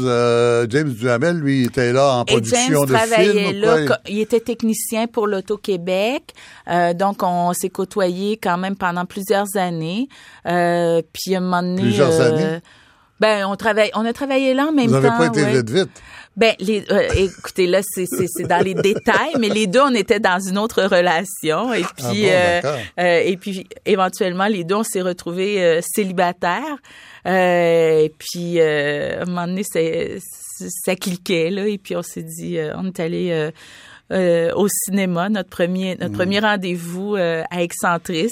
James 0.68 0.92
Duhamel, 0.92 1.38
lui, 1.38 1.64
était 1.64 1.92
là 1.92 2.18
en 2.18 2.22
Et 2.24 2.26
production 2.26 2.80
James 2.80 2.86
de 2.86 2.92
travaillait 2.94 3.52
là, 3.54 3.86
quoi? 3.86 3.98
il 4.06 4.20
était 4.20 4.40
technicien 4.40 5.06
pour 5.06 5.26
l'Auto-Québec, 5.26 6.34
euh, 6.68 6.92
donc 6.94 7.22
on 7.22 7.52
s'est 7.54 7.70
côtoyés 7.70 8.36
quand 8.36 8.58
même 8.58 8.76
pendant 8.76 9.06
plusieurs 9.06 9.56
années. 9.56 10.08
Puis 10.44 11.34
à 11.34 11.38
un 11.38 11.40
moment 11.40 11.62
donné... 11.62 11.80
Plusieurs 11.82 12.20
années? 12.20 12.60
Ben, 13.18 13.46
on 13.46 13.56
travaille, 13.56 13.90
on 13.94 14.04
a 14.04 14.12
travaillé 14.12 14.52
là 14.52 14.66
en 14.66 14.72
même 14.72 14.88
Vous 14.88 14.94
temps. 14.96 15.00
n'avez 15.00 15.16
pas 15.16 15.26
été 15.28 15.42
ouais. 15.42 15.52
vite 15.56 15.70
vite? 15.70 16.02
Ben, 16.36 16.54
les, 16.60 16.84
euh, 16.90 17.08
écoutez, 17.16 17.66
là, 17.66 17.80
c'est, 17.82 18.04
c'est, 18.06 18.26
c'est 18.28 18.46
dans 18.46 18.62
les 18.62 18.74
détails, 18.74 19.34
mais 19.38 19.48
les 19.48 19.66
deux, 19.66 19.80
on 19.80 19.94
était 19.94 20.20
dans 20.20 20.38
une 20.38 20.58
autre 20.58 20.82
relation. 20.82 21.72
Et 21.72 21.80
puis, 21.82 22.28
Ah 22.28 22.60
bon, 22.62 22.68
euh, 22.68 22.76
euh, 23.00 23.22
et 23.24 23.36
puis, 23.38 23.66
éventuellement, 23.86 24.46
les 24.46 24.62
deux, 24.64 24.74
on 24.74 24.82
s'est 24.82 25.00
retrouvés 25.00 25.62
euh, 25.64 25.80
célibataires. 25.82 26.76
Euh, 27.26 28.00
et 28.04 28.12
puis, 28.18 28.60
euh, 28.60 29.20
à 29.20 29.22
un 29.22 29.24
moment 29.24 29.46
donné, 29.46 29.62
c'est- 29.64 30.18
ça 30.84 30.94
cliquait, 30.94 31.50
là. 31.50 31.66
Et 31.66 31.78
puis, 31.78 31.96
on 31.96 32.02
s'est 32.02 32.22
dit, 32.22 32.58
euh, 32.58 32.74
on 32.76 32.86
est 32.86 33.00
allé 33.00 33.30
euh, 33.30 33.50
euh, 34.12 34.52
au 34.54 34.68
cinéma, 34.68 35.28
notre 35.30 35.48
premier, 35.50 35.96
notre 35.96 36.12
Mm. 36.12 36.16
premier 36.18 36.38
rendez-vous 36.40 37.16
euh, 37.16 37.42
à 37.50 37.62
Excentris. 37.62 38.30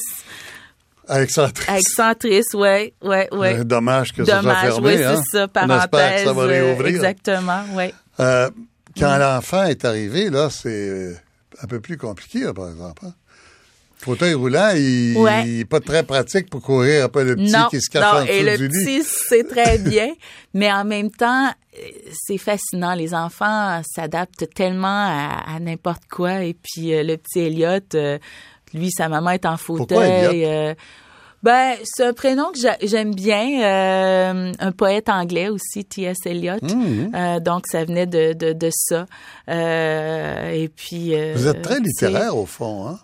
Avec 1.09 1.31
Centris. 1.31 1.65
Avec 1.69 1.89
Centris, 1.89 2.43
oui, 2.55 2.95
oui, 3.03 3.17
oui. 3.33 3.65
Dommage 3.65 4.13
que 4.13 4.25
ça 4.25 4.41
soit 4.43 4.55
fermé. 4.55 4.97
oui, 4.97 5.03
hein? 5.05 5.23
c'est 5.31 5.39
ça, 5.39 5.43
On 5.43 5.47
espère 5.47 5.83
que 5.83 5.89
parenthèse. 5.91 6.25
ça 6.25 6.33
va 6.33 6.43
euh, 6.43 6.47
réouvrir. 6.47 6.87
Exactement, 6.89 7.63
oui. 7.75 7.85
Euh, 8.21 8.51
quand 8.99 9.17
l'enfant 9.19 9.65
est 9.65 9.85
arrivé, 9.85 10.31
là, 10.31 10.49
c'est 10.51 10.69
euh, 10.71 11.15
un 11.63 11.67
peu 11.67 11.81
plus 11.81 11.97
compliqué, 11.97 12.41
là, 12.41 12.55
par 12.55 12.69
exemple. 12.71 13.03
Hein? 13.07 13.13
Fauteuil 13.99 14.35
roulant, 14.35 14.71
il 14.77 15.17
Ouais. 15.17 15.45
n'est 15.45 15.65
pas 15.65 15.81
très 15.81 16.03
pratique 16.03 16.51
pour 16.51 16.61
courir 16.61 17.05
après 17.07 17.25
le 17.25 17.37
petit 17.37 17.51
non, 17.53 17.69
qui 17.71 17.81
se 17.81 17.89
cache 17.89 18.03
non, 18.03 18.21
en 18.21 18.25
et 18.27 18.43
dessous 18.45 18.63
le 18.63 18.69
du 18.69 18.69
lit. 18.69 18.85
petit, 18.85 19.03
c'est 19.29 19.49
très 19.49 19.79
bien, 19.91 20.09
mais 20.53 20.71
en 20.71 20.85
même 20.85 21.11
temps, 21.11 21.47
euh, 21.49 21.81
c'est 22.13 22.37
fascinant. 22.37 22.95
Les 22.95 23.15
enfants 23.15 23.81
s'adaptent 23.95 24.47
tellement 24.55 24.89
à, 25.09 25.45
à 25.57 25.59
n'importe 25.59 26.03
quoi. 26.11 26.45
Et 26.45 26.53
puis 26.55 26.93
euh, 26.95 27.03
le 27.03 27.17
petit 27.17 27.41
Elliot, 27.41 27.79
euh, 27.95 28.19
lui, 28.75 28.91
sa 28.91 29.09
maman 29.09 29.31
est 29.31 29.47
en 29.47 29.57
fauteuil. 29.57 30.45
Euh, 30.45 30.75
ben, 31.43 31.75
c'est 31.85 32.05
un 32.07 32.13
prénom 32.15 32.51
que 32.53 32.59
j'a- 32.59 32.79
j'aime 32.83 33.15
bien. 33.15 33.63
euh, 33.63 34.53
un 34.59 34.73
poète 34.73 35.09
anglais 35.09 35.49
aussi, 35.51 35.85
T.S. 35.85 36.17
Eliot. 36.27 36.55
Mhm. 36.63 37.11
Euh, 37.15 37.41
donc, 37.41 37.65
ça 37.71 37.85
venait 37.85 38.07
de, 38.07 38.33
de, 38.33 38.53
de 38.53 38.71
ça. 38.73 39.07
Et 39.49 40.69
puis... 40.75 41.13
Vous 41.35 41.47
êtes 41.47 41.63
très 41.63 41.81
littéraire, 41.81 42.37
au 42.37 42.47
fond, 42.47 42.87
hein? 42.89 42.99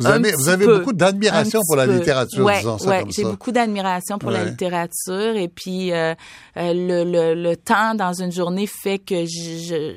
Vous 0.00 0.06
avez, 0.06 0.30
petit 0.30 0.36
vous 0.36 0.48
avez 0.48 0.64
peu. 0.64 0.78
beaucoup 0.78 0.92
d'admiration 0.92 1.60
pour 1.66 1.74
la 1.74 1.84
littérature, 1.86 2.44
ouais, 2.44 2.58
disons 2.58 2.78
ça 2.78 2.88
ouais, 2.88 3.04
j'ai 3.08 3.24
beaucoup 3.24 3.50
d'admiration 3.50 4.16
pour 4.16 4.30
la 4.30 4.44
littérature 4.44 5.34
et 5.36 5.48
puis 5.48 5.90
euh, 5.92 6.14
euh, 6.56 6.72
le, 6.72 7.02
le, 7.02 7.34
le 7.34 7.56
temps 7.56 7.96
dans 7.96 8.12
une 8.12 8.30
journée 8.30 8.68
fait 8.68 9.00
que 9.00 9.24
je, 9.24 9.26
je 9.26 9.92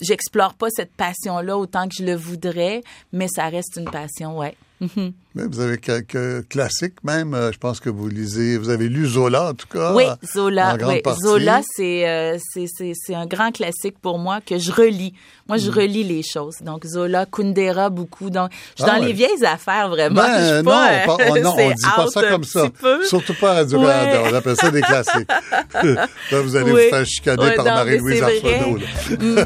j'explore 0.00 0.54
pas 0.54 0.68
cette 0.70 0.92
passion-là 0.92 1.56
autant 1.56 1.88
que 1.88 1.94
je 1.98 2.04
le 2.04 2.14
voudrais, 2.14 2.82
mais 3.12 3.28
ça 3.28 3.48
reste 3.48 3.76
une 3.76 3.90
passion, 3.90 4.38
ouais. 4.38 4.56
Mhm. 4.80 5.12
Mais 5.34 5.44
vous 5.46 5.60
avez 5.60 5.78
quelques 5.78 6.48
classiques 6.48 7.04
même. 7.04 7.34
euh, 7.34 7.52
Je 7.52 7.58
pense 7.58 7.78
que 7.80 7.88
vous 7.90 8.08
lisez, 8.08 8.56
vous 8.58 8.68
avez 8.70 8.88
lu 8.88 9.06
Zola 9.06 9.50
en 9.50 9.54
tout 9.54 9.66
cas. 9.68 9.92
oui, 9.94 10.04
Zola, 10.34 10.76
oui. 10.88 11.02
Zola, 11.22 11.60
c'est 11.76 12.08
euh, 12.08 12.36
c'est 12.48 13.14
un 13.14 13.26
grand 13.26 13.52
classique 13.52 13.96
pour 14.00 14.18
moi 14.18 14.40
que 14.44 14.58
je 14.58 14.72
relis. 14.72 15.12
Moi, 15.48 15.58
Mm. 15.58 15.60
je 15.60 15.70
relis 15.70 16.04
les 16.04 16.22
choses. 16.22 16.56
Donc 16.64 16.84
Zola, 16.86 17.26
Kundera, 17.26 17.90
beaucoup. 17.90 18.30
Donc, 18.30 18.50
je 18.76 18.82
suis 18.82 18.90
Ah 18.90 18.94
dans 18.96 19.00
ouais. 19.02 19.06
les 19.08 19.12
vieilles 19.12 19.44
affaires 19.44 19.88
vraiment. 19.88 20.22
je 20.22 20.26
Ben, 20.26 20.54
suis 20.56 20.64
non, 20.64 20.70
pas, 20.70 21.06
pas- 21.06 21.16
on, 21.30 21.34
non, 21.42 21.50
on 21.50 21.56
c'est 21.56 21.74
dit 21.74 21.82
pas 21.96 22.06
ça 22.08 22.22
comme 22.28 22.44
ça. 22.44 22.66
Surtout 23.08 23.34
pas 23.34 23.50
à 23.50 23.54
Radio-Canada. 23.56 24.22
Ouais. 24.22 24.30
On 24.32 24.34
appelle 24.34 24.56
ça 24.56 24.70
des 24.70 24.80
classiques. 24.82 25.28
Là, 25.82 26.40
vous 26.42 26.56
allez 26.56 26.72
Oui. 26.72 26.82
vous 26.84 26.96
faire 26.96 27.06
chicaner 27.06 27.42
Ouais, 27.42 27.54
par 27.54 27.64
Marie-Louise. 27.66 28.22
Arsenault. 28.22 28.78
Mm. 29.20 29.44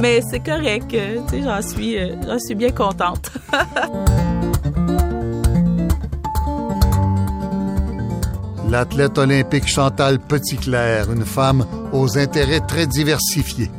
Mais 0.00 0.20
c'est 0.30 0.40
correct. 0.40 0.94
euh, 0.94 1.18
Tu 1.28 1.36
sais, 1.38 1.42
j'en 1.42 1.60
suis, 1.62 1.98
euh, 1.98 2.14
j'en 2.26 2.38
suis 2.38 2.54
bien 2.54 2.70
contente. 2.70 3.30
L'athlète 8.70 9.16
olympique 9.18 9.66
Chantal 9.66 10.18
Petitclerc, 10.18 11.10
une 11.10 11.24
femme 11.24 11.64
aux 11.92 12.18
intérêts 12.18 12.60
très 12.60 12.86
diversifiés. 12.86 13.70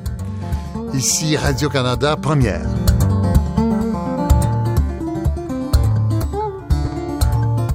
Ici 0.94 1.38
Radio-Canada, 1.38 2.16
première. 2.18 2.66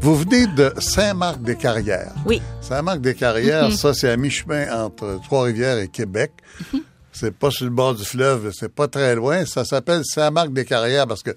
Vous 0.01 0.17
venez 0.17 0.47
de 0.49 0.73
Saint-Marc-des-Carrières. 0.79 2.13
Oui. 2.27 2.43
Saint-Marc-des-Carrières, 2.61 3.71
Mhm. 3.71 3.77
ça, 3.77 3.95
c'est 3.95 4.11
à 4.11 4.17
mi-chemin 4.17 4.67
entre 4.85 5.19
Trois-Rivières 5.25 5.79
et 5.79 5.89
Québec. 5.89 6.33
Mhm. 6.73 6.81
C'est 7.13 7.35
pas 7.35 7.51
sur 7.51 7.65
le 7.65 7.71
bord 7.71 7.95
du 7.95 8.05
fleuve, 8.05 8.51
c'est 8.53 8.69
pas 8.75 8.89
très 8.89 9.15
loin. 9.15 9.47
Ça 9.47 9.65
s'appelle 9.65 10.03
Saint-Marc-des-Carrières 10.05 11.07
parce 11.07 11.23
que, 11.23 11.31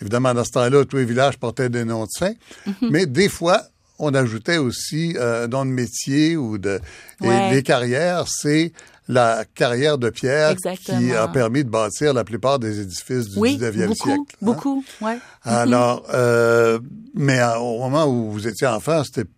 évidemment, 0.00 0.34
dans 0.34 0.44
ce 0.44 0.52
temps-là, 0.52 0.84
tous 0.84 0.98
les 0.98 1.04
villages 1.04 1.38
portaient 1.38 1.70
des 1.70 1.84
noms 1.84 2.04
de 2.04 2.10
saints. 2.10 2.34
Mhm. 2.66 2.74
Mais 2.90 3.06
des 3.06 3.28
fois, 3.28 3.62
on 3.98 4.14
ajoutait 4.14 4.58
aussi 4.58 5.16
un 5.20 5.46
nom 5.48 5.64
de 5.64 5.70
métier 5.70 6.36
ou 6.36 6.58
de. 6.58 6.80
Et 7.22 7.50
les 7.50 7.62
carrières, 7.62 8.24
c'est 8.28 8.72
la 9.08 9.44
carrière 9.54 9.98
de 9.98 10.10
pierre 10.10 10.54
qui 10.84 11.12
a 11.14 11.28
permis 11.28 11.62
de 11.64 11.70
bâtir 11.70 12.12
la 12.12 12.24
plupart 12.24 12.58
des 12.58 12.80
édifices 12.80 13.28
du 13.28 13.38
Oui, 13.38 13.56
19e 13.56 13.86
beaucoup, 13.86 13.94
siècle. 13.94 14.20
hein. 14.20 14.36
beaucoup, 14.42 14.84
ouais. 15.00 15.18
Alors, 15.44 16.02
euh, 16.12 16.78
mais 17.14 17.40
au 17.60 17.78
moment 17.78 18.06
où 18.06 18.32
vous 18.32 18.48
étiez 18.48 18.66
enfant, 18.66 19.02
c'était 19.04 19.28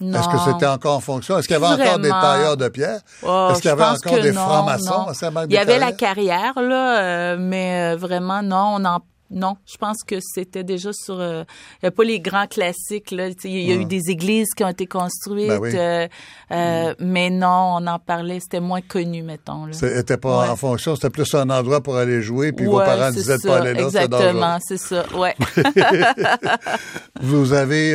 Non. 0.00 0.18
est-ce 0.18 0.28
que 0.28 0.52
c'était 0.52 0.66
encore 0.66 0.96
en 0.96 1.00
fonction? 1.00 1.38
Est-ce 1.38 1.46
qu'il 1.46 1.54
y 1.56 1.64
avait 1.64 1.82
encore 1.82 2.00
des 2.00 2.08
tailleurs 2.08 2.56
de 2.56 2.68
pierre? 2.68 3.00
Oh, 3.22 3.50
Est-ce 3.52 3.60
qu'il 3.62 3.68
y 3.68 3.72
avait 3.72 3.84
encore 3.84 4.20
des 4.20 4.32
francs-maçons 4.32 5.06
Il 5.48 5.52
y 5.54 5.58
avait 5.58 5.78
la 5.78 5.92
carrière, 5.92 6.60
là, 6.60 6.98
euh, 7.02 7.36
mais 7.38 7.94
euh, 7.94 7.96
vraiment, 7.96 8.42
non, 8.42 8.74
on 8.78 8.84
en 8.84 9.00
non, 9.32 9.56
je 9.70 9.76
pense 9.78 9.98
que 10.06 10.16
c'était 10.20 10.62
déjà 10.64 10.90
sur. 10.92 11.18
euh, 11.18 11.44
a 11.82 11.90
pas 11.90 12.04
les 12.04 12.20
grands 12.20 12.46
classiques. 12.46 13.10
Là. 13.10 13.28
Il 13.44 13.50
y 13.66 13.72
a 13.72 13.74
eu 13.76 13.84
des 13.84 14.02
églises 14.10 14.50
qui 14.56 14.62
ont 14.64 14.68
été 14.68 14.86
construites, 14.86 15.48
Ben 15.48 15.58
oui. 15.60 15.70
euh, 15.74 16.06
euh, 16.52 16.94
mais 17.00 17.30
non, 17.30 17.76
on 17.78 17.86
en 17.86 17.98
parlait. 17.98 18.38
C'était 18.40 18.60
moins 18.60 18.80
connu, 18.82 19.22
mettons. 19.22 19.66
C'était 19.72 20.16
pas 20.16 20.42
Ouais. 20.42 20.48
en 20.50 20.56
fonction, 20.56 20.94
c'était 20.96 21.10
plus 21.10 21.34
un 21.34 21.48
endroit 21.50 21.80
pour 21.82 21.96
aller 21.96 22.22
jouer, 22.22 22.52
puis 22.52 22.66
vos 22.66 22.78
parents 22.78 23.10
disaient 23.10 23.38
de 23.38 23.46
pas 23.46 23.58
aller 23.58 23.74
là. 23.74 23.82
Exactement, 23.82 24.58
c'est 24.62 24.76
ça. 24.78 25.04
Ouais. 25.16 25.34
Vous 27.20 27.52
avez 27.52 27.92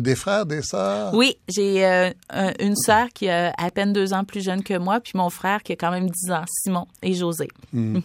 des 0.00 0.14
frères, 0.14 0.46
des 0.46 0.62
sœurs? 0.62 1.14
oui, 1.14 1.36
j'ai 1.48 1.84
un- 1.84 2.12
une 2.60 2.76
sœur 2.76 3.08
qui 3.14 3.26
est 3.26 3.52
à 3.56 3.70
peine 3.72 3.92
deux 3.92 4.12
ans 4.12 4.24
plus 4.24 4.42
jeune 4.42 4.62
que 4.62 4.76
moi, 4.78 5.00
puis 5.00 5.12
mon 5.16 5.30
frère 5.30 5.62
qui 5.62 5.72
a 5.72 5.76
quand 5.76 5.90
même 5.90 6.08
dix 6.10 6.30
ans, 6.30 6.44
Simon 6.48 6.86
et 7.02 7.14
José. 7.14 7.48
Il 7.72 8.02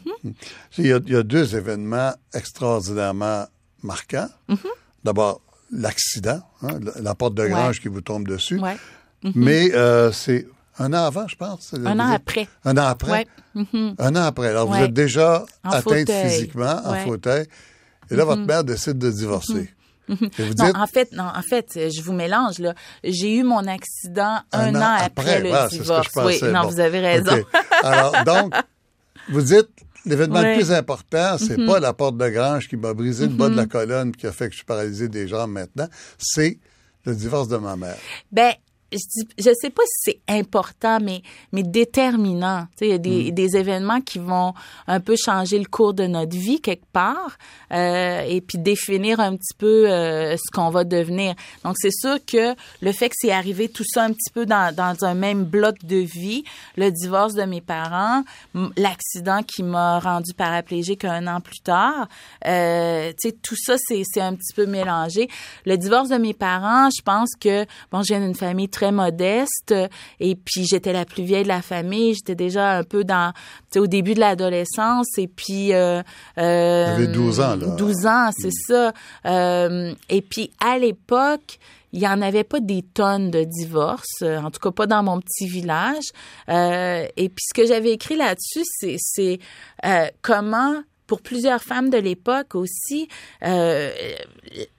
y, 0.77 0.93
a, 0.93 0.99
il 1.05 1.13
y 1.13 1.15
a 1.15 1.23
deux 1.23 1.55
événements 1.55 2.11
extraordinairement 2.77 3.45
marquants. 3.83 4.29
Mhm. 4.47 4.57
D'abord, 5.03 5.41
l'accident, 5.71 6.41
hein, 6.61 6.79
la, 7.01 7.15
porte 7.15 7.35
de 7.35 7.43
Ouais. 7.43 7.49
grange 7.49 7.79
qui 7.81 7.87
vous 7.87 8.01
tombe 8.01 8.27
dessus. 8.27 8.59
Ouais. 8.59 8.75
Mais 9.35 9.73
euh, 9.73 10.11
c'est 10.11 10.47
un 10.77 10.93
an 10.93 11.05
avant, 11.05 11.27
je 11.27 11.35
pense. 11.35 11.73
Un 11.73 11.99
an 11.99 12.09
êtes- 12.09 12.15
après. 12.15 12.47
Un 12.65 12.77
an 12.77 12.85
après? 12.87 13.11
Ouais. 13.11 13.27
Mhm. 13.55 13.95
Un 13.97 14.15
an 14.15 14.23
après. 14.23 14.47
Alors, 14.49 14.67
vous 14.67 14.75
êtes 14.81 14.93
déjà 14.93 15.45
En 15.63 15.69
atteinte 15.69 15.83
fauteuil. 15.83 16.29
physiquement, 16.29 16.81
en 16.85 16.95
fauteuil. 16.95 17.45
Et 18.11 18.15
là, 18.15 18.23
votre 18.25 18.41
mère 18.41 18.63
décide 18.63 18.97
de 18.97 19.11
divorcer. 19.11 19.69
Et 20.09 20.15
vous 20.43 20.53
Non, 20.55 20.71
en 20.75 20.87
fait, 20.87 21.11
non, 21.11 21.25
en 21.35 21.41
fait, 21.43 21.67
je 21.75 22.01
vous 22.01 22.13
mélange 22.13 22.57
là. 22.57 22.73
J'ai 23.03 23.35
eu 23.37 23.43
mon 23.43 23.67
accident 23.67 24.39
un, 24.51 24.73
an, 24.75 24.97
après, 25.05 25.39
le 25.39 25.69
divorce. 25.69 26.07
oui, 26.15 26.39
non, 26.51 26.61
Bon. 26.63 26.67
vous 26.69 26.79
avez 26.79 26.99
raison. 26.99 27.43
Alors, 27.83 28.23
donc, 28.25 28.53
vous 29.29 29.41
dites, 29.43 29.69
l'événement 30.05 30.41
le 30.41 30.47
Ouais. 30.47 30.55
Plus 30.55 30.71
important, 30.71 31.37
c'est 31.37 31.65
pas 31.65 31.79
la 31.79 31.93
porte 31.93 32.17
de 32.17 32.29
grange 32.29 32.67
qui 32.67 32.77
m'a 32.77 32.93
brisé 32.93 33.27
le 33.27 33.33
bas 33.33 33.49
de 33.49 33.55
la 33.55 33.65
colonne 33.65 34.11
qui 34.15 34.27
a 34.27 34.31
fait 34.31 34.45
que 34.45 34.51
je 34.51 34.57
suis 34.57 34.65
paralysé 34.65 35.07
des 35.07 35.27
jambes 35.27 35.51
maintenant, 35.51 35.87
c'est 36.17 36.59
le 37.05 37.15
divorce 37.15 37.47
de 37.47 37.57
ma 37.57 37.75
mère. 37.75 37.97
Ben, 38.31 38.53
je 38.91 39.23
je 39.37 39.51
sais 39.59 39.69
pas 39.69 39.83
si 39.85 40.11
c'est 40.11 40.21
important, 40.27 40.99
mais 41.01 41.21
mais 41.51 41.63
déterminant. 41.63 42.67
Tu 42.71 42.79
sais, 42.79 42.87
il 42.87 42.91
y 42.91 42.93
a 42.93 42.97
des, 42.97 43.31
des 43.31 43.57
événements 43.57 44.01
qui 44.01 44.19
vont 44.19 44.53
un 44.87 44.99
peu 44.99 45.15
changer 45.15 45.59
le 45.59 45.65
cours 45.65 45.93
de 45.93 46.05
notre 46.05 46.35
vie 46.35 46.61
quelque 46.61 46.87
part, 46.91 47.37
euh, 47.71 48.21
et 48.21 48.41
puis 48.41 48.57
définir 48.57 49.19
un 49.19 49.35
petit 49.35 49.53
peu 49.57 49.89
euh, 49.89 50.35
ce 50.37 50.51
qu'on 50.51 50.69
va 50.69 50.83
devenir. 50.83 51.35
Donc 51.63 51.75
c'est 51.77 51.91
sûr 51.91 52.17
que 52.25 52.55
le 52.81 52.91
fait 52.91 53.09
que 53.09 53.15
c'est 53.17 53.31
arrivé 53.31 53.69
tout 53.69 53.83
ça 53.85 54.03
un 54.03 54.11
petit 54.11 54.31
peu 54.33 54.45
dans 54.45 54.73
dans 54.73 55.05
un 55.05 55.13
même 55.13 55.43
bloc 55.43 55.83
de 55.83 55.97
vie, 55.97 56.43
le 56.75 56.91
divorce 56.91 57.33
de 57.33 57.43
mes 57.43 57.61
parents, 57.61 58.23
l'accident 58.77 59.43
qui 59.43 59.63
m'a 59.63 59.99
rendu 59.99 60.33
paraplégique 60.33 61.05
un 61.05 61.27
an 61.27 61.41
plus 61.41 61.59
tard, 61.59 62.07
euh, 62.47 63.11
tu 63.21 63.29
sais, 63.29 63.35
tout 63.41 63.55
ça 63.55 63.75
c'est 63.77 64.03
c'est 64.05 64.21
un 64.21 64.35
petit 64.35 64.53
peu 64.53 64.65
mélangé. 64.65 65.27
Le 65.65 65.77
divorce 65.77 66.09
de 66.09 66.17
mes 66.17 66.33
parents, 66.33 66.89
je 66.89 67.01
pense 67.01 67.29
que 67.39 67.65
bon, 67.91 68.01
je 68.01 68.13
viens 68.13 68.21
d'une 68.21 68.35
famille 68.35 68.69
très 68.69 68.78
modeste 68.85 69.73
et 70.19 70.35
puis 70.35 70.65
j'étais 70.65 70.93
la 70.93 71.05
plus 71.05 71.23
vieille 71.23 71.43
de 71.43 71.47
la 71.47 71.61
famille, 71.61 72.13
j'étais 72.13 72.35
déjà 72.35 72.77
un 72.77 72.83
peu 72.83 73.03
dans 73.03 73.31
tu 73.33 73.39
sais 73.73 73.79
au 73.79 73.87
début 73.87 74.13
de 74.13 74.19
l'adolescence 74.19 75.17
et 75.17 75.27
puis 75.27 75.73
euh, 75.73 76.01
euh, 76.37 76.85
Vous 76.85 77.01
avez 77.01 77.07
12 77.07 77.39
ans, 77.39 77.55
là. 77.55 77.67
12 77.77 78.05
ans, 78.05 78.29
c'est 78.37 78.53
ça. 78.67 78.93
Euh, 79.25 79.93
et 80.09 80.21
puis 80.21 80.51
à 80.59 80.77
l'époque, 80.77 81.59
il 81.91 82.01
y 82.01 82.07
en 82.07 82.21
avait 82.21 82.43
pas 82.43 82.59
des 82.59 82.83
tonnes 82.83 83.31
de 83.31 83.43
divorces, 83.43 84.21
euh, 84.21 84.37
en 84.37 84.51
tout 84.51 84.59
cas 84.59 84.71
pas 84.71 84.85
dans 84.85 85.03
mon 85.03 85.19
petit 85.19 85.47
village. 85.47 86.05
Euh, 86.49 87.05
et 87.17 87.29
puis 87.29 87.43
ce 87.47 87.53
que 87.53 87.67
j'avais 87.67 87.91
écrit 87.91 88.15
là-dessus, 88.15 88.63
c'est 88.65 88.95
c'est 88.99 89.39
euh, 89.85 90.07
comment 90.21 90.75
pour 91.09 91.21
plusieurs 91.21 91.61
femmes 91.63 91.89
de 91.89 91.97
l'époque 91.97 92.53
aussi, 92.53 93.09
euh, 93.43 93.89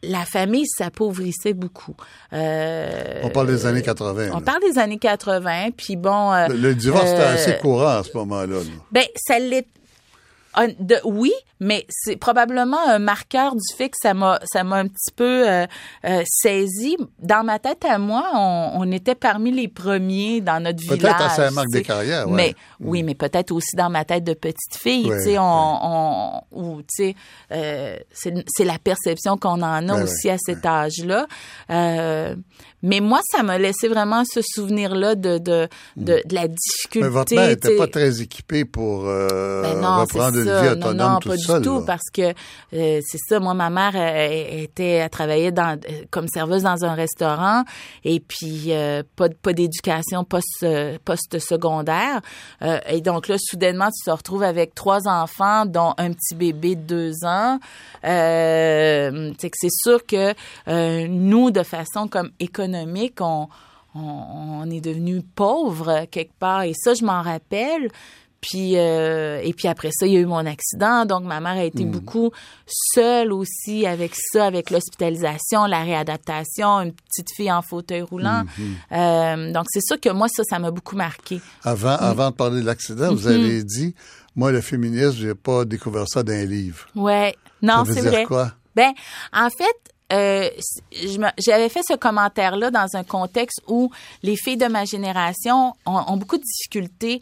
la 0.05 0.25
famille 0.25 0.65
s'appauvrissait 0.67 1.55
beaucoup. 1.55 1.97
Euh, 2.33 3.21
On 3.25 3.31
parle 3.31 3.49
des 3.49 3.67
années 3.67 3.83
80. 3.83 4.29
on 4.33 4.37
là. 4.37 4.41
parle 4.41 4.61
des 4.63 4.79
années 4.79 4.97
80, 4.99 5.71
puis 5.77 5.97
bon... 5.97 6.33
euh, 6.33 6.47
Le, 6.47 6.55
le 6.55 6.75
divorce 6.77 7.11
était 7.11 7.21
euh, 7.21 7.35
assez 7.35 7.57
courant 7.59 7.99
à 7.99 8.05
ce 8.05 8.17
moment-là. 8.17 8.59
là. 8.59 8.63
ben, 8.93 9.05
ça 9.17 9.41
l'est. 9.41 9.67
De, 10.81 10.97
oui, 11.05 11.33
mais 11.61 11.87
c'est 11.89 12.17
probablement 12.17 12.81
un 12.89 12.99
marqueur 12.99 13.55
du 13.55 13.77
fait 13.77 13.89
que 13.89 13.97
ça 14.03 14.15
m'a 14.15 14.41
ça 14.45 14.65
m'a 14.65 14.77
un 14.77 14.89
petit 14.89 15.13
peu 15.15 15.49
euh, 15.49 15.67
euh, 16.05 16.23
saisi. 16.27 16.97
Dans 17.21 17.45
ma 17.45 17.61
tête 17.61 17.85
à 17.85 17.99
moi, 17.99 18.31
on, 18.35 18.73
on, 18.75 18.91
était 18.91 19.15
parmi 19.15 19.53
les 19.53 19.69
premiers 19.69 20.41
dans 20.41 20.61
notre 20.61 20.81
village. 20.81 20.99
Peut-être 20.99 21.23
à 21.23 21.29
Saint-Marc 21.29 21.69
des 21.69 21.83
Carrières, 21.83 22.27
ouais. 22.29 22.35
Mais 22.35 22.55
oui, 22.81 23.05
mais 23.05 23.15
peut-être 23.15 23.53
aussi 23.53 23.77
dans 23.77 23.91
ma 23.91 24.05
tête 24.05 24.25
de 24.25 24.35
petite 24.35 24.77
fille. 24.77 25.05
tu 25.05 25.23
sais, 25.23 25.39
on, 25.39 26.43
on 26.51 26.70
tu 26.83 27.13
sais, 27.13 27.15
euh, 27.53 27.97
c'est 28.13 28.65
la 28.65 28.79
perception 28.79 29.37
qu'on 29.37 29.63
en 29.63 29.89
a 29.89 30.03
aussi 30.03 30.31
à 30.31 30.37
cet 30.39 30.65
âge-là. 30.67 31.27
Euh, 31.71 32.35
mais 32.83 33.01
moi, 33.01 33.21
ça 33.31 33.43
m'a 33.43 33.59
laissé 33.59 33.89
vraiment 33.89 34.23
ce 34.25 34.41
souvenir-là 34.43 35.15
de, 35.15 35.39
de, 35.39 35.69
de, 35.97 36.23
de, 36.25 36.35
la 36.35 36.49
difficulté. 36.49 37.01
Mais 37.01 37.09
votre 37.09 37.35
mère 37.35 37.49
n'était 37.49 37.77
pas 37.77 37.87
très 37.87 38.23
équipée 38.23 38.65
pour 38.65 39.07
euh, 39.07 39.63
ben 39.63 39.81
non, 39.81 40.01
reprendre 40.01 40.39
une 40.39 40.45
vie 40.45 40.69
autonome 40.69 40.97
non, 40.97 41.11
non, 41.15 41.19
pas 41.19 41.37
du 41.37 41.47
tout, 41.63 41.81
là. 41.81 41.85
parce 41.87 42.11
que 42.13 42.33
euh, 42.73 43.01
c'est 43.05 43.19
ça. 43.29 43.39
Moi, 43.39 43.53
ma 43.55 43.69
mère 43.69 43.93
euh, 43.95 44.63
était, 44.63 44.93
elle 44.93 45.11
travaillait 45.11 45.53
dans, 45.53 45.79
comme 46.11 46.27
serveuse 46.29 46.63
dans 46.63 46.85
un 46.85 46.95
restaurant, 46.95 47.65
et 48.05 48.21
puis 48.21 48.67
euh, 48.69 49.03
pas, 49.15 49.29
pas 49.29 49.53
d'éducation 49.53 50.25
post, 50.25 50.67
post 51.05 51.39
secondaire. 51.39 52.21
et 52.89 53.01
donc 53.01 53.29
là, 53.29 53.37
soudainement, 53.39 53.89
tu 53.91 54.05
te 54.05 54.11
retrouves 54.11 54.43
avec 54.43 54.75
trois 54.75 55.07
enfants, 55.07 55.67
dont 55.67 55.95
un 55.99 56.13
petit 56.13 56.35
bébé 56.35 56.70
de 56.77 56.83
deux 56.83 57.25
ans. 57.25 57.59
c'est 58.03 59.51
que 59.51 59.57
c'est 59.57 59.69
sûr 59.71 60.05
que 60.07 60.35
nous, 61.07 61.51
de 61.51 61.63
façon 61.63 62.09
comme 62.09 62.31
économique, 62.39 63.21
on, 63.21 63.49
on, 63.95 64.01
on 64.01 64.71
est 64.71 64.81
devenu 64.81 65.23
pauvre 65.23 66.07
quelque 66.11 66.35
part. 66.39 66.63
Et 66.63 66.73
ça, 66.75 66.95
je 66.95 67.05
m'en 67.05 67.23
rappelle. 67.23 67.91
Puis 68.41 68.79
euh, 68.79 69.41
et 69.43 69.53
puis 69.53 69.69
après 69.69 69.91
ça, 69.93 70.07
il 70.07 70.15
y 70.15 70.17
a 70.17 70.21
eu 70.21 70.27
mon 70.27 70.47
accident, 70.47 71.05
donc 71.05 71.25
ma 71.25 71.41
mère 71.41 71.59
a 71.59 71.65
été 71.65 71.85
mmh. 71.85 71.91
beaucoup 71.91 72.31
seule 72.67 73.33
aussi 73.33 73.87
avec 73.87 74.13
ça, 74.15 74.47
avec 74.47 74.71
l'hospitalisation, 74.71 75.67
la 75.67 75.83
réadaptation, 75.83 76.81
une 76.81 76.93
petite 76.93 77.35
fille 77.37 77.53
en 77.53 77.61
fauteuil 77.61 78.01
roulant. 78.01 78.45
Mmh. 78.45 78.63
Euh, 78.93 79.53
donc 79.53 79.67
c'est 79.69 79.83
sûr 79.83 80.01
que 80.01 80.09
moi 80.09 80.29
ça, 80.29 80.43
ça 80.45 80.59
m'a 80.59 80.71
beaucoup 80.71 80.97
marqué. 80.97 81.41
Avant, 81.65 81.95
mmh. 81.95 81.99
avant 82.01 82.31
de 82.31 82.35
parler 82.35 82.61
de 82.63 82.67
l'accident, 82.67 83.15
vous 83.15 83.27
avez 83.27 83.63
dit, 83.63 83.95
moi 84.35 84.53
le 84.53 84.63
féminisme, 84.63 85.17
j'ai 85.19 85.35
pas 85.35 85.67
découvert 85.67 86.09
ça 86.09 86.23
dans 86.23 86.33
un 86.33 86.47
livre. 86.47 86.87
Ouais, 86.95 87.37
non, 87.61 87.85
c'est 87.85 88.01
vrai. 88.01 88.25
Quoi? 88.25 88.53
Ben, 88.75 88.93
en 89.35 89.51
fait, 89.51 89.77
euh, 90.13 90.49
j'avais 91.39 91.69
fait 91.69 91.83
ce 91.87 91.95
commentaire-là 91.95 92.71
dans 92.71 92.89
un 92.95 93.05
contexte 93.05 93.61
où 93.69 93.91
les 94.23 94.37
filles 94.37 94.57
de 94.57 94.67
ma 94.67 94.85
génération 94.85 95.73
ont, 95.87 96.03
ont 96.07 96.17
beaucoup 96.17 96.37
de 96.37 96.43
difficultés 96.43 97.21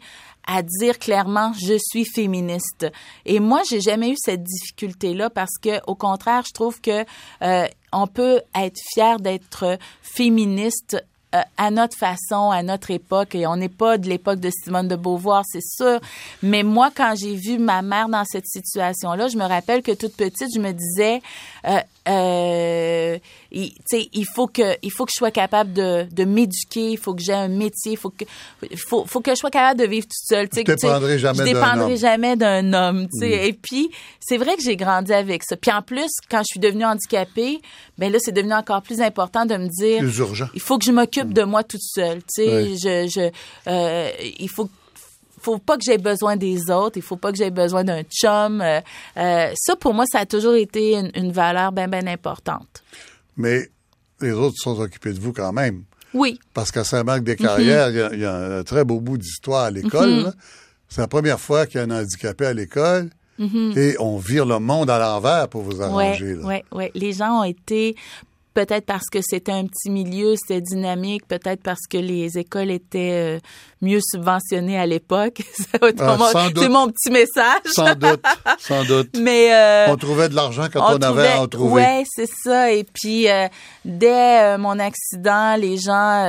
à 0.49 0.63
dire 0.63 0.97
clairement 0.97 1.53
je 1.53 1.77
suis 1.77 2.05
féministe. 2.05 2.87
Et 3.25 3.39
moi, 3.39 3.61
j'ai 3.69 3.81
jamais 3.81 4.09
eu 4.09 4.15
cette 4.17 4.43
difficulté 4.43 5.13
là 5.13 5.29
parce 5.29 5.57
que 5.61 5.79
au 5.85 5.95
contraire, 5.95 6.43
je 6.47 6.53
trouve 6.53 6.81
que 6.81 7.05
euh, 7.43 7.67
on 7.93 8.07
peut 8.07 8.41
être 8.55 8.79
fier 8.93 9.19
d'être 9.19 9.77
féministe 10.01 10.97
euh, 11.35 11.41
à 11.57 11.69
notre 11.69 11.95
façon, 11.95 12.49
à 12.49 12.63
notre 12.63 12.89
époque, 12.89 13.35
et 13.35 13.45
on 13.45 13.55
n'est 13.55 13.69
pas 13.69 13.99
de 13.99 14.09
l'époque 14.09 14.39
de 14.39 14.49
Simone 14.49 14.87
de 14.87 14.95
Beauvoir, 14.95 15.43
c'est 15.45 15.61
sûr. 15.61 15.99
Mais 16.41 16.63
moi, 16.63 16.89
quand 16.95 17.13
j'ai 17.15 17.35
vu 17.35 17.59
ma 17.59 17.83
mère 17.83 18.09
dans 18.09 18.25
cette 18.25 18.47
situation-là, 18.47 19.27
je 19.27 19.37
me 19.37 19.45
rappelle 19.45 19.83
que 19.83 19.91
toute 19.91 20.15
petite, 20.15 20.47
je 20.55 20.59
me 20.59 20.71
disais, 20.71 21.21
euh, 21.67 21.81
euh, 22.09 23.17
il, 23.51 23.71
il 23.91 24.25
faut 24.25 24.47
que 24.47 24.77
il 24.81 24.91
faut 24.91 25.05
que 25.05 25.11
je 25.13 25.17
sois 25.17 25.31
capable 25.31 25.73
de, 25.73 26.07
de 26.11 26.23
m'éduquer, 26.23 26.91
il 26.91 26.97
faut 26.97 27.13
que 27.13 27.21
j'ai 27.21 27.33
un 27.33 27.47
métier, 27.47 27.93
il 27.93 27.97
faut 27.97 28.09
que 28.09 28.25
faut, 28.75 29.05
faut 29.05 29.21
que 29.21 29.31
je 29.31 29.35
sois 29.35 29.51
capable 29.51 29.79
de 29.79 29.85
vivre 29.85 30.05
toute 30.05 30.25
seule. 30.27 30.47
Je 30.51 30.61
dépendrai 30.61 31.19
jamais 31.19 31.39
je 31.39 31.43
dépendrai 31.43 31.97
jamais 31.97 32.35
d'un 32.35 32.73
homme. 32.73 33.07
Mm. 33.13 33.23
Et 33.23 33.53
puis 33.53 33.91
c'est 34.19 34.37
vrai 34.37 34.55
que 34.55 34.63
j'ai 34.63 34.75
grandi 34.75 35.13
avec 35.13 35.43
ça. 35.43 35.55
Puis 35.55 35.71
en 35.71 35.81
plus, 35.81 36.09
quand 36.29 36.39
je 36.39 36.51
suis 36.51 36.59
devenue 36.59 36.85
handicapée, 36.85 37.61
ben 37.97 38.11
là 38.11 38.17
c'est 38.19 38.31
devenu 38.31 38.53
encore 38.53 38.81
plus 38.81 39.01
important 39.01 39.45
de 39.45 39.55
me 39.57 39.67
dire, 39.67 39.99
plus 39.99 40.17
urgent. 40.17 40.47
il 40.53 40.61
faut 40.61 40.77
que 40.77 40.85
je 40.85 40.91
m'occupe 40.91 41.33
de 41.33 41.43
moi 41.43 41.63
toute 41.63 41.83
seule. 41.83 42.21
Oui. 42.37 42.77
je, 42.77 43.07
je 43.07 43.29
euh, 43.67 44.09
il 44.39 44.49
faut 44.49 44.69
faut 45.41 45.57
pas 45.57 45.77
que 45.77 45.83
j'ai 45.85 45.97
besoin 45.97 46.35
des 46.35 46.69
autres, 46.69 46.97
il 46.97 47.01
faut 47.03 47.17
pas 47.17 47.31
que 47.31 47.37
j'ai 47.37 47.51
besoin 47.51 47.83
d'un 47.83 48.03
chum. 48.03 48.61
Euh, 48.61 48.81
euh, 49.17 49.51
ça, 49.55 49.75
pour 49.75 49.93
moi, 49.93 50.05
ça 50.11 50.19
a 50.19 50.25
toujours 50.25 50.55
été 50.55 50.93
une, 50.95 51.11
une 51.15 51.31
valeur 51.31 51.71
bien, 51.71 51.87
bien 51.87 52.07
importante. 52.07 52.83
Mais 53.37 53.69
les 54.21 54.31
autres 54.31 54.57
sont 54.57 54.79
occupés 54.79 55.13
de 55.13 55.19
vous 55.19 55.33
quand 55.33 55.53
même. 55.53 55.83
Oui. 56.13 56.39
Parce 56.53 56.71
qu'à 56.71 56.83
Saint-Marc-des-Carrières, 56.83 57.89
il 57.89 57.95
mm 57.95 58.07
-hmm. 58.07 58.15
y, 58.17 58.19
y, 58.21 58.25
a 58.25 58.35
un 58.59 58.63
très 58.63 58.83
beau 58.83 58.99
bout 58.99 59.17
d'histoire 59.17 59.65
à 59.65 59.71
l'école. 59.71 60.09
Mm 60.09 60.25
-hmm. 60.25 60.33
C'est 60.89 61.01
la 61.01 61.07
première 61.07 61.39
fois 61.39 61.65
qu'il 61.67 61.79
y 61.79 61.83
a 61.83 61.85
un 61.85 61.91
handicapé 62.01 62.45
à 62.47 62.53
l'école. 62.53 63.09
Mm 63.37 63.45
-hmm. 63.47 63.77
Et 63.77 63.95
on 63.99 64.17
vire 64.17 64.45
le 64.45 64.59
monde 64.59 64.89
à 64.89 64.97
l'envers 64.99 65.47
pour 65.47 65.61
vous 65.61 65.81
arranger. 65.81 66.33
Oui, 66.35 66.43
oui, 66.43 66.59
oui. 66.77 66.85
Les 67.03 67.13
gens 67.13 67.31
ont 67.41 67.45
été 67.45 67.95
peut-être 68.53 68.85
parce 68.85 69.05
que 69.11 69.19
c'était 69.21 69.51
un 69.51 69.65
petit 69.65 69.89
milieu, 69.89 70.35
c'était 70.35 70.61
dynamique, 70.61 71.27
peut-être 71.27 71.61
parce 71.61 71.87
que 71.89 71.97
les 71.97 72.37
écoles 72.37 72.71
étaient 72.71 73.37
euh, 73.37 73.39
mieux 73.81 73.99
subventionnées 74.01 74.79
à 74.79 74.85
l'époque. 74.85 75.41
Ah, 76.01 76.17
c'est 76.55 76.69
mon 76.69 76.87
petit 76.89 77.11
message. 77.11 77.61
Sans 77.65 77.95
doute, 77.95 78.23
sans 78.59 78.83
doute. 78.83 79.09
Mais 79.19 79.53
euh, 79.53 79.91
on 79.91 79.97
trouvait 79.97 80.29
de 80.29 80.35
l'argent 80.35 80.67
quand 80.71 80.79
on, 80.79 80.95
on 80.95 80.99
trouvait, 80.99 81.27
avait 81.27 81.37
à 81.37 81.41
en 81.41 81.47
trouver. 81.47 81.81
Ouais, 81.81 82.03
c'est 82.07 82.29
ça. 82.43 82.71
Et 82.71 82.83
puis 82.83 83.29
euh, 83.29 83.47
dès 83.85 84.57
mon 84.57 84.79
accident, 84.79 85.55
les 85.57 85.77
gens 85.77 86.25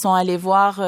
sont 0.00 0.12
allés 0.12 0.36
voir 0.36 0.80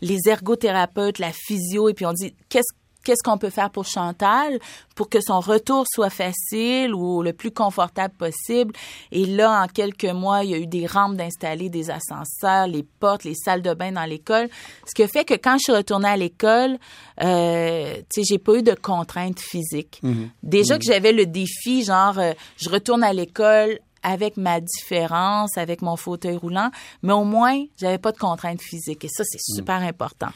les 0.00 0.18
ergothérapeutes, 0.26 1.18
la 1.18 1.32
physio, 1.32 1.88
et 1.88 1.94
puis 1.94 2.06
on 2.06 2.12
dit 2.12 2.34
qu'est-ce 2.48 2.72
qu'est-ce 3.04 3.22
qu'on 3.22 3.38
peut 3.38 3.50
faire 3.50 3.70
pour 3.70 3.84
Chantal 3.84 4.58
pour 4.94 5.08
que 5.08 5.18
son 5.20 5.40
retour 5.40 5.84
soit 5.92 6.10
facile 6.10 6.94
ou 6.94 7.22
le 7.22 7.32
plus 7.32 7.50
confortable 7.50 8.14
possible. 8.14 8.74
Et 9.10 9.24
là, 9.26 9.62
en 9.62 9.66
quelques 9.66 10.04
mois, 10.04 10.44
il 10.44 10.50
y 10.50 10.54
a 10.54 10.58
eu 10.58 10.66
des 10.66 10.86
rampes 10.86 11.16
d'installer, 11.16 11.68
des 11.70 11.90
ascenseurs, 11.90 12.66
les 12.66 12.82
portes, 12.82 13.24
les 13.24 13.34
salles 13.34 13.62
de 13.62 13.74
bain 13.74 13.92
dans 13.92 14.04
l'école. 14.04 14.48
Ce 14.86 14.94
qui 14.94 15.02
a 15.02 15.08
fait 15.08 15.24
que 15.24 15.34
quand 15.34 15.54
je 15.54 15.64
suis 15.64 15.72
retournée 15.72 16.08
à 16.08 16.16
l'école, 16.16 16.78
euh, 17.22 17.94
tu 18.12 18.22
sais, 18.22 18.22
j'ai 18.28 18.38
pas 18.38 18.54
eu 18.54 18.62
de 18.62 18.74
contraintes 18.74 19.40
physiques. 19.40 20.00
-hmm. 20.02 20.28
Déjà 20.42 20.74
-hmm. 20.74 20.78
que 20.78 20.84
j'avais 20.84 21.12
le 21.12 21.26
défi, 21.26 21.84
genre, 21.84 22.18
euh, 22.18 22.32
je 22.56 22.68
retourne 22.70 23.02
à 23.04 23.12
l'école 23.12 23.78
avec 24.02 24.36
ma 24.36 24.60
différence, 24.60 25.56
avec 25.56 25.80
mon 25.80 25.96
fauteuil 25.96 26.36
roulant, 26.36 26.70
mais 27.02 27.12
au 27.12 27.24
moins, 27.24 27.64
j'avais 27.80 27.98
pas 27.98 28.12
de 28.12 28.18
contraintes 28.18 28.60
physiques. 28.60 29.04
Et 29.04 29.08
ça, 29.08 29.22
c'est 29.24 29.40
super 29.40 29.80
mmh. 29.80 29.84
important. 29.84 30.32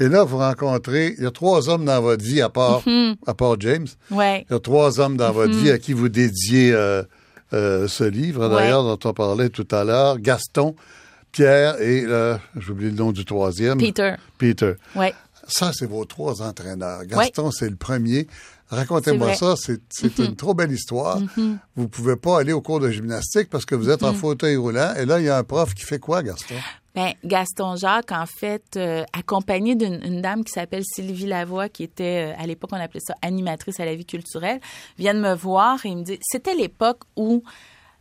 Et 0.00 0.08
là, 0.08 0.22
vous 0.24 0.38
rencontrez, 0.38 1.14
il 1.18 1.24
y 1.24 1.26
a 1.26 1.30
trois 1.30 1.68
hommes 1.68 1.84
dans 1.84 2.00
votre 2.00 2.24
vie, 2.24 2.40
à 2.40 2.48
part, 2.48 2.82
mm 2.86 2.90
-hmm. 2.90 3.16
à 3.26 3.34
part 3.34 3.56
James. 3.60 3.88
Ouais. 4.10 4.46
Il 4.48 4.52
y 4.52 4.56
a 4.56 4.60
trois 4.60 5.00
hommes 5.00 5.16
dans 5.16 5.28
mm 5.28 5.30
-hmm. 5.30 5.34
votre 5.34 5.54
vie 5.58 5.70
à 5.70 5.78
qui 5.78 5.92
vous 5.92 6.08
dédiez 6.08 6.72
euh, 6.72 7.02
euh, 7.52 7.88
ce 7.88 8.04
livre, 8.04 8.46
ouais. 8.48 8.54
d'ailleurs, 8.54 8.84
dont 8.84 9.10
on 9.10 9.12
parlait 9.12 9.48
tout 9.48 9.66
à 9.70 9.82
l'heure. 9.84 10.18
Gaston, 10.20 10.74
Pierre 11.32 11.80
et, 11.80 12.04
euh, 12.06 12.36
j'ai 12.60 12.70
oublié 12.72 12.90
le 12.90 12.96
nom 12.96 13.12
du 13.12 13.24
troisième. 13.24 13.78
Peter. 13.78 14.14
Peter. 14.38 14.74
Ouais. 14.94 15.14
Ça, 15.48 15.72
c'est 15.76 15.86
vos 15.86 16.04
trois 16.04 16.42
entraîneurs. 16.42 17.04
Gaston, 17.06 17.46
ouais. 17.46 17.52
c'est 17.58 17.70
le 17.70 17.76
premier. 17.76 18.28
Racontez-moi 18.70 19.34
ça, 19.34 19.54
c'est 19.56 19.78
mm 19.78 20.08
-hmm. 20.08 20.24
une 20.26 20.36
trop 20.36 20.54
belle 20.54 20.72
histoire. 20.80 21.18
Mm 21.20 21.28
-hmm. 21.36 21.56
Vous 21.76 21.88
pouvez 21.88 22.16
pas 22.16 22.34
aller 22.40 22.52
au 22.52 22.60
cours 22.60 22.80
de 22.84 22.90
gymnastique 22.90 23.48
parce 23.50 23.64
que 23.64 23.74
vous 23.74 23.88
êtes 23.88 24.02
en 24.10 24.14
fauteuil 24.24 24.56
roulant. 24.56 24.92
Et 25.00 25.04
là, 25.10 25.14
il 25.20 25.24
y 25.24 25.30
a 25.30 25.38
un 25.38 25.44
prof 25.52 25.68
qui 25.76 25.84
fait 25.90 25.98
quoi, 26.06 26.22
Gaston? 26.22 26.54
Ben, 26.98 27.14
Gaston 27.24 27.76
Jacques, 27.76 28.10
en 28.10 28.26
fait, 28.26 28.76
euh, 28.76 29.04
accompagné 29.12 29.76
d'une 29.76 30.20
dame 30.20 30.42
qui 30.42 30.50
s'appelle 30.50 30.82
Sylvie 30.84 31.26
Lavoie, 31.26 31.68
qui 31.68 31.84
était, 31.84 32.32
euh, 32.32 32.42
à 32.42 32.44
l'époque, 32.44 32.70
on 32.72 32.80
appelait 32.80 32.98
ça 32.98 33.14
animatrice 33.22 33.78
à 33.78 33.84
la 33.84 33.94
vie 33.94 34.04
culturelle, 34.04 34.58
vient 34.98 35.14
de 35.14 35.20
me 35.20 35.32
voir 35.32 35.86
et 35.86 35.94
me 35.94 36.02
dit, 36.02 36.18
c'était 36.20 36.56
l'époque 36.56 37.02
où 37.14 37.44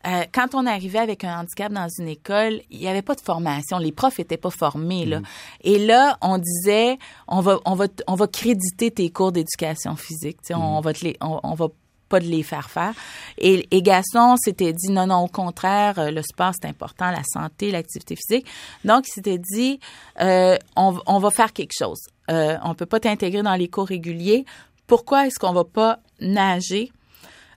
euh, 0.08 0.24
quand 0.34 0.56
on 0.56 0.66
arrivait 0.66 0.98
avec 0.98 1.24
un 1.24 1.42
handicap 1.42 1.72
dans 1.72 1.88
une 2.00 2.08
école, 2.08 2.60
il 2.72 2.80
n'y 2.80 2.88
avait 2.88 3.04
pas 3.04 3.14
de 3.14 3.22
formation. 3.22 3.78
Les 3.78 3.92
profs 3.92 4.18
n'étaient 4.18 4.36
pas 4.36 4.50
formés. 4.50 5.06
Là. 5.06 5.20
Mmh. 5.20 5.26
Et 5.62 5.78
là, 5.78 6.18
on 6.22 6.40
disait, 6.40 6.98
on 7.28 7.42
va, 7.42 7.60
on 7.66 7.76
va, 7.76 7.86
on 8.08 8.16
va 8.16 8.26
créditer 8.26 8.90
tes 8.90 9.12
cours 9.12 9.32
d'éducation 9.32 9.96
physique. 9.96 10.40
Mmh. 10.50 10.56
On, 10.56 10.82
va 10.82 10.94
te 10.94 11.06
les, 11.06 11.18
on, 11.22 11.40
on 11.44 11.54
va 11.54 11.68
pas 12.08 12.20
de 12.20 12.26
les 12.26 12.44
faire 12.44 12.70
faire. 12.70 12.94
Et, 13.38 13.68
et 13.72 13.82
Gaston 13.82 14.36
s'était 14.38 14.74
dit 14.74 14.90
non, 14.90 15.08
non, 15.08 15.20
au 15.24 15.28
contraire, 15.28 16.12
le 16.12 16.22
sport 16.22 16.54
c'est 16.60 16.68
important, 16.68 17.12
la 17.12 17.24
santé, 17.24 17.72
l'activité 17.72 18.16
physique. 18.16 18.46
Donc, 18.86 19.08
il 19.08 19.12
s'était 19.12 19.38
dit 19.38 19.80
euh, 20.22 20.58
on, 20.76 21.00
on, 21.06 21.20
va 21.20 21.32
faire 21.32 21.54
quelque 21.54 21.74
chose. 21.78 22.00
Euh, 22.30 22.58
on 22.64 22.74
peut 22.76 22.86
pas 22.86 23.00
t'intégrer 23.00 23.44
dans 23.44 23.56
les 23.56 23.68
cours 23.68 23.88
réguliers. 23.88 24.46
Pourquoi 24.88 25.28
est-ce 25.28 25.40
qu'on 25.40 25.54
va 25.54 25.64
pas 25.64 26.00
nager 26.20 26.92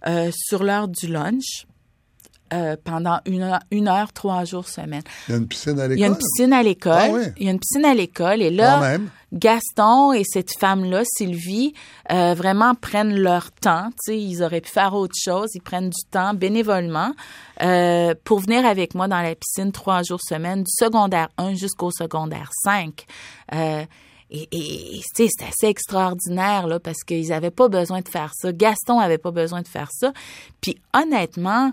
euh, 0.06 0.30
sur 0.34 0.62
l'heure 0.62 0.88
du 0.88 1.06
lunch? 1.06 1.66
Euh, 2.52 2.74
pendant 2.82 3.20
une 3.26 3.42
heure, 3.42 3.60
une 3.70 3.86
heure, 3.86 4.12
trois 4.12 4.44
jours 4.44 4.66
semaine. 4.66 5.02
Il 5.28 5.32
y 5.32 5.34
a 5.34 5.38
une 5.38 5.46
piscine 5.46 5.78
à 5.78 5.86
l'école. 5.86 5.94
Il 5.96 6.00
y 6.00 6.04
a 6.04 6.06
une 6.08 6.16
piscine 6.16 6.52
à 6.52 6.62
l'école. 6.64 6.92
Ah, 6.96 7.08
oui. 7.12 7.22
Il 7.36 7.46
y 7.46 7.48
a 7.48 7.52
une 7.52 7.60
piscine 7.60 7.84
à 7.84 7.94
l'école. 7.94 8.42
Et 8.42 8.50
là, 8.50 8.98
Gaston 9.32 10.12
et 10.12 10.24
cette 10.24 10.50
femme-là, 10.58 11.02
Sylvie, 11.04 11.74
euh, 12.10 12.34
vraiment 12.34 12.74
prennent 12.74 13.14
leur 13.14 13.52
temps. 13.52 13.90
Tu 13.90 14.12
sais, 14.12 14.20
ils 14.20 14.42
auraient 14.42 14.60
pu 14.60 14.70
faire 14.70 14.94
autre 14.94 15.14
chose. 15.16 15.50
Ils 15.54 15.62
prennent 15.62 15.90
du 15.90 16.02
temps 16.10 16.34
bénévolement 16.34 17.12
euh, 17.62 18.14
pour 18.24 18.40
venir 18.40 18.66
avec 18.66 18.96
moi 18.96 19.06
dans 19.06 19.22
la 19.22 19.36
piscine 19.36 19.70
trois 19.70 20.02
jours 20.02 20.20
semaine, 20.20 20.64
du 20.64 20.72
secondaire 20.72 21.28
1 21.38 21.54
jusqu'au 21.54 21.92
secondaire 21.92 22.50
5. 22.64 23.06
et, 23.52 23.86
et, 24.30 25.00
c'est 25.14 25.28
assez 25.40 25.66
extraordinaire 25.66 26.66
là 26.66 26.80
parce 26.80 27.04
qu'ils 27.04 27.32
avaient 27.32 27.52
pas 27.52 27.68
besoin 27.68 28.00
de 28.00 28.08
faire 28.08 28.32
ça. 28.34 28.50
Gaston 28.50 28.98
avait 28.98 29.18
pas 29.18 29.30
besoin 29.30 29.62
de 29.62 29.68
faire 29.68 29.90
ça. 29.92 30.12
Puis 30.60 30.80
honnêtement, 30.92 31.72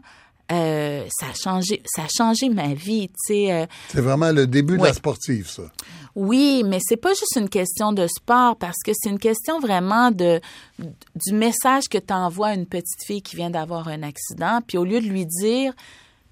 euh, 0.51 1.05
ça 1.09 1.27
a 1.27 1.33
changé, 1.33 1.81
ça 1.85 2.03
a 2.03 2.07
changé 2.07 2.49
ma 2.49 2.73
vie. 2.73 3.09
Tu 3.09 3.13
sais. 3.33 3.51
Euh, 3.51 3.65
c'est 3.89 4.01
vraiment 4.01 4.31
le 4.31 4.47
début 4.47 4.77
de 4.77 4.83
la 4.83 4.93
sportive, 4.93 5.49
ça. 5.49 5.63
Oui, 6.15 6.63
mais 6.65 6.79
c'est 6.81 6.97
pas 6.97 7.09
juste 7.13 7.35
une 7.35 7.49
question 7.49 7.91
de 7.91 8.07
sport 8.07 8.55
parce 8.55 8.77
que 8.83 8.91
c'est 8.95 9.09
une 9.09 9.19
question 9.19 9.59
vraiment 9.59 10.09
de 10.09 10.41
du 11.15 11.33
message 11.33 11.83
que 11.89 11.97
tu 11.97 12.13
envoies 12.13 12.47
à 12.47 12.53
une 12.55 12.65
petite 12.65 13.03
fille 13.05 13.21
qui 13.21 13.35
vient 13.35 13.49
d'avoir 13.51 13.87
un 13.87 14.01
accident. 14.03 14.59
Puis 14.65 14.77
au 14.77 14.83
lieu 14.85 14.99
de 14.99 15.07
lui 15.07 15.25
dire 15.25 15.73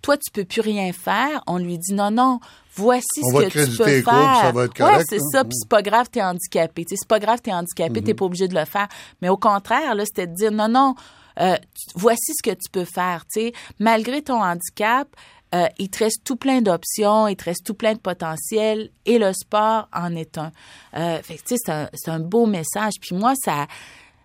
toi 0.01 0.17
tu 0.17 0.31
peux 0.31 0.45
plus 0.45 0.61
rien 0.61 0.91
faire, 0.93 1.43
on 1.47 1.57
lui 1.57 1.77
dit 1.77 1.93
non 1.93 2.09
non, 2.11 2.39
voici 2.75 3.03
ce 3.21 3.33
que 3.43 3.65
tu 3.65 3.77
peux 3.77 4.01
faire. 4.01 4.35
ça 4.41 4.51
va 4.51 4.65
être 4.65 4.73
correct, 4.75 4.97
ouais, 4.97 5.03
c'est 5.09 5.17
hein? 5.17 5.29
ça, 5.31 5.43
puis 5.43 5.53
c'est 5.53 5.69
pas 5.69 5.81
grave, 5.81 6.07
t'es 6.11 6.21
handicapé. 6.21 6.83
c'est 6.87 7.07
pas 7.07 7.19
grave, 7.19 7.39
t'es 7.41 7.51
handicapé, 7.51 8.01
t'es 8.01 8.11
Mm-hmm. 8.11 8.15
pas 8.15 8.25
obligé 8.25 8.47
de 8.47 8.55
le 8.55 8.65
faire. 8.65 8.87
Mais 9.21 9.29
au 9.29 9.37
contraire, 9.37 9.93
là, 9.95 10.03
c'était 10.05 10.27
de 10.27 10.33
dire 10.33 10.51
non, 10.51 10.67
non, 10.67 10.95
euh, 11.39 11.57
voici 11.95 12.33
ce 12.33 12.43
que 12.43 12.55
tu 12.55 12.69
peux 12.71 12.85
faire. 12.85 13.25
Tu 13.31 13.41
sais, 13.41 13.53
malgré 13.79 14.21
ton 14.21 14.41
handicap, 14.41 15.07
euh, 15.53 15.67
il 15.77 15.89
te 15.89 16.03
reste 16.03 16.23
tout 16.23 16.35
plein 16.35 16.61
d'options, 16.61 17.27
il 17.27 17.35
te 17.35 17.45
reste 17.45 17.65
tout 17.65 17.75
plein 17.75 17.93
de 17.93 17.99
potentiel, 17.99 18.89
et 19.05 19.17
le 19.17 19.31
sport 19.33 19.87
en 19.93 20.15
est 20.15 20.37
un. 20.37 20.51
Euh, 20.95 21.21
fait 21.21 21.39
c'est 21.45 22.09
un 22.09 22.19
beau 22.19 22.45
message. 22.45 22.93
Puis 22.99 23.15
moi, 23.15 23.33
ça, 23.35 23.67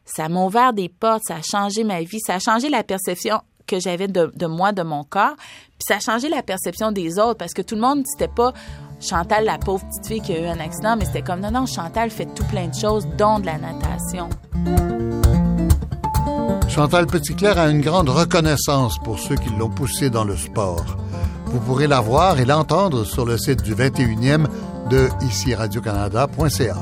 ça 0.05 0.29
m'a 0.29 0.45
ouvert 0.45 0.73
des 0.73 0.89
portes, 0.89 1.23
ça 1.27 1.37
a 1.37 1.43
changé 1.43 1.85
ma 1.85 2.03
vie, 2.03 2.21
ça 2.21 2.35
a 2.35 2.39
changé 2.39 2.69
la 2.69 2.83
perception 2.83 3.41
que 3.67 3.79
j'avais 3.79 4.09
de, 4.09 4.33
de 4.35 4.47
moi, 4.47 4.73
de 4.73 4.83
mon 4.83 5.05
corps, 5.05 5.37
puis 5.37 5.87
ça 5.87 5.97
a 5.97 6.01
changé 6.01 6.29
la 6.29 6.43
perception 6.43 6.91
des 6.91 7.19
autres, 7.21 7.39
parce 7.39 7.55
que 7.55 7.63
tout 7.63 7.77
le 7.77 7.81
monde, 7.81 8.03
c'était 8.07 8.33
pas 8.33 8.53
Chantal, 9.01 9.45
la 9.47 9.57
pauvre 9.57 9.87
petite 9.87 10.07
fille 10.07 10.21
qui 10.21 10.35
a 10.35 10.41
eu 10.41 10.47
un 10.47 10.61
accident, 10.61 10.97
mais 10.97 11.07
c'était 11.07 11.23
comme 11.23 11.41
non, 11.41 11.51
non, 11.51 11.67
Chantal 11.67 12.11
fait 12.11 12.27
tout 12.35 12.45
plein 12.45 12.69
de 12.69 12.75
choses, 12.75 13.07
dont 13.17 13.39
de 13.39 13.47
la 13.47 13.57
natation. 13.57 14.29
Chantal 16.71 17.07
Petitclerc 17.07 17.59
a 17.59 17.69
une 17.69 17.81
grande 17.81 18.09
reconnaissance 18.09 18.97
pour 19.01 19.19
ceux 19.19 19.35
qui 19.35 19.51
l'ont 19.51 19.69
poussée 19.69 20.09
dans 20.09 20.23
le 20.23 20.37
sport. 20.37 20.97
Vous 21.47 21.59
pourrez 21.59 21.89
la 21.89 22.01
voir 22.01 22.39
et 22.39 22.45
l'entendre 22.45 23.03
sur 23.03 23.27
le 23.27 23.37
site 23.37 23.63
du 23.63 23.75
21e 23.75 24.47
de 24.89 25.09
ici 25.29 25.53
radiocanada.ca. 25.53 26.77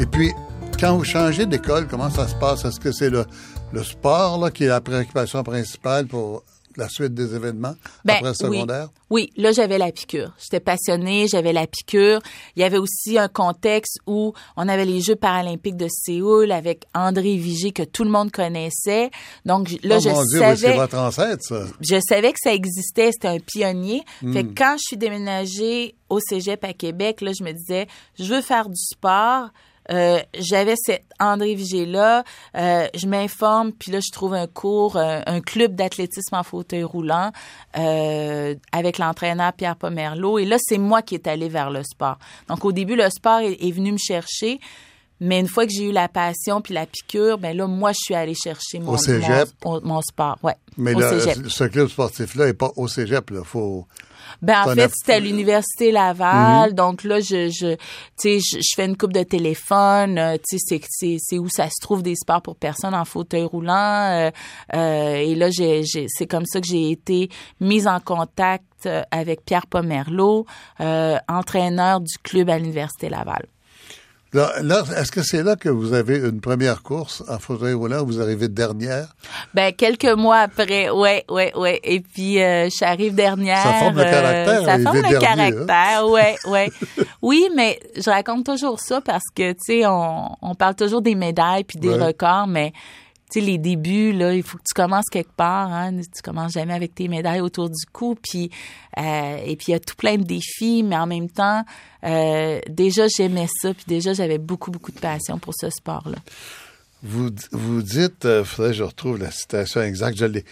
Et 0.00 0.06
puis, 0.06 0.32
quand 0.80 0.96
vous 0.96 1.04
changez 1.04 1.46
d'école, 1.46 1.86
comment 1.86 2.10
ça 2.10 2.26
se 2.26 2.34
passe? 2.34 2.64
Est-ce 2.64 2.80
que 2.80 2.90
c'est 2.90 3.10
le, 3.10 3.24
sport 3.84 4.52
qui 4.52 4.64
est 4.64 4.68
la 4.68 4.80
préoccupation 4.80 5.44
principale 5.44 6.08
pour 6.08 6.42
la 6.80 6.88
suite 6.88 7.14
des 7.14 7.34
événements 7.34 7.74
Ben, 8.04 8.14
après 8.14 8.28
le 8.28 8.34
secondaire? 8.34 8.88
Oui, 9.10 9.30
oui 9.36 9.42
là 9.42 9.52
j'avais 9.52 9.78
la 9.78 9.92
piqûre. 9.92 10.32
J'étais 10.38 10.60
passionnée, 10.60 11.26
j'avais 11.28 11.52
la 11.52 11.66
piqûre. 11.66 12.20
Il 12.56 12.62
y 12.62 12.64
avait 12.64 12.78
aussi 12.78 13.18
un 13.18 13.28
contexte 13.28 13.98
où 14.06 14.32
on 14.56 14.68
avait 14.68 14.84
les 14.84 15.00
Jeux 15.00 15.16
paralympiques 15.16 15.76
de 15.76 15.88
Séoul 15.88 16.52
avec 16.52 16.84
André 16.94 17.36
Vigé 17.36 17.72
que 17.72 17.82
tout 17.82 18.04
le 18.04 18.10
monde 18.10 18.30
connaissait. 18.30 19.10
Donc 19.44 19.70
là 19.82 19.96
oh 19.98 20.00
je 20.02 20.08
mon 20.10 20.24
Dieu, 20.24 20.38
savais 20.40 20.52
oui, 20.52 20.58
c'est 20.58 20.76
votre 20.76 20.98
ancêtre, 20.98 21.42
ça. 21.42 21.62
je 21.80 22.00
savais 22.08 22.32
que 22.32 22.38
ça 22.42 22.52
existait, 22.52 23.10
c'était 23.12 23.28
un 23.28 23.38
pionnier. 23.38 24.02
Hmm. 24.22 24.32
Fait 24.32 24.44
que 24.44 24.54
quand 24.56 24.76
je 24.78 24.84
suis 24.86 24.96
déménagée 24.96 25.94
au 26.08 26.18
Cégep 26.20 26.64
à 26.64 26.72
Québec, 26.72 27.20
là 27.20 27.32
je 27.38 27.44
me 27.44 27.52
disais 27.52 27.86
je 28.18 28.24
veux 28.34 28.42
faire 28.42 28.68
du 28.68 28.80
sport. 28.80 29.50
Euh, 29.92 30.20
j'avais 30.38 30.74
cet 30.76 31.02
André 31.18 31.54
Vigé 31.54 31.84
là, 31.84 32.22
euh, 32.56 32.86
je 32.94 33.06
m'informe 33.06 33.72
puis 33.72 33.90
là 33.90 33.98
je 34.00 34.12
trouve 34.12 34.34
un 34.34 34.46
cours, 34.46 34.96
un, 34.96 35.22
un 35.26 35.40
club 35.40 35.74
d'athlétisme 35.74 36.34
en 36.36 36.42
fauteuil 36.44 36.84
roulant 36.84 37.32
euh, 37.76 38.54
avec 38.72 38.98
l'entraîneur 38.98 39.52
Pierre 39.52 39.76
Pomerleau 39.76 40.38
et 40.38 40.44
là 40.44 40.56
c'est 40.60 40.78
moi 40.78 41.02
qui 41.02 41.14
est 41.16 41.26
allé 41.26 41.48
vers 41.48 41.70
le 41.70 41.82
sport. 41.82 42.18
Donc 42.48 42.64
au 42.64 42.72
début 42.72 42.94
le 42.94 43.10
sport 43.10 43.40
est, 43.40 43.54
est 43.60 43.72
venu 43.72 43.92
me 43.92 43.98
chercher. 43.98 44.60
Mais 45.22 45.38
une 45.38 45.48
fois 45.48 45.66
que 45.66 45.72
j'ai 45.76 45.84
eu 45.84 45.92
la 45.92 46.08
passion 46.08 46.62
puis 46.62 46.72
la 46.72 46.86
piqûre, 46.86 47.36
ben 47.36 47.54
là, 47.54 47.66
moi, 47.66 47.92
je 47.92 47.98
suis 48.04 48.14
allée 48.14 48.34
chercher 48.34 48.78
mon, 48.78 48.92
Au 48.92 48.96
cégep? 48.96 49.50
mon, 49.66 49.78
mon 49.82 50.00
sport. 50.00 50.38
Ouais, 50.42 50.54
Mais 50.78 50.94
au 50.94 50.98
là, 51.00 51.20
cégep. 51.20 51.46
ce 51.46 51.64
club 51.64 51.88
sportif-là 51.88 52.46
n'est 52.46 52.54
pas 52.54 52.70
au 52.76 52.88
cégep. 52.88 53.28
Là. 53.28 53.42
Faut... 53.44 53.86
Ben 54.42 54.62
en 54.64 54.74
fait, 54.74 54.90
c'était 54.94 55.14
à 55.14 55.20
l'université 55.20 55.92
Laval, 55.92 56.74
donc 56.74 57.04
là 57.04 57.20
je 57.20 57.48
je 57.48 57.74
tu 57.74 57.78
sais 58.16 58.38
je, 58.38 58.58
je 58.58 58.74
fais 58.74 58.86
une 58.86 58.96
coupe 58.96 59.12
de 59.12 59.22
téléphone, 59.22 60.18
euh, 60.18 60.36
tu 60.36 60.58
sais 60.58 60.80
c'est 60.88 61.16
c'est 61.18 61.38
où 61.38 61.48
ça 61.48 61.68
se 61.68 61.80
trouve 61.80 62.02
des 62.02 62.16
sports 62.16 62.42
pour 62.42 62.56
personnes 62.56 62.94
en 62.94 63.04
fauteuil 63.04 63.44
roulant. 63.44 64.10
Euh, 64.10 64.30
euh, 64.74 65.14
et 65.14 65.34
là 65.34 65.50
j'ai 65.50 65.82
j'ai 65.84 66.06
c'est 66.08 66.26
comme 66.26 66.46
ça 66.46 66.60
que 66.60 66.66
j'ai 66.66 66.90
été 66.90 67.28
mise 67.60 67.86
en 67.86 68.00
contact 68.00 68.64
euh, 68.86 69.02
avec 69.10 69.44
Pierre 69.44 69.66
Pomerleau, 69.66 70.46
euh, 70.80 71.18
entraîneur 71.28 72.00
du 72.00 72.16
club 72.22 72.48
à 72.50 72.58
l'université 72.58 73.08
Laval. 73.08 73.46
Là, 74.32 74.52
là, 74.62 74.84
est-ce 74.96 75.10
que 75.10 75.22
c'est 75.22 75.42
là 75.42 75.56
que 75.56 75.68
vous 75.68 75.92
avez 75.92 76.18
une 76.18 76.40
première 76.40 76.82
course 76.82 77.24
en 77.28 77.38
fauteuil 77.40 77.72
roulant 77.74 78.02
où 78.02 78.06
vous 78.06 78.20
arrivez 78.20 78.46
dernière? 78.48 79.08
Ben 79.54 79.72
quelques 79.72 80.04
mois 80.16 80.38
après, 80.38 80.88
ouais, 80.90 81.24
ouais, 81.28 81.52
ouais. 81.56 81.80
Et 81.82 81.98
puis 82.00 82.40
euh, 82.40 82.68
j'arrive 82.70 83.14
dernière. 83.16 83.60
Ça 83.62 83.72
forme 83.74 83.96
le 83.96 84.02
euh, 84.02 84.10
caractère, 84.10 84.64
ça 84.64 84.78
forme 84.78 84.96
le 84.96 85.18
dernier, 85.18 85.26
hein. 85.26 85.50
caractère, 85.66 86.08
ouais, 86.08 86.36
ouais. 86.46 86.70
oui, 87.22 87.48
mais 87.56 87.80
je 87.96 88.08
raconte 88.08 88.46
toujours 88.46 88.78
ça 88.78 89.00
parce 89.00 89.24
que 89.34 89.50
tu 89.52 89.58
sais, 89.66 89.86
on, 89.86 90.36
on 90.42 90.54
parle 90.54 90.76
toujours 90.76 91.02
des 91.02 91.16
médailles 91.16 91.64
puis 91.64 91.78
des 91.78 91.88
Ouais. 91.88 92.06
records, 92.06 92.46
mais 92.46 92.72
sais 93.30 93.40
les 93.40 93.58
débuts 93.58 94.12
là, 94.12 94.34
il 94.34 94.42
faut 94.42 94.58
que 94.58 94.64
tu 94.66 94.74
commences 94.74 95.06
quelque 95.10 95.32
part. 95.32 95.72
Hein, 95.72 96.00
tu 96.00 96.22
commences 96.22 96.52
jamais 96.52 96.74
avec 96.74 96.94
tes 96.94 97.08
médailles 97.08 97.40
autour 97.40 97.68
du 97.68 97.86
cou, 97.92 98.16
puis 98.20 98.50
euh, 98.98 99.36
et 99.44 99.56
puis 99.56 99.66
il 99.68 99.72
y 99.72 99.74
a 99.74 99.80
tout 99.80 99.96
plein 99.96 100.16
de 100.16 100.24
défis, 100.24 100.82
mais 100.82 100.96
en 100.96 101.06
même 101.06 101.30
temps, 101.30 101.64
euh, 102.04 102.60
déjà 102.68 103.06
j'aimais 103.08 103.48
ça, 103.60 103.74
puis 103.74 103.84
déjà 103.86 104.12
j'avais 104.12 104.38
beaucoup 104.38 104.70
beaucoup 104.70 104.92
de 104.92 105.00
passion 105.00 105.38
pour 105.38 105.54
ce 105.54 105.70
sport 105.70 106.08
là. 106.08 106.18
Vous, 107.02 107.30
vous 107.52 107.82
dites, 107.82 108.24
il 108.24 108.44
faudrait 108.44 108.72
que 108.72 108.76
je 108.76 108.82
retrouve 108.82 109.18
la 109.18 109.30
citation 109.30 109.80
exacte, 109.80 110.18
je 110.18 110.26
l'ai. 110.26 110.44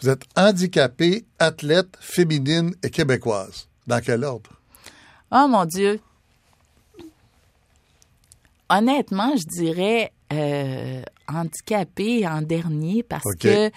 Vous 0.00 0.08
êtes 0.08 0.22
handicapée, 0.36 1.24
athlète, 1.38 1.96
féminine 2.00 2.74
et 2.82 2.90
québécoise. 2.90 3.68
Dans 3.86 4.00
quel 4.00 4.24
ordre? 4.24 4.50
Oh 5.32 5.46
mon 5.48 5.64
Dieu. 5.64 6.00
Honnêtement, 8.68 9.34
je 9.36 9.44
dirais 9.44 10.12
euh, 10.32 11.02
handicapé 11.32 12.26
en 12.26 12.42
dernier 12.42 13.02
parce 13.02 13.34
que 13.40 13.70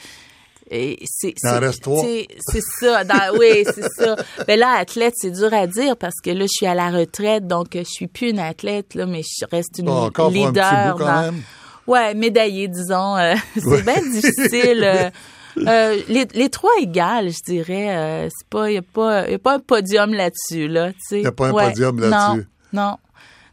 euh, 0.71 0.93
c'est 1.03 1.33
ça. 1.37 3.03
dans- 3.03 3.37
oui, 3.39 3.63
c'est 3.73 3.89
ça. 3.89 4.15
Mais 4.47 4.55
là, 4.57 4.73
athlète, 4.77 5.13
c'est 5.17 5.31
dur 5.31 5.51
à 5.53 5.65
dire 5.67 5.97
parce 5.97 6.15
que 6.23 6.29
là, 6.29 6.41
je 6.43 6.51
suis 6.51 6.67
à 6.67 6.75
la 6.75 6.89
retraite, 6.91 7.47
donc 7.47 7.75
euh, 7.75 7.79
je 7.79 7.89
suis 7.89 8.07
plus 8.07 8.29
une 8.29 8.39
athlète 8.39 8.93
là, 8.93 9.05
mais 9.07 9.21
je 9.23 9.45
reste 9.49 9.79
une 9.79 9.85
Bon, 9.85 10.11
un 10.15 10.29
leader. 10.29 10.93
bout 10.93 10.99
quand 10.99 11.05
dans- 11.05 11.21
même. 11.21 11.41
Ouais, 11.87 12.13
médaillée, 12.13 12.67
disons. 12.67 13.17
euh, 13.17 13.33
c'est 13.55 13.65
Ouais. 13.65 13.81
bien 13.81 14.01
difficile. 14.11 14.83
euh, 14.83 15.09
euh, 15.67 15.99
les, 16.07 16.25
les 16.35 16.49
trois 16.49 16.69
égales, 16.79 17.31
je 17.31 17.39
dirais. 17.51 18.29
c'est 18.29 18.47
pas, 18.47 18.69
y 18.71 18.77
a 18.77 18.83
pas, 18.83 19.27
y 19.27 19.33
a 19.33 19.39
pas 19.39 19.55
un 19.55 19.59
podium 19.59 20.13
là-dessus, 20.13 20.67
là. 20.67 20.91
Il 21.11 21.21
Y 21.21 21.25
a 21.25 21.31
pas 21.31 21.47
un 21.47 21.51
podium 21.51 21.99
là-dessus. 21.99 22.47
Non, 22.73 22.97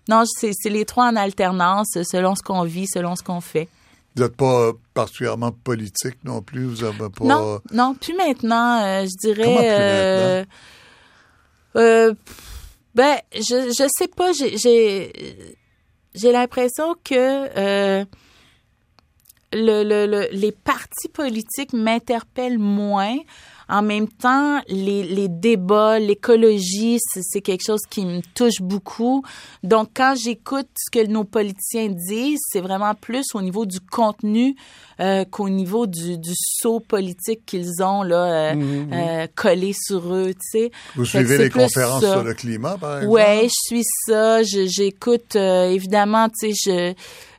non, 0.08 0.20
non. 0.20 0.24
C'est 0.26 0.52
les 0.68 0.84
trois 0.84 1.06
en 1.06 1.16
alternance, 1.16 1.96
selon 2.04 2.34
ce 2.34 2.42
qu'on 2.42 2.64
vit, 2.64 2.86
selon 2.86 3.16
ce 3.16 3.22
qu'on 3.22 3.40
fait. 3.40 3.68
Vous 4.16 4.22
n'êtes 4.22 4.36
pas 4.36 4.68
euh, 4.68 4.72
particulièrement 4.94 5.52
politique 5.52 6.16
non 6.24 6.40
plus. 6.40 6.64
Vous 6.64 6.84
avez 6.84 7.10
pas. 7.10 7.24
Non, 7.24 7.60
non, 7.72 7.94
plus 7.94 8.14
maintenant. 8.14 8.82
euh, 8.82 9.06
je 9.06 9.14
dirais. 9.28 9.44
Comment 9.44 9.56
plus 9.58 9.66
euh, 9.68 10.44
euh, 11.76 12.14
ben, 12.94 13.18
je, 13.34 13.74
je 13.78 13.86
sais 13.94 14.08
pas. 14.08 14.32
J'ai, 14.32 14.56
j'ai, 16.14 16.32
l'impression 16.32 16.94
que 17.04 18.04
le, 19.52 19.84
le, 19.84 20.06
le- 20.06 20.28
les 20.32 20.52
partis 20.52 21.08
politiques 21.12 21.74
m'interpellent 21.74 22.58
moins. 22.58 23.18
En 23.68 23.82
même 23.82 24.06
temps, 24.08 24.60
les, 24.68 25.02
les 25.02 25.28
débats, 25.28 25.98
l'écologie, 25.98 26.98
c'est, 27.00 27.40
quelque 27.40 27.64
chose 27.66 27.80
qui 27.90 28.04
me 28.04 28.20
touche 28.34 28.60
beaucoup. 28.60 29.24
Donc, 29.62 29.88
quand 29.94 30.14
j'écoute 30.16 30.68
ce 30.76 30.90
que 30.90 31.04
nos 31.06 31.24
politiciens 31.24 31.88
disent, 31.88 32.40
c'est 32.52 32.60
vraiment 32.60 32.94
plus 32.94 33.24
au 33.34 33.42
niveau 33.42 33.66
du 33.66 33.80
contenu 33.80 34.54
euh, 35.00 35.24
qu'au 35.24 35.48
niveau 35.48 35.86
du, 35.86 36.16
du 36.16 36.30
saut 36.34 36.80
politique 36.80 37.40
qu'ils 37.44 37.82
ont 37.82 38.02
là 38.02 38.52
euh, 38.52 38.84
euh, 38.92 39.26
collé 39.34 39.72
sur 39.74 40.14
eux, 40.14 40.30
tu 40.32 40.38
sais. 40.60 40.70
Vous 40.94 41.04
Fait 41.04 41.18
suivez 41.18 41.38
les 41.38 41.50
conférences 41.50 42.02
ça. 42.02 42.12
sur 42.12 42.22
le 42.24 42.34
climat, 42.34 42.78
par 42.78 42.98
exemple? 42.98 43.12
Ouais, 43.14 43.42
je 43.44 43.66
suis 43.74 43.82
ça. 44.06 44.42
Je- 44.42 44.66
J'écoute 44.68 45.36
euh, 45.36 45.70
évidemment, 45.70 46.28
tu 46.28 46.52
sais, 46.52 46.54
je 46.64 46.94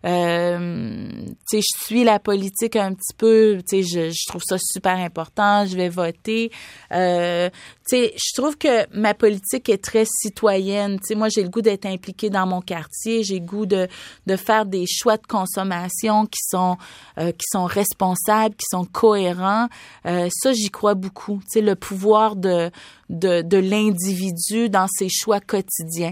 euh, 0.05 1.09
tu 1.49 1.59
sais, 1.59 1.61
je 1.61 1.85
suis 1.85 2.03
la 2.03 2.19
politique 2.19 2.75
un 2.75 2.93
petit 2.93 3.13
peu. 3.17 3.59
Tu 3.67 3.83
sais, 3.83 4.11
je, 4.11 4.27
trouve 4.27 4.41
ça 4.45 4.57
super 4.59 4.97
important. 4.97 5.65
Je 5.65 5.75
vais 5.75 5.89
voter. 5.89 6.51
Euh, 6.91 7.49
tu 7.89 7.97
sais, 7.97 8.13
je 8.15 8.39
trouve 8.41 8.57
que 8.57 8.87
ma 8.95 9.13
politique 9.13 9.69
est 9.69 9.83
très 9.83 10.05
citoyenne. 10.05 10.99
Tu 10.99 11.07
sais, 11.07 11.15
moi, 11.15 11.29
j'ai 11.29 11.43
le 11.43 11.49
goût 11.49 11.61
d'être 11.61 11.85
impliquée 11.85 12.29
dans 12.29 12.45
mon 12.45 12.61
quartier. 12.61 13.23
J'ai 13.23 13.39
le 13.39 13.45
goût 13.45 13.65
de, 13.65 13.87
de 14.25 14.35
faire 14.35 14.65
des 14.65 14.85
choix 14.87 15.17
de 15.17 15.25
consommation 15.27 16.25
qui 16.25 16.41
sont 16.41 16.77
euh, 17.17 17.31
qui 17.31 17.45
sont 17.51 17.65
responsables, 17.65 18.55
qui 18.55 18.65
sont 18.69 18.85
cohérents. 18.85 19.67
Ça, 20.03 20.53
j'y 20.53 20.69
crois 20.69 20.93
beaucoup. 20.93 21.39
Tu 21.43 21.59
sais, 21.59 21.61
le 21.61 21.75
pouvoir 21.75 22.35
de 22.35 22.71
de, 23.09 23.41
de 23.41 23.57
l'individu 23.57 24.69
dans 24.69 24.87
ses 24.87 25.09
choix 25.09 25.39
quotidiens. 25.39 26.11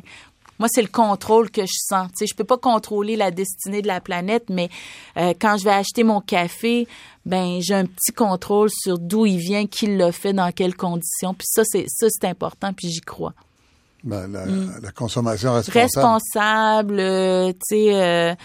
Moi, 0.59 0.67
c'est 0.71 0.81
le 0.81 0.87
contrôle 0.87 1.51
que 1.51 1.61
je 1.63 1.73
sens. 1.77 2.09
Tu 2.11 2.19
sais, 2.19 2.25
je 2.27 2.35
peux 2.35 2.43
pas 2.43 2.57
contrôler 2.57 3.15
la 3.15 3.31
destinée 3.31 3.81
de 3.81 3.87
la 3.87 3.99
planète, 3.99 4.45
mais 4.49 4.69
euh, 5.17 5.33
quand 5.39 5.57
je 5.57 5.65
vais 5.65 5.71
acheter 5.71 6.03
mon 6.03 6.21
café, 6.21 6.87
ben 7.25 7.59
j'ai 7.61 7.73
un 7.73 7.85
petit 7.85 8.11
contrôle 8.11 8.69
sur 8.71 8.97
d'où 8.97 9.25
il 9.25 9.37
vient, 9.37 9.67
qui 9.67 9.87
l'a 9.95 10.11
fait, 10.11 10.33
dans 10.33 10.51
quelles 10.51 10.75
conditions. 10.75 11.33
Puis 11.33 11.47
ça, 11.49 11.63
c'est 11.65 11.85
ça, 11.87 12.07
c'est 12.09 12.27
important. 12.27 12.71
Puis 12.73 12.89
j'y 12.89 13.01
crois. 13.01 13.33
Ben, 14.03 14.27
la, 14.27 14.45
la, 14.45 14.91
consommation 14.91 15.53
responsable. 15.53 15.83
Responsable, 15.83 16.99
euh, 16.99 17.51
tu 17.53 17.59
sais. 17.63 17.95
Euh, 17.95 18.35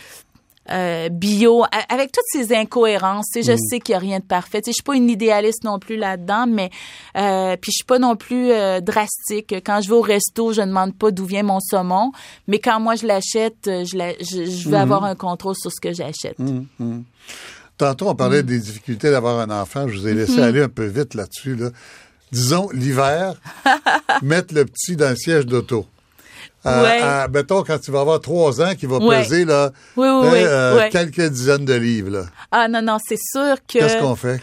euh, 0.73 1.09
bio, 1.09 1.65
avec 1.89 2.13
toutes 2.13 2.25
ces 2.29 2.55
incohérences. 2.55 3.27
Tu 3.33 3.43
sais, 3.43 3.53
je 3.53 3.59
sais 3.59 3.81
qu'il 3.81 3.93
y 3.93 3.97
a 3.97 3.99
rien 3.99 4.19
de 4.19 4.25
parfait. 4.25 4.61
Tu 4.61 4.67
sais, 4.67 4.71
je 4.73 4.77
suis 4.77 4.83
pas 4.83 4.97
une 4.97 5.11
idéaliste 5.11 5.65
non 5.65 5.79
plus 5.79 5.97
là-dedans, 5.97 6.47
mais 6.49 6.71
euh, 7.17 7.57
puis 7.57 7.71
je 7.73 7.77
suis 7.77 7.85
pas 7.85 7.99
non 7.99 8.17
plus 8.17 8.51
euh, 8.51 8.81
drastique. 8.81 9.55
Quand 9.65 9.81
je 9.81 9.89
vais 9.89 9.97
au 9.97 10.03
resto, 10.03 10.53
je 10.53 10.61
ne 10.61 10.67
demande 10.67 10.95
pas 10.97 11.11
d'où 11.11 11.25
vient 11.25 11.43
mon 11.43 11.61
saumon, 11.61 12.13
mais 12.47 12.59
quand 12.59 12.81
moi 12.81 12.95
je 12.95 13.07
l'achète, 13.07 13.57
je, 13.65 13.97
la, 13.97 14.13
je, 14.21 14.45
je, 14.45 14.69
veux 14.69 14.77
avoir 14.77 15.05
un 15.05 15.15
contrôle 15.15 15.57
sur 15.57 15.71
ce 15.73 15.81
que 15.81 15.93
j'achète. 15.93 16.39
Mm 16.39 17.01
Tantôt, 17.81 18.11
on 18.11 18.15
parlait 18.15 18.43
des 18.43 18.59
difficultés 18.59 19.11
d'avoir 19.11 19.39
un 19.39 19.49
enfant. 19.49 19.89
Je 19.89 19.99
vous 19.99 20.07
ai 20.07 20.13
laissé 20.13 20.39
aller 20.39 20.61
un 20.61 20.69
peu 20.69 20.85
vite 20.85 21.15
là-dessus. 21.15 21.57
Là. 21.57 21.71
Disons, 22.31 22.69
l'hiver, 22.75 23.41
mettre 24.23 24.53
le 24.53 24.67
petit 24.67 24.97
dans 24.97 25.09
le 25.09 25.17
siège 25.17 25.47
d'auto. 25.47 25.87
Euh, 26.67 26.83
Ouais. 26.83 27.01
à- 27.01 27.29
mettons, 27.29 27.63
quand 27.63 27.79
tu 27.79 27.91
vas 27.91 28.01
avoir 28.01 28.21
trois 28.21 28.61
ans, 28.61 28.75
qui 28.75 28.87
va 28.87 28.99
Ouais. 28.99 29.23
peser 29.23 29.45
là, 29.47 29.71
Oui, 29.97 30.07
oui, 30.09 30.27
hein, 30.27 30.31
oui, 30.33 30.39
euh, 30.45 30.89
quelques 30.91 31.29
dizaines 31.31 31.65
de 31.65 31.75
livres. 31.75 32.11
là. 32.11 32.25
Ah 32.51 32.69
non, 32.69 32.83
non, 32.83 32.99
c'est 33.07 33.19
sûr 33.19 33.57
que... 33.67 33.79
Qu'est-ce 33.79 33.99
qu'on 33.99 34.15
fait? 34.17 34.41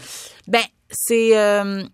Ben, 0.48 0.62
c'est... 0.90 1.38
euh, 1.38 1.84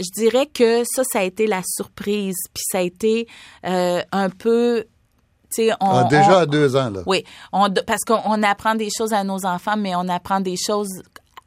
je 0.00 0.10
dirais 0.14 0.46
que 0.46 0.84
ça, 0.84 1.02
ça 1.10 1.20
a 1.20 1.22
été 1.22 1.46
la 1.46 1.62
surprise. 1.64 2.36
Puis 2.52 2.62
ça 2.70 2.78
a 2.78 2.82
été 2.82 3.26
euh, 3.66 4.02
un 4.12 4.28
peu... 4.30 4.84
On... 5.58 5.90
Ah, 5.90 6.04
déjà 6.04 6.36
on- 6.36 6.40
à 6.40 6.46
deux 6.46 6.76
ans. 6.76 6.90
Là. 6.90 7.00
Oui, 7.06 7.24
on, 7.52 7.70
parce 7.86 8.04
qu'on 8.06 8.20
on 8.26 8.42
apprend 8.42 8.74
des 8.74 8.90
choses 8.96 9.14
à 9.14 9.24
nos 9.24 9.46
enfants, 9.46 9.76
mais 9.78 9.94
on 9.96 10.06
apprend 10.08 10.40
des 10.40 10.56
choses 10.56 10.90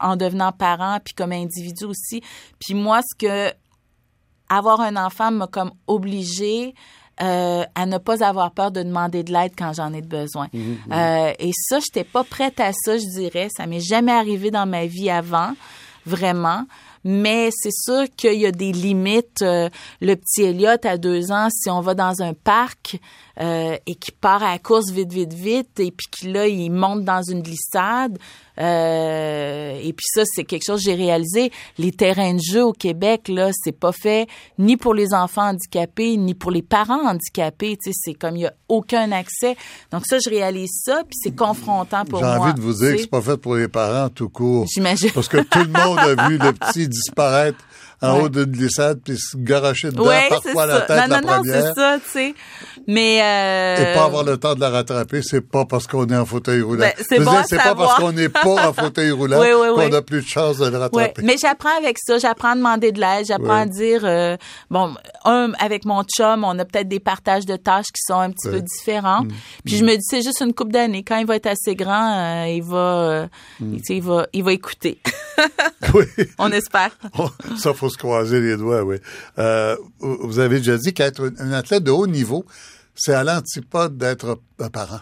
en 0.00 0.16
devenant 0.16 0.50
parent, 0.50 0.98
puis 1.04 1.14
comme 1.14 1.30
individu 1.30 1.84
aussi. 1.84 2.20
Puis 2.58 2.74
moi, 2.74 3.00
ce 3.02 3.14
que 3.16 3.54
avoir 4.48 4.80
un 4.80 4.96
enfant 4.96 5.30
m'a 5.30 5.46
comme 5.46 5.70
obligé 5.86 6.74
euh, 7.20 7.64
à 7.74 7.86
ne 7.86 7.98
pas 7.98 8.24
avoir 8.24 8.52
peur 8.52 8.70
de 8.70 8.82
demander 8.82 9.22
de 9.22 9.32
l'aide 9.32 9.52
quand 9.56 9.72
j'en 9.74 9.92
ai 9.92 10.00
besoin. 10.00 10.48
Euh, 10.54 11.32
et 11.38 11.50
ça, 11.52 11.78
j'étais 11.80 12.04
pas 12.04 12.24
prête 12.24 12.58
à 12.58 12.72
ça, 12.72 12.96
je 12.96 13.06
dirais. 13.06 13.48
Ça 13.54 13.66
m'est 13.66 13.80
jamais 13.80 14.12
arrivé 14.12 14.50
dans 14.50 14.66
ma 14.66 14.86
vie 14.86 15.10
avant, 15.10 15.52
vraiment. 16.06 16.64
Mais 17.04 17.50
c'est 17.52 17.72
sûr 17.72 18.04
qu'il 18.16 18.40
y 18.40 18.46
a 18.46 18.52
des 18.52 18.72
limites. 18.72 19.42
Euh, 19.42 19.68
le 20.00 20.14
petit 20.14 20.42
Elliot 20.42 20.84
à 20.84 20.96
deux 20.96 21.32
ans, 21.32 21.48
si 21.50 21.68
on 21.68 21.80
va 21.80 21.94
dans 21.94 22.22
un 22.22 22.32
parc 22.32 22.98
euh, 23.40 23.76
et 23.86 23.94
qu'il 23.94 24.14
part 24.14 24.42
à 24.42 24.52
la 24.52 24.58
course 24.58 24.90
vite, 24.90 25.12
vite, 25.12 25.32
vite, 25.32 25.80
et 25.80 25.90
puis 25.90 26.06
qu'il 26.10 26.32
là, 26.32 26.46
il 26.46 26.70
monte 26.70 27.04
dans 27.04 27.22
une 27.22 27.42
glissade. 27.42 28.18
euh, 28.58 29.78
et 29.82 29.92
puis 29.92 30.04
ça, 30.06 30.22
c'est 30.26 30.44
quelque 30.44 30.64
chose 30.64 30.80
que 30.80 30.90
j'ai 30.90 30.94
réalisé. 30.94 31.50
Les 31.78 31.92
terrains 31.92 32.34
de 32.34 32.40
jeu 32.40 32.64
au 32.64 32.72
Québec, 32.72 33.28
là, 33.28 33.50
c'est 33.52 33.72
pas 33.78 33.92
fait 33.92 34.28
ni 34.58 34.76
pour 34.76 34.94
les 34.94 35.14
enfants 35.14 35.48
handicapés, 35.50 36.16
ni 36.16 36.34
pour 36.34 36.50
les 36.50 36.62
parents 36.62 37.08
handicapés. 37.08 37.76
Tu 37.82 37.90
sais, 37.92 37.98
c'est 38.04 38.14
comme 38.14 38.36
il 38.36 38.42
y 38.42 38.46
a 38.46 38.52
aucun 38.68 39.10
accès. 39.12 39.56
Donc 39.90 40.04
ça, 40.06 40.18
je 40.18 40.28
réalise 40.30 40.70
ça, 40.84 41.02
puis 41.08 41.18
c'est 41.22 41.34
confrontant 41.34 42.04
pour 42.04 42.18
J'ai 42.20 42.24
moi. 42.26 42.38
envie 42.38 42.54
de 42.54 42.60
vous 42.60 42.74
dire 42.74 42.92
que 42.92 42.98
c'est 42.98 43.06
pas 43.10 43.22
fait 43.22 43.36
pour 43.36 43.54
les 43.56 43.68
parents 43.68 44.08
tout 44.10 44.28
court. 44.28 44.66
J'imagine. 44.72 45.10
Parce 45.12 45.28
que 45.28 45.38
tout 45.38 45.58
le 45.60 45.68
monde 45.68 45.98
a 45.98 46.28
vu 46.28 46.38
le 46.38 46.52
petit 46.72 46.88
disparaître 46.88 47.58
en 48.02 48.16
Ouais. 48.16 48.22
haut 48.24 48.28
d'une 48.28 48.44
glissade 48.46 49.00
puis 49.04 49.16
se 49.16 49.36
garocher 49.36 49.90
dedans, 49.90 50.06
Ouais, 50.06 50.28
parfois 50.28 50.66
la 50.66 50.80
tête 50.82 50.90
non, 50.90 50.96
la 50.96 51.20
non, 51.20 51.26
non, 51.28 51.36
première. 51.38 51.62
c'est 51.66 51.74
ça, 51.80 51.98
tu 52.04 52.10
sais. 52.10 52.34
Mais 52.88 53.20
euh, 53.22 53.92
Et 53.92 53.94
pas 53.94 54.04
avoir 54.04 54.24
le 54.24 54.36
temps 54.38 54.54
de 54.54 54.60
la 54.60 54.70
rattraper, 54.70 55.20
c'est 55.22 55.40
pas 55.40 55.64
parce 55.64 55.86
qu'on 55.86 56.06
est 56.08 56.16
en 56.16 56.26
fauteuil 56.26 56.62
roulant. 56.62 56.80
Ben, 56.80 56.92
c'est 57.08 57.20
bon 57.20 57.30
pas 57.32 57.74
parce 57.76 57.94
qu'on 58.00 58.12
n'est 58.12 58.28
pas 58.28 58.68
en 58.68 58.72
fauteuil 58.72 59.10
roulant 59.12 59.38
Oui, 59.40 59.46
oui, 59.54 59.68
qu'on 59.74 59.88
oui. 59.90 59.94
a 59.94 60.02
plus 60.02 60.22
de 60.22 60.26
chance 60.26 60.58
de 60.58 60.66
le 60.68 60.78
rattraper. 60.78 61.22
mais 61.22 61.36
j'apprends 61.40 61.76
avec 61.78 61.96
ça, 62.04 62.18
j'apprends 62.18 62.50
à 62.52 62.54
demander 62.56 62.90
de 62.92 63.00
l'aide, 63.00 63.26
j'apprends 63.26 63.60
à 63.62 63.66
dire 63.66 64.00
euh, 64.04 64.36
bon, 64.70 64.94
un 65.24 65.52
avec 65.60 65.84
mon 65.84 66.02
chum, 66.02 66.42
on 66.44 66.58
a 66.58 66.64
peut-être 66.64 66.88
des 66.88 67.00
partages 67.00 67.46
de 67.46 67.56
tâches 67.56 67.86
qui 67.86 68.02
sont 68.04 68.18
un 68.18 68.30
petit. 68.30 68.48
Mm. 68.48 68.50
peu 68.50 68.60
différents. 68.60 69.24
Puis 69.64 69.76
je 69.76 69.84
me 69.84 69.94
dis 69.94 70.02
c'est 70.02 70.22
juste 70.22 70.40
une 70.40 70.52
coupe 70.52 70.72
d'années, 70.72 71.04
quand 71.04 71.16
il 71.18 71.26
va 71.26 71.36
être 71.36 71.46
assez 71.46 71.76
grand, 71.76 72.18
euh, 72.18 72.46
il 72.48 72.62
va 72.64 72.76
euh, 72.76 73.26
Mm. 73.60 73.76
tu 73.76 73.82
sais, 73.84 73.96
il 73.96 74.02
va 74.02 74.26
il 74.32 74.42
va 74.42 74.52
écouter. 74.52 74.98
Oui. 75.94 76.04
on 76.38 76.50
espère. 76.50 76.90
Ça, 77.56 77.72
faut 77.74 77.88
se 77.92 77.98
croiser 77.98 78.40
les 78.40 78.56
doigts, 78.56 78.82
oui. 78.82 78.96
Euh, 79.38 79.76
vous 80.00 80.38
avez 80.38 80.58
déjà 80.58 80.76
dit 80.78 80.92
qu'être 80.92 81.30
un- 81.38 81.52
athlète 81.52 81.84
de 81.84 81.90
haut 81.90 82.06
niveau, 82.06 82.44
c'est 82.94 83.14
à 83.14 83.22
l'antipode 83.24 83.96
d'être 83.96 84.38
un 84.58 84.68
parent. 84.68 85.00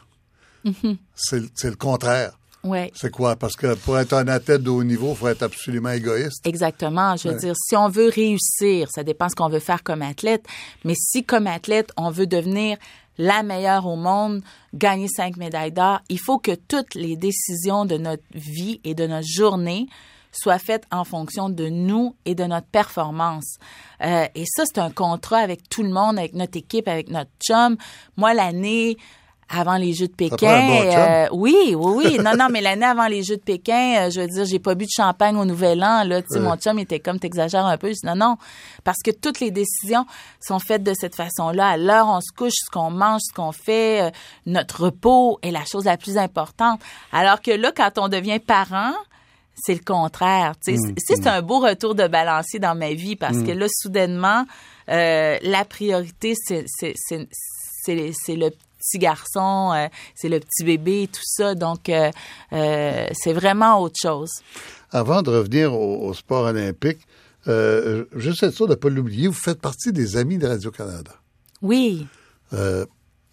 Mm-hmm. 0.64 0.96
C'est 1.14 1.42
c'est 1.54 1.70
le 1.70 1.76
contraire. 1.76 2.32
Ouais. 2.62 2.92
C'est 2.94 3.10
quoi? 3.10 3.36
Parce 3.36 3.56
que 3.56 3.74
pour 3.74 3.98
être 3.98 4.12
un 4.12 4.28
athlète 4.28 4.62
de 4.62 4.68
haut 4.68 4.84
niveau, 4.84 5.12
il 5.12 5.16
faut 5.16 5.28
être 5.28 5.42
absolument 5.42 5.88
égoïste. 5.92 6.46
Exactement. 6.46 7.16
Je 7.16 7.28
veux 7.28 7.34
Ouais. 7.34 7.40
dire, 7.40 7.54
si 7.56 7.74
on 7.74 7.88
veut 7.88 8.10
réussir, 8.10 8.88
ça 8.94 9.02
dépend 9.02 9.30
ce 9.30 9.34
qu'on 9.34 9.48
veut 9.48 9.60
faire 9.60 9.82
comme 9.82 10.02
athlète. 10.02 10.44
Mais 10.84 10.92
si, 10.94 11.24
comme 11.24 11.46
athlète, 11.46 11.90
on 11.96 12.10
veut 12.10 12.26
devenir 12.26 12.76
la 13.16 13.42
meilleure 13.42 13.86
au 13.86 13.96
monde, 13.96 14.42
gagner 14.74 15.08
cinq 15.08 15.38
médailles 15.38 15.72
d'or, 15.72 16.00
il 16.10 16.18
faut 16.20 16.38
que 16.38 16.54
toutes 16.54 16.94
les 16.94 17.16
décisions 17.16 17.86
de 17.86 17.96
notre 17.96 18.22
vie 18.34 18.78
et 18.84 18.94
de 18.94 19.06
notre 19.06 19.26
journée 19.26 19.86
soient 20.32 20.58
faites 20.58 20.84
en 20.90 21.04
fonction 21.04 21.48
de 21.48 21.68
nous 21.68 22.14
et 22.24 22.34
de 22.34 22.44
notre 22.44 22.66
performance. 22.66 23.58
Euh, 24.02 24.26
et 24.34 24.44
ça, 24.46 24.64
c'est 24.66 24.78
un 24.78 24.90
contrat 24.90 25.38
avec 25.38 25.68
tout 25.68 25.82
le 25.82 25.90
monde, 25.90 26.18
avec 26.18 26.34
notre 26.34 26.56
équipe, 26.56 26.88
avec 26.88 27.10
notre 27.10 27.30
chum. 27.40 27.76
Moi, 28.16 28.34
l'année 28.34 28.96
avant 29.50 29.76
les 29.76 29.92
Jeux 29.92 30.06
de 30.06 30.12
Pékin, 30.12 30.68
bon 30.68 30.82
euh, 30.84 31.26
oui, 31.32 31.74
oui, 31.76 31.92
oui. 31.96 32.18
Non, 32.22 32.32
non, 32.38 32.46
mais 32.50 32.60
l'année 32.60 32.86
avant 32.86 33.08
les 33.08 33.24
Jeux 33.24 33.36
de 33.36 33.42
Pékin, 33.42 34.06
euh, 34.06 34.10
je 34.10 34.20
veux 34.20 34.28
dire, 34.28 34.44
j'ai 34.44 34.60
pas 34.60 34.76
bu 34.76 34.84
de 34.84 34.90
champagne 34.90 35.36
au 35.36 35.44
Nouvel 35.44 35.82
An. 35.82 36.04
Là, 36.04 36.22
tu 36.22 36.28
sais, 36.30 36.40
mon 36.40 36.56
chum 36.56 36.78
était 36.78 37.00
comme 37.00 37.18
t'exagères 37.18 37.66
un 37.66 37.76
peu. 37.76 37.88
Je 37.88 37.94
dis 37.94 38.06
non, 38.06 38.14
non, 38.14 38.36
parce 38.84 38.98
que 39.04 39.10
toutes 39.10 39.40
les 39.40 39.50
décisions 39.50 40.06
sont 40.40 40.60
faites 40.60 40.84
de 40.84 40.94
cette 40.94 41.16
façon-là. 41.16 41.70
À 41.70 41.76
l'heure, 41.76 42.06
on 42.06 42.20
se 42.20 42.32
couche, 42.32 42.52
ce 42.64 42.70
qu'on 42.70 42.90
mange, 42.90 43.22
ce 43.28 43.34
qu'on 43.34 43.50
fait, 43.50 44.02
euh, 44.02 44.10
notre 44.46 44.84
repos 44.84 45.40
est 45.42 45.50
la 45.50 45.64
chose 45.64 45.84
la 45.84 45.96
plus 45.96 46.16
importante. 46.16 46.80
Alors 47.12 47.42
que 47.42 47.50
là, 47.50 47.72
quand 47.74 47.98
on 47.98 48.08
devient 48.08 48.38
parent, 48.38 48.92
c'est 49.62 49.74
le 49.74 49.84
contraire. 49.84 50.54
Tu 50.64 50.72
sais, 50.72 50.78
Mm, 50.78 50.94
c'est- 50.98 51.16
c'est 51.16 51.26
un 51.28 51.42
beau 51.42 51.60
retour 51.60 51.94
de 51.94 52.06
balancier 52.08 52.58
dans 52.58 52.74
ma 52.74 52.92
vie 52.92 53.16
parce 53.16 53.38
que 53.46 53.52
là, 53.52 53.66
soudainement, 53.70 54.44
euh, 54.88 55.38
la 55.42 55.64
priorité, 55.64 56.34
c'est 56.36 56.64
le 57.16 58.50
petit 58.50 58.98
garçon, 58.98 59.72
euh, 59.74 59.88
c'est 60.14 60.28
le 60.28 60.40
petit 60.40 60.64
bébé, 60.64 61.08
tout 61.12 61.20
ça. 61.24 61.54
Donc, 61.54 61.88
euh, 61.88 62.10
c'est 62.50 63.32
vraiment 63.32 63.80
autre 63.82 63.96
chose. 64.00 64.30
Avant 64.90 65.22
de 65.22 65.30
revenir 65.30 65.72
au, 65.74 66.08
au 66.08 66.14
sport 66.14 66.44
olympique, 66.46 66.98
juste 67.46 68.42
être 68.42 68.54
sûr 68.54 68.66
de 68.66 68.72
ne 68.72 68.76
pas 68.76 68.88
l'oublier, 68.88 69.28
vous 69.28 69.34
faites 69.34 69.60
partie 69.60 69.92
des 69.92 70.16
amis 70.16 70.38
de 70.38 70.46
Radio-Canada. 70.46 71.12
Oui. 71.62 72.06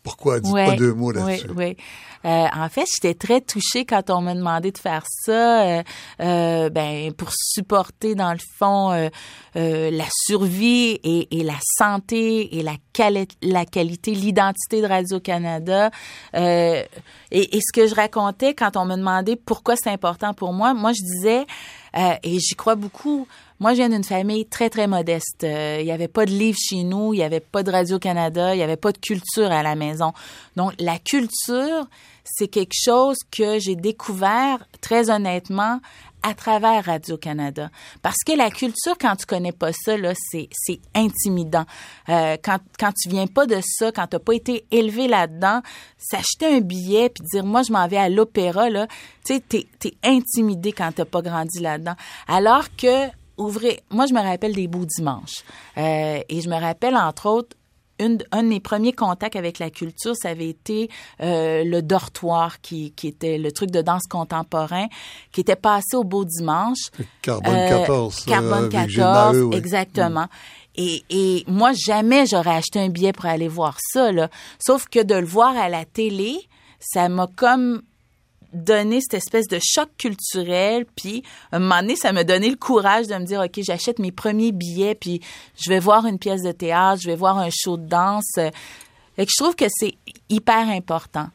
Pourquoi? 0.08 0.40
Dites 0.40 0.54
Ouais, 0.54 0.66
pas 0.68 0.76
deux 0.76 0.94
mots 0.94 1.12
là-dessus. 1.12 1.48
Oui, 1.50 1.76
oui. 1.76 1.78
Euh, 2.26 2.48
en 2.56 2.68
fait, 2.70 2.86
j'étais 2.96 3.14
très 3.14 3.42
touchée 3.42 3.86
quand 3.86 4.10
on 4.10 4.22
m'a 4.22 4.34
demandé 4.34 4.72
de 4.72 4.78
faire 4.78 5.04
ça, 5.06 5.62
euh, 5.64 5.84
euh, 6.22 6.70
ben 6.70 7.14
pour 7.14 7.30
supporter 7.32 8.16
dans 8.16 8.32
le 8.32 8.40
fond 8.58 9.10
la 9.56 10.06
survie 10.26 11.00
et, 11.04 11.40
et 11.40 11.44
la 11.44 11.58
santé 11.78 12.58
et 12.58 12.64
la, 12.64 12.76
quali- 12.94 13.28
la 13.42 13.66
qualité, 13.66 14.12
l'identité 14.12 14.82
de 14.82 14.88
Radio 14.88 15.20
Canada. 15.20 15.90
Et, 16.36 16.86
et 17.32 17.60
ce 17.62 17.72
que 17.74 17.88
je 17.88 17.96
racontais 17.96 18.54
quand 18.54 18.78
on 18.78 18.86
me 18.86 18.96
demandait 18.96 19.36
pourquoi 19.36 19.76
c'est 19.76 19.90
important 19.92 20.34
pour 20.34 20.54
moi, 20.54 20.74
moi 20.74 20.92
je 20.94 21.02
disais 21.02 21.46
et 22.24 22.40
j'y 22.40 22.56
crois 22.56 22.76
beaucoup. 22.76 23.28
Moi, 23.60 23.72
je 23.72 23.78
viens 23.78 23.90
d'une 23.90 24.04
famille 24.04 24.46
très, 24.46 24.70
très 24.70 24.86
modeste. 24.86 25.44
Euh, 25.44 25.78
Il 25.80 25.86
n'y 25.86 25.92
avait 25.92 26.08
pas 26.08 26.26
de 26.26 26.32
livres 26.32 26.60
chez 26.60 26.84
nous, 26.84 27.14
il 27.14 27.18
n'y 27.18 27.24
avait 27.24 27.40
pas 27.40 27.64
de 27.64 27.72
Radio-Canada, 27.72 28.54
il 28.54 28.58
n'y 28.58 28.64
avait 28.64 28.78
pas 28.78 28.92
de 28.92 29.00
culture 29.00 29.52
à 29.52 29.64
la 29.64 29.76
maison. 29.76 30.14
Donc, 30.56 30.74
la 30.80 31.00
culture, 31.00 31.88
c'est 32.24 32.48
quelque 32.48 32.76
chose 32.76 33.18
que 33.32 33.58
j'ai 33.60 33.76
découvert 33.76 34.60
très 34.82 35.10
honnêtement 35.10 35.80
à 36.24 36.34
travers 36.34 36.86
Radio-Canada. 36.86 37.70
Parce 38.02 38.18
que 38.26 38.34
la 38.34 38.50
culture, 38.50 38.96
quand 39.00 39.16
tu 39.16 39.26
connais 39.26 39.52
pas 39.52 39.72
ça, 39.72 39.98
là, 39.98 40.14
c'est, 40.16 40.50
c'est 40.52 40.80
intimidant. 40.94 41.66
Euh, 42.10 42.38
quand, 42.44 42.58
quand 42.80 42.92
tu 42.92 43.10
viens 43.10 43.28
pas 43.28 43.46
de 43.46 43.60
ça, 43.64 43.92
quand 43.92 44.08
t'as 44.08 44.20
pas 44.20 44.34
été 44.34 44.66
élevé 44.72 45.08
là-dedans, 45.08 45.62
s'acheter 45.98 46.48
un 46.48 46.60
billet 46.60 47.10
puis 47.10 47.24
dire, 47.32 47.46
moi, 47.46 47.62
je 47.64 47.72
m'en 47.72 47.88
vais 47.88 47.98
à 47.98 48.10
l'opéra, 48.10 48.70
là, 48.70 48.88
tu 49.26 49.36
sais, 49.36 49.40
t'es, 49.40 49.68
t'es 49.80 49.94
intimidé 50.04 50.74
quand 50.74 50.92
t'as 50.94 51.06
pas 51.06 51.22
grandi 51.22 51.60
là-dedans. 51.60 51.96
Alors 52.28 52.66
que, 52.76 53.08
ouvrez, 53.38 53.82
moi, 53.90 54.06
je 54.06 54.14
me 54.14 54.22
rappelle 54.22 54.54
des 54.54 54.68
beaux 54.68 54.86
dimanches. 54.86 55.44
Euh, 55.78 56.20
et 56.28 56.42
je 56.42 56.50
me 56.50 56.60
rappelle, 56.60 56.96
entre 56.96 57.28
autres, 57.30 57.56
une, 58.00 58.20
un 58.32 58.44
de 58.44 58.48
mes 58.48 58.60
premiers 58.60 58.94
contacts 58.94 59.36
avec 59.36 59.60
la 59.60 59.70
culture, 59.70 60.16
ça 60.16 60.30
avait 60.30 60.50
été 60.50 60.90
euh, 61.22 61.64
le 61.64 61.82
dortoir, 61.82 62.62
qui, 62.62 62.92
qui 62.92 63.08
était 63.08 63.38
le 63.38 63.52
truc 63.52 63.72
de 63.72 63.82
danse 63.82 64.04
contemporain, 64.08 64.88
qui 65.32 65.42
était 65.42 65.56
passé 65.56 65.96
au 65.96 66.04
Beau 66.04 66.26
Dimanche. 66.26 66.92
Carbone 67.22 67.54
14. 67.54 68.26
Euh, 68.28 68.32
Carbone 68.32 68.70
14, 68.70 69.56
exactement. 69.56 70.28
Et, 70.76 71.04
et 71.10 71.44
moi, 71.48 71.72
jamais 71.74 72.26
j'aurais 72.28 72.56
acheté 72.56 72.80
un 72.80 72.90
billet 72.90 73.14
pour 73.14 73.26
aller 73.26 73.48
voir 73.48 73.78
ça. 73.82 74.12
Là. 74.12 74.30
Sauf 74.60 74.88
que 74.88 75.02
de 75.02 75.16
le 75.16 75.26
voir 75.26 75.58
à 75.58 75.70
la 75.70 75.86
télé, 75.86 76.38
ça 76.80 77.10
m'a 77.10 77.28
comme 77.36 77.82
donné 78.54 79.00
cette 79.02 79.16
espèce 79.16 79.48
de 79.48 79.60
choc 79.62 79.90
culturel. 79.98 80.86
Puis, 80.96 81.24
à 81.52 81.58
un 81.58 81.60
moment 81.60 81.82
donné, 81.82 81.96
ça 81.96 82.12
m'a 82.12 82.24
donné 82.24 82.50
le 82.50 82.56
courage 82.56 83.08
de 83.08 83.16
me 83.16 83.26
dire, 83.26 83.42
OK, 83.42 83.60
j'achète 83.64 84.00
mes 84.00 84.12
premiers 84.12 84.52
billets, 84.52 84.96
puis 84.96 85.22
je 85.60 85.70
vais 85.70 85.80
voir 85.80 86.06
une 86.06 86.20
pièce 86.20 86.44
de 86.44 86.52
théâtre, 86.52 87.02
je 87.02 87.08
vais 87.08 87.16
voir 87.16 87.38
un 87.38 87.50
show 87.52 87.78
de 87.78 87.88
danse. 87.88 88.38
Et 89.18 89.26
que 89.26 89.32
je 89.32 89.44
trouve 89.44 89.56
que 89.56 89.66
c'est 89.70 89.96
hyper 90.30 90.70
important. 90.70 91.28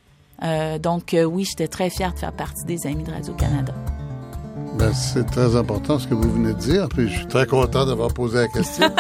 Euh, 0.43 0.79
donc, 0.79 1.15
euh, 1.15 1.25
oui, 1.25 1.45
j'étais 1.49 1.69
très 1.69 1.91
fière 1.91 2.13
de 2.15 2.19
faire 2.19 2.33
partie 2.33 2.65
des 2.65 2.87
Amis 2.87 3.05
de 3.05 3.11
Radio-Canada. 3.11 3.75
Ben, 4.79 4.93
c'est 4.95 5.27
très 5.27 5.55
important 5.55 5.99
ce 5.99 6.09
que 6.09 6.15
vous 6.15 6.33
venez 6.33 6.55
de 6.55 6.59
dire, 6.59 6.89
puis 6.89 7.09
je 7.09 7.19
suis 7.19 7.27
très 7.27 7.47
content 7.47 7.85
d'avoir 7.85 8.13
posé 8.15 8.39
la 8.39 8.49
question. 8.49 8.89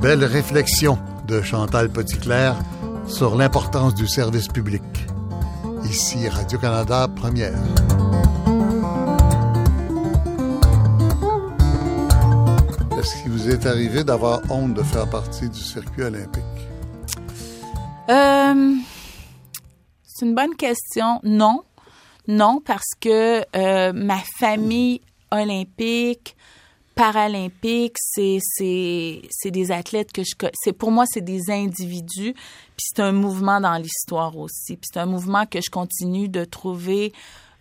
Belle 0.00 0.24
réflexion 0.24 0.98
de 1.26 1.42
Chantal 1.42 1.90
Petitclerc 1.90 2.56
sur 3.08 3.36
l'importance 3.36 3.94
du 3.94 4.06
service 4.06 4.48
public. 4.48 4.82
Ici 5.84 6.28
Radio-Canada 6.28 7.08
Première. 7.16 7.58
Est-ce 12.98 13.22
qu'il 13.22 13.32
vous 13.32 13.48
est 13.50 13.66
arrivé 13.66 14.04
d'avoir 14.04 14.40
honte 14.50 14.74
de 14.74 14.82
faire 14.82 15.08
partie 15.08 15.48
du 15.48 15.58
circuit 15.58 16.02
olympique? 16.02 16.42
Euh, 18.10 18.74
c'est 20.02 20.26
une 20.26 20.34
bonne 20.34 20.54
question. 20.56 21.20
Non. 21.24 21.62
Non, 22.26 22.60
parce 22.64 22.94
que 23.00 23.42
euh, 23.56 23.92
ma 23.94 24.18
famille 24.38 25.00
olympique, 25.30 26.36
paralympique, 26.98 27.94
c'est 27.96 28.38
c'est 28.42 29.50
des 29.52 29.70
athlètes 29.70 30.10
que 30.12 30.22
je 30.24 30.34
c'est 30.52 30.72
pour 30.72 30.90
moi 30.90 31.04
c'est 31.06 31.24
des 31.24 31.48
individus 31.48 32.34
puis 32.34 32.86
c'est 32.88 33.00
un 33.00 33.12
mouvement 33.12 33.60
dans 33.60 33.76
l'histoire 33.76 34.36
aussi 34.36 34.76
puis 34.76 34.88
c'est 34.92 34.98
un 34.98 35.06
mouvement 35.06 35.46
que 35.46 35.60
je 35.64 35.70
continue 35.70 36.28
de 36.28 36.44
trouver 36.44 37.12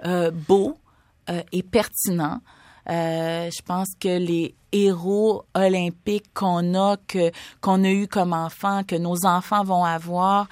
euh, 0.03 0.31
beau 0.31 0.77
euh, 1.29 1.43
et 1.51 1.61
pertinent. 1.61 2.39
Euh, 2.89 3.49
je 3.55 3.61
pense 3.61 3.89
que 3.99 4.17
les 4.17 4.55
héros 4.71 5.43
olympiques 5.53 6.33
qu'on 6.33 6.73
a 6.73 6.97
que 7.07 7.31
qu'on 7.61 7.83
a 7.83 7.91
eu 7.91 8.07
comme 8.07 8.33
enfants, 8.33 8.83
que 8.83 8.95
nos 8.95 9.23
enfants 9.27 9.63
vont 9.63 9.83
avoir, 9.83 10.47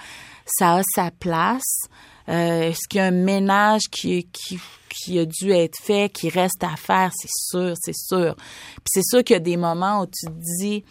ça 0.45 0.75
a 0.75 0.81
sa 0.83 1.09
place. 1.09 1.88
Est-ce 2.27 2.88
qu'il 2.88 2.99
y 2.99 3.01
a 3.01 3.05
un 3.05 3.11
ménage 3.11 3.83
qui, 3.91 4.25
qui, 4.25 4.59
qui 4.96 5.20
a 5.20 5.26
dû 5.26 5.52
être 5.52 5.78
fait, 5.82 6.10
qui 6.10 6.30
reste 6.30 6.64
à 6.64 6.76
faire? 6.76 7.12
C'est 7.16 7.30
sûr, 7.32 7.74
c'est 7.80 7.96
sûr. 7.96 8.36
Puis 8.36 8.88
c'est 8.88 9.04
sûr 9.04 9.24
qu'il 9.24 9.36
y 9.36 9.38
a 9.38 9.41
des 9.41 9.58
moments 9.58 10.02
où 10.02 10.06
tu 10.06 10.26
te 10.28 10.62
dis, 10.62 10.84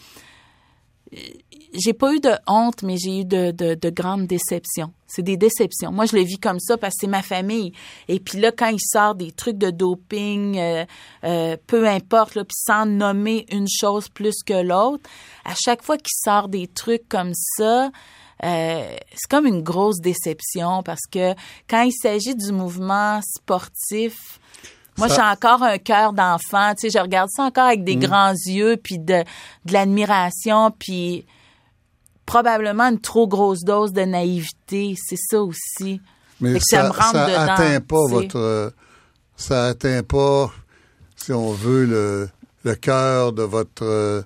j'ai 1.74 1.92
pas 1.92 2.14
eu 2.14 2.20
de 2.20 2.32
honte, 2.46 2.82
mais 2.82 2.96
j'ai 2.96 3.20
eu 3.20 3.24
de, 3.24 3.50
de, 3.50 3.74
de 3.74 3.90
grandes 3.90 4.26
déceptions. 4.26 4.92
C'est 5.06 5.22
des 5.22 5.36
déceptions. 5.36 5.92
Moi, 5.92 6.06
je 6.06 6.16
le 6.16 6.22
vis 6.22 6.38
comme 6.38 6.60
ça 6.60 6.76
parce 6.76 6.94
que 6.94 7.00
c'est 7.02 7.06
ma 7.06 7.22
famille. 7.22 7.72
Et 8.08 8.20
puis 8.20 8.38
là, 8.38 8.52
quand 8.52 8.68
il 8.68 8.80
sort 8.80 9.14
des 9.14 9.32
trucs 9.32 9.58
de 9.58 9.70
doping, 9.70 10.58
euh, 10.58 10.84
euh, 11.24 11.56
peu 11.66 11.86
importe, 11.86 12.34
puis 12.34 12.56
sans 12.56 12.86
nommer 12.86 13.46
une 13.50 13.68
chose 13.68 14.08
plus 14.08 14.42
que 14.44 14.62
l'autre, 14.62 15.08
à 15.44 15.54
chaque 15.54 15.82
fois 15.82 15.96
qu'il 15.96 16.14
sort 16.24 16.48
des 16.48 16.66
trucs 16.68 17.08
comme 17.08 17.32
ça, 17.34 17.90
euh, 18.42 18.96
c'est 19.10 19.30
comme 19.30 19.46
une 19.46 19.62
grosse 19.62 20.00
déception 20.00 20.82
parce 20.82 21.06
que 21.10 21.34
quand 21.68 21.82
il 21.82 21.92
s'agit 21.92 22.34
du 22.34 22.52
mouvement 22.52 23.20
sportif, 23.22 24.40
moi, 24.96 25.08
j'ai 25.08 25.20
encore 25.20 25.62
un 25.62 25.78
cœur 25.78 26.12
d'enfant. 26.12 26.72
Tu 26.74 26.88
sais, 26.88 26.98
je 26.98 27.02
regarde 27.02 27.28
ça 27.30 27.42
encore 27.42 27.64
avec 27.64 27.82
des 27.82 27.96
grands 27.96 28.32
yeux, 28.46 28.76
puis 28.76 28.98
de, 28.98 29.24
de 29.64 29.72
l'admiration, 29.72 30.70
puis 30.70 31.26
probablement 32.26 32.84
une 32.84 33.00
trop 33.00 33.26
grosse 33.26 33.62
dose 33.64 33.92
de 33.92 34.02
naïveté. 34.02 34.94
C'est 34.96 35.18
ça 35.18 35.42
aussi. 35.42 36.00
Mais 36.40 36.58
ça, 36.60 36.92
ça 36.92 37.26
dedans, 37.26 37.52
atteint 37.52 37.80
pas 37.80 37.96
tu 37.96 38.08
sais. 38.08 38.14
votre. 38.14 38.38
euh, 38.38 38.70
ça 39.36 39.66
atteint 39.66 40.02
pas, 40.02 40.52
si 41.16 41.32
on 41.32 41.52
veut, 41.52 41.86
le, 41.86 42.28
le 42.62 42.74
cœur 42.76 43.32
de 43.32 43.42
votre 43.42 43.82
euh, 43.84 44.22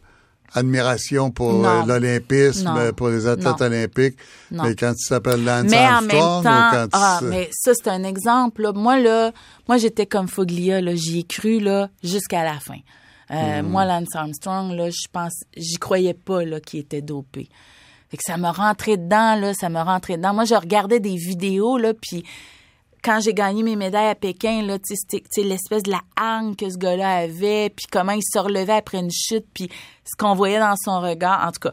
admiration 0.55 1.31
pour 1.31 1.53
Non. 1.53 1.83
euh, 1.83 1.87
l'olympisme, 1.87 2.65
Non. 2.65 2.93
pour 2.93 3.09
les 3.09 3.27
athlètes 3.27 3.61
Non. 3.61 3.67
olympiques. 3.67 4.17
Mais 4.51 4.75
quand 4.75 4.93
il 4.97 5.05
s'appelle 5.05 5.45
Lance 5.45 5.67
Mais 5.71 5.77
en 5.79 5.93
Armstrong 5.95 6.41
ou 6.41 6.43
quand 6.45 6.87
ah, 6.93 7.21
mais 7.25 7.49
ça 7.53 7.73
c'est 7.75 7.89
un 7.91 8.05
exemple. 8.05 8.63
Là. 8.63 8.73
Moi 8.73 8.99
là, 8.99 9.33
moi 9.69 9.77
j'étais 9.79 10.07
comme 10.07 10.29
Foglia 10.29 10.81
là, 10.81 10.95
j'y 10.95 11.21
ai 11.21 11.25
cru 11.25 11.61
là 11.61 11.89
jusqu'à 12.03 12.45
la 12.45 12.59
fin. 12.61 12.79
Euh, 13.31 13.63
Moi, 13.63 13.85
Lance 13.85 14.15
Armstrong 14.15 14.73
là, 14.75 14.89
je 14.89 15.07
pense, 15.13 15.35
j'y 15.55 15.77
croyais 15.77 16.15
pas 16.15 16.45
là 16.45 16.61
qu'il 16.61 16.81
était 16.81 17.03
dopé. 17.03 17.51
Fait 18.11 18.17
que 18.17 18.23
ça 18.27 18.39
me 18.39 18.49
rentrait 18.49 18.97
dedans 18.97 19.35
là, 19.39 19.53
ça 19.53 19.69
me 19.69 19.79
rentrait 19.81 20.17
dedans. 20.17 20.33
Moi, 20.33 20.47
je 20.47 20.55
regardais 20.55 20.99
des 20.99 21.17
vidéos 21.17 21.77
là, 21.77 21.93
puis 21.93 22.25
quand 23.09 23.21
j'ai 23.21 23.33
gagné 23.33 23.63
mes 23.63 23.75
médailles 23.75 24.11
à 24.11 24.15
Pékin, 24.15 24.61
là, 24.67 24.77
sais, 24.85 25.43
l'espèce 25.43 25.83
de 25.83 25.91
la 25.91 26.03
hargne 26.15 26.55
que 26.55 26.69
ce 26.69 26.77
gars-là 26.77 27.21
avait, 27.21 27.71
puis 27.71 27.87
comment 27.91 28.13
il 28.13 28.23
se 28.23 28.39
relevait 28.39 28.75
après 28.75 28.99
une 28.99 29.11
chute, 29.11 29.47
puis 29.55 29.71
ce 30.05 30.15
qu'on 30.15 30.35
voyait 30.35 30.59
dans 30.59 30.77
son 30.77 31.01
regard, 31.01 31.47
en 31.47 31.51
tout 31.51 31.71
cas. 31.71 31.73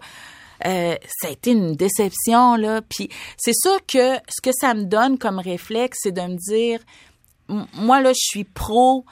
Euh, 0.66 0.96
ça 1.20 1.28
a 1.28 1.32
été 1.32 1.52
une 1.52 1.76
déception, 1.76 2.56
là. 2.56 2.82
Puis 2.82 3.10
c'est 3.36 3.54
sûr 3.54 3.86
que 3.86 4.16
ce 4.30 4.42
que 4.42 4.52
ça 4.54 4.74
me 4.74 4.86
donne 4.86 5.18
comme 5.18 5.40
réflexe, 5.40 5.98
c'est 6.04 6.14
de 6.14 6.22
me 6.22 6.38
dire, 6.38 6.80
moi, 7.74 8.00
là, 8.00 8.14
je 8.14 8.22
suis 8.22 8.46
pro, 8.46 9.04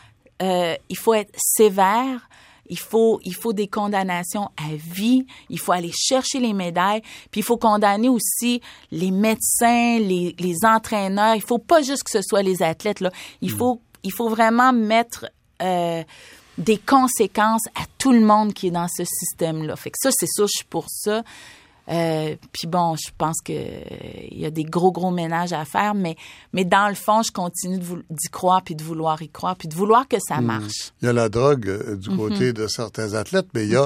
euh, 0.41 0.75
il 0.87 0.97
faut 0.97 1.15
être 1.15 1.33
sévère, 1.35 2.29
il 2.67 2.79
faut, 2.79 3.19
il 3.23 3.35
faut 3.35 3.53
des 3.53 3.67
condamnations 3.67 4.49
à 4.57 4.75
vie, 4.75 5.25
il 5.49 5.59
faut 5.59 5.71
aller 5.73 5.91
chercher 5.93 6.39
les 6.39 6.53
médailles, 6.53 7.01
puis 7.31 7.41
il 7.41 7.43
faut 7.43 7.57
condamner 7.57 8.09
aussi 8.09 8.61
les 8.91 9.11
médecins, 9.11 9.99
les, 9.99 10.35
les 10.39 10.55
entraîneurs. 10.65 11.35
Il 11.35 11.41
faut 11.41 11.59
pas 11.59 11.81
juste 11.81 12.03
que 12.03 12.11
ce 12.11 12.21
soit 12.21 12.41
les 12.41 12.63
athlètes, 12.63 13.01
là. 13.01 13.11
Il 13.41 13.51
faut, 13.51 13.81
il 14.03 14.11
faut 14.11 14.29
vraiment 14.29 14.73
mettre 14.73 15.25
euh, 15.61 16.03
des 16.57 16.77
conséquences 16.77 17.65
à 17.75 17.83
tout 17.97 18.11
le 18.11 18.21
monde 18.21 18.53
qui 18.53 18.67
est 18.67 18.71
dans 18.71 18.87
ce 18.87 19.03
système-là. 19.03 19.75
Fait 19.75 19.91
que 19.91 19.97
ça, 20.01 20.09
c'est 20.11 20.27
sûr, 20.27 20.47
je 20.47 20.57
suis 20.57 20.65
pour 20.65 20.85
ça. 20.89 21.23
Euh, 21.89 22.35
puis 22.53 22.67
bon, 22.67 22.95
je 22.95 23.11
pense 23.17 23.41
que 23.43 23.51
il 23.51 24.39
y 24.39 24.45
a 24.45 24.51
des 24.51 24.63
gros 24.63 24.91
gros 24.93 25.11
ménages 25.11 25.51
à 25.51 25.65
faire, 25.65 25.93
mais 25.95 26.15
mais 26.53 26.63
dans 26.63 26.87
le 26.87 26.95
fond, 26.95 27.21
je 27.23 27.31
continue 27.31 27.79
d'y 28.09 28.29
croire 28.29 28.61
puis 28.63 28.75
de 28.75 28.83
vouloir 28.83 29.21
y 29.21 29.29
croire 29.29 29.57
puis 29.57 29.67
de 29.67 29.75
vouloir 29.75 30.07
que 30.07 30.17
ça 30.25 30.39
marche. 30.39 30.93
Il 31.01 31.05
y 31.05 31.09
a 31.09 31.13
la 31.13 31.27
drogue 31.27 31.67
euh, 31.67 31.95
du 31.97 32.09
Mm-hmm. 32.09 32.17
côté 32.17 32.53
de 32.53 32.67
certains 32.67 33.13
athlètes, 33.15 33.47
mais 33.53 33.65
il 33.65 33.71
y 33.71 33.75
a 33.75 33.85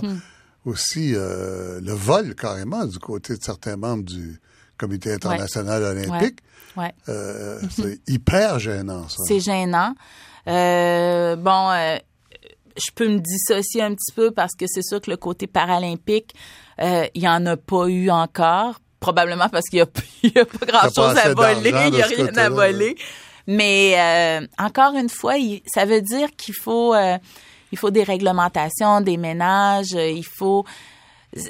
aussi 0.65 1.13
euh, 1.15 1.79
le 1.81 1.93
vol 1.93 2.35
carrément 2.35 2.85
du 2.85 2.99
côté 2.99 3.35
de 3.37 3.43
certains 3.43 3.77
membres 3.77 4.03
du 4.03 4.39
Comité 4.77 5.13
international 5.13 5.81
olympique. 5.81 6.39
Ouais. 6.75 6.93
Euh, 7.09 7.59
C'est 7.71 7.99
hyper 8.07 8.59
gênant, 8.59 9.07
ça. 9.09 9.17
C'est 9.27 9.39
gênant. 9.39 9.95
Euh, 10.47 11.35
bon, 11.35 11.71
euh, 11.71 11.97
je 12.77 12.91
peux 12.93 13.07
me 13.09 13.17
dissocier 13.19 13.81
un 13.81 13.95
petit 13.95 14.11
peu 14.13 14.29
parce 14.29 14.53
que 14.53 14.65
c'est 14.67 14.83
sûr 14.83 15.01
que 15.01 15.09
le 15.09 15.17
côté 15.17 15.47
paralympique, 15.47 16.35
euh, 16.81 17.05
il 17.15 17.21
y 17.23 17.27
en 17.27 17.45
a 17.45 17.57
pas 17.57 17.87
eu 17.87 18.09
encore. 18.09 18.75
Probablement 18.99 19.47
parce 19.49 19.65
qu'il 19.69 19.79
y 19.79 19.81
a, 19.81 20.41
a 20.41 20.45
pas 20.45 20.65
grand 20.65 20.81
chose 20.83 20.95
pas 20.95 21.09
assez 21.11 21.29
à 21.29 21.33
voler, 21.33 21.69
il 21.87 21.95
y 21.95 22.01
a 22.01 22.05
rien 22.07 22.27
à 22.37 22.49
voler. 22.49 22.95
Mais 23.45 23.93
euh, 23.97 24.47
encore 24.57 24.95
une 24.95 25.09
fois, 25.09 25.37
il- 25.37 25.61
ça 25.67 25.85
veut 25.85 26.01
dire 26.01 26.29
qu'il 26.35 26.55
faut, 26.55 26.93
euh, 26.95 27.17
il 27.71 27.77
faut 27.77 27.91
des 27.91 28.03
réglementations, 28.03 29.01
des 29.01 29.17
ménages, 29.17 29.93
euh, 29.95 30.09
il 30.09 30.25
faut. 30.25 30.65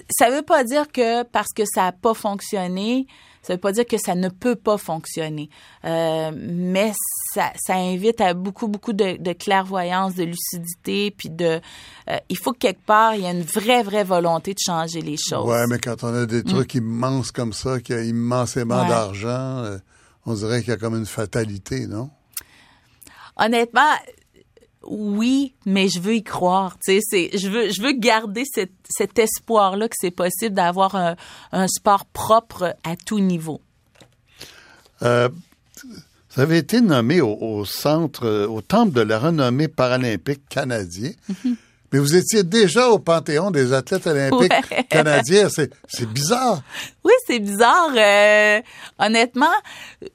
Ça 0.10 0.30
veut 0.30 0.42
pas 0.42 0.64
dire 0.64 0.92
que 0.92 1.24
parce 1.24 1.54
que 1.56 1.64
ça 1.66 1.88
a 1.88 1.92
pas 1.92 2.14
fonctionné, 2.14 3.08
Ça 3.48 3.54
veut 3.54 3.60
pas 3.60 3.72
dire 3.72 3.86
que 3.86 3.98
ça 3.98 4.14
ne 4.14 4.28
peut 4.28 4.58
pas 4.58 4.78
fonctionner, 4.78 5.50
euh, 5.86 6.32
mais 6.36 6.92
ça, 7.34 7.54
ça 7.56 7.76
invite 7.76 8.20
à 8.20 8.34
beaucoup, 8.34 8.68
beaucoup 8.68 8.92
de, 8.92 9.16
de 9.18 9.32
clairvoyance, 9.32 10.16
de 10.16 10.26
lucidité, 10.26 11.12
puis 11.12 11.30
de... 11.30 11.62
Euh, 12.10 12.18
il 12.28 12.38
faut 12.38 12.52
que 12.52 12.58
quelque 12.58 12.86
part, 12.86 13.16
il 13.16 13.22
y 13.22 13.26
a 13.26 13.32
une 13.32 13.44
vraie, 13.44 13.84
vraie 13.84 14.04
volonté 14.04 14.54
de 14.54 14.60
changer 14.60 15.00
les 15.02 15.16
choses. 15.16 15.48
Ouais, 15.50 15.66
mais 15.70 15.80
quand 15.80 16.04
on 16.04 16.14
a 16.14 16.26
des 16.26 16.44
trucs 16.44 16.76
immenses 16.76 17.32
comme 17.32 17.54
ça, 17.54 17.80
qu'il 17.80 17.96
y 17.96 18.00
a 18.00 18.04
immensément 18.04 18.82
Ouais. 18.82 18.90
d'argent, 18.90 19.30
euh, 19.64 19.78
on 20.26 20.34
dirait 20.34 20.60
qu'il 20.60 20.70
y 20.72 20.74
a 20.74 20.78
comme 20.78 20.96
une 20.98 21.06
fatalité, 21.06 21.88
non? 21.88 22.10
Honnêtement, 23.38 23.92
oui, 24.88 25.54
mais 25.66 25.90
je 25.90 26.00
veux 26.00 26.16
y 26.16 26.24
croire. 26.24 26.78
Tu 26.80 26.94
sais, 26.94 27.00
c'est, 27.02 27.38
je 27.38 27.50
veux, 27.50 27.70
je 27.70 27.82
veux 27.82 27.94
garder 27.94 28.44
cet, 28.46 28.72
cet 28.90 29.20
espoir-là 29.20 29.88
que 29.88 29.96
c'est 29.98 30.12
possible 30.12 30.56
d'avoir 30.56 30.96
un, 30.96 31.16
un 31.52 31.68
sport 31.68 32.06
propre 32.06 32.76
à 32.84 32.96
tout 32.96 33.20
niveau. 33.20 33.62
Euh, 35.04 35.30
vous 35.84 36.42
avez 36.42 36.58
été 36.58 36.82
nommé 36.82 37.22
au, 37.22 37.36
au 37.36 37.66
centre, 37.66 38.26
euh, 38.26 38.48
au 38.48 38.62
temple 38.62 38.94
de 38.94 39.02
la 39.02 39.20
renommée 39.20 39.68
paralympique 39.68 40.48
canadien. 40.50 41.12
Mm-hmm. 41.32 41.56
Mais 41.94 42.00
vous 42.00 42.16
étiez 42.16 42.44
déjà 42.44 42.90
au 42.90 43.00
Panthéon 43.00 43.50
des 43.52 43.72
athlètes 43.74 44.06
olympiques 44.08 44.52
Ouais. 44.72 44.84
canadiens. 44.90 45.48
C'est, 45.50 45.72
c'est 45.88 46.08
bizarre. 46.08 46.62
Oui, 47.04 47.14
c'est 47.26 47.40
bizarre. 47.40 47.90
euh, 47.96 48.62
honnêtement, 49.00 49.46
euh, 50.04 50.08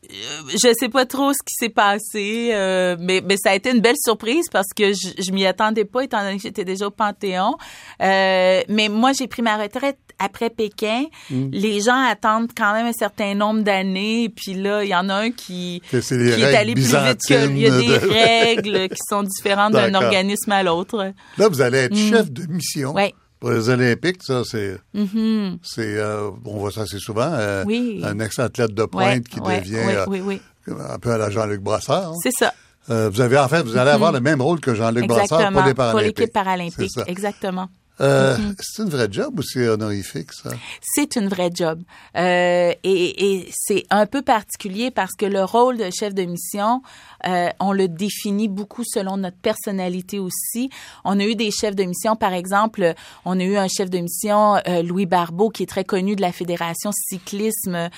je 0.50 0.72
sais 0.78 0.88
pas 0.90 1.06
trop 1.06 1.32
ce 1.32 1.38
qui 1.46 1.54
s'est 1.58 1.70
passé, 1.70 2.50
euh, 2.52 2.96
mais, 3.00 3.22
mais 3.24 3.36
ça 3.42 3.50
a 3.50 3.54
été 3.54 3.70
une 3.70 3.80
belle 3.80 3.96
surprise 3.98 4.44
parce 4.52 4.68
que 4.76 4.92
je, 4.92 5.22
je 5.22 5.30
m'y 5.32 5.46
attendais 5.46 5.84
pas 5.86 6.04
étant 6.04 6.22
donné 6.22 6.36
que 6.36 6.42
j'étais 6.42 6.64
déjà 6.64 6.86
au 6.86 6.90
Panthéon. 6.90 7.54
Euh, 8.02 8.60
mais 8.68 8.88
moi, 8.88 9.12
j'ai 9.12 9.26
pris 9.26 9.40
ma 9.42 9.56
retraite 9.56 9.98
après 10.22 10.50
Pékin. 10.50 11.04
Mm. 11.30 11.48
Les 11.52 11.80
gens 11.80 12.00
attendent 12.08 12.50
quand 12.56 12.72
même 12.72 12.86
un 12.86 12.92
certain 12.92 13.34
nombre 13.34 13.62
d'années. 13.62 14.28
Puis 14.34 14.54
là, 14.54 14.84
il 14.84 14.88
y 14.90 14.94
en 14.94 15.08
a 15.08 15.14
un 15.14 15.30
qui, 15.30 15.82
est 15.92 16.54
allé 16.54 16.74
plus 16.74 16.82
vite 16.84 17.20
que... 17.28 17.48
Il 17.50 17.58
y 17.58 17.66
a 17.66 17.70
des 17.78 17.86
de- 17.86 18.08
règles 18.12 18.88
qui 18.88 19.00
sont 19.08 19.22
différentes 19.22 19.72
d'un 19.72 19.94
organisme 19.94 20.52
à 20.52 20.62
l'autre. 20.62 21.12
Là, 21.38 21.48
vous 21.48 21.60
allez 21.60 21.78
être 21.78 21.96
chef 21.96 22.30
de 22.30 22.46
mission. 22.52 22.92
Mm. 22.92 22.96
Ouais. 22.96 23.14
Pour 23.40 23.50
les 23.50 23.68
Olympiques, 23.68 24.22
ça, 24.22 24.42
c'est, 24.44 24.76
Mhm. 24.94 25.58
c'est, 25.64 25.96
euh, 25.96 26.30
on 26.44 26.58
voit 26.58 26.70
ça 26.70 26.82
assez 26.82 27.00
souvent, 27.00 27.28
euh, 27.32 27.64
Oui. 27.66 28.00
un 28.04 28.20
ex-athlète 28.20 28.72
de 28.72 28.82
Ouais, 28.82 28.88
pointe 28.88 29.28
qui 29.28 29.40
ouais, 29.40 29.58
devient 29.60 29.74
ouais, 29.84 29.96
euh, 29.96 30.04
oui, 30.06 30.20
oui. 30.24 30.40
un 30.68 30.98
peu 31.00 31.10
à 31.10 31.18
la 31.18 31.28
Jean-Luc 31.28 31.60
Brassard. 31.60 32.12
hein. 32.12 32.16
C'est 32.22 32.30
ça. 32.30 32.52
Vous 32.88 33.20
avez, 33.20 33.38
en 33.38 33.48
fait, 33.48 33.62
vous 33.62 33.76
allez 33.76 33.90
avoir 33.90 34.12
le 34.12 34.20
même 34.20 34.40
rôle 34.40 34.60
que 34.60 34.74
Jean-Luc 34.74 35.06
Brassard 35.08 35.50
pour 35.52 35.62
les 35.62 35.74
Paralympiques. 35.74 36.18
l'équipe 36.18 36.32
paralympique. 36.32 36.90
Exactement. 37.06 37.68
Euh, 38.00 38.32
Mm-hmm. 38.42 38.54
C'est 38.60 38.82
une 38.82 38.88
vraie 38.88 39.08
job 39.10 39.38
ou 39.38 39.42
c'est 39.42 39.68
honorifique, 39.68 40.32
ça? 40.32 40.50
C'est 40.82 41.16
une 41.16 41.28
vraie 41.28 41.50
job. 41.52 41.82
Euh, 42.16 42.72
et 42.82 43.34
et 43.34 43.48
c'est 43.52 43.84
un 43.90 44.06
peu 44.06 44.22
particulier 44.22 44.90
parce 44.90 45.12
que 45.12 45.26
le 45.26 45.44
rôle 45.44 45.76
de 45.76 45.88
chef 45.90 46.14
de 46.14 46.22
mission, 46.22 46.82
euh, 47.26 47.48
on 47.60 47.72
le 47.72 47.88
définit 47.88 48.48
beaucoup 48.48 48.84
selon 48.84 49.16
notre 49.16 49.36
personnalité 49.36 50.18
aussi. 50.18 50.70
On 51.04 51.18
a 51.20 51.24
eu 51.24 51.34
des 51.34 51.50
chefs 51.50 51.76
de 51.76 51.84
mission, 51.84 52.16
par 52.16 52.32
exemple, 52.32 52.94
on 53.24 53.38
a 53.38 53.42
eu 53.42 53.56
un 53.56 53.68
chef 53.68 53.90
de 53.90 53.98
mission, 53.98 54.60
Louis 54.84 55.06
Barbeau, 55.06 55.50
qui 55.50 55.62
est 55.62 55.66
très 55.66 55.84
connu 55.84 56.16
de 56.16 56.20
la 56.20 56.32
Fédération 56.32 56.90
cyclisme 56.92 57.90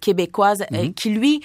québécoise, 0.00 0.64
euh, 0.72 0.90
qui 0.94 1.10
lui, 1.10 1.40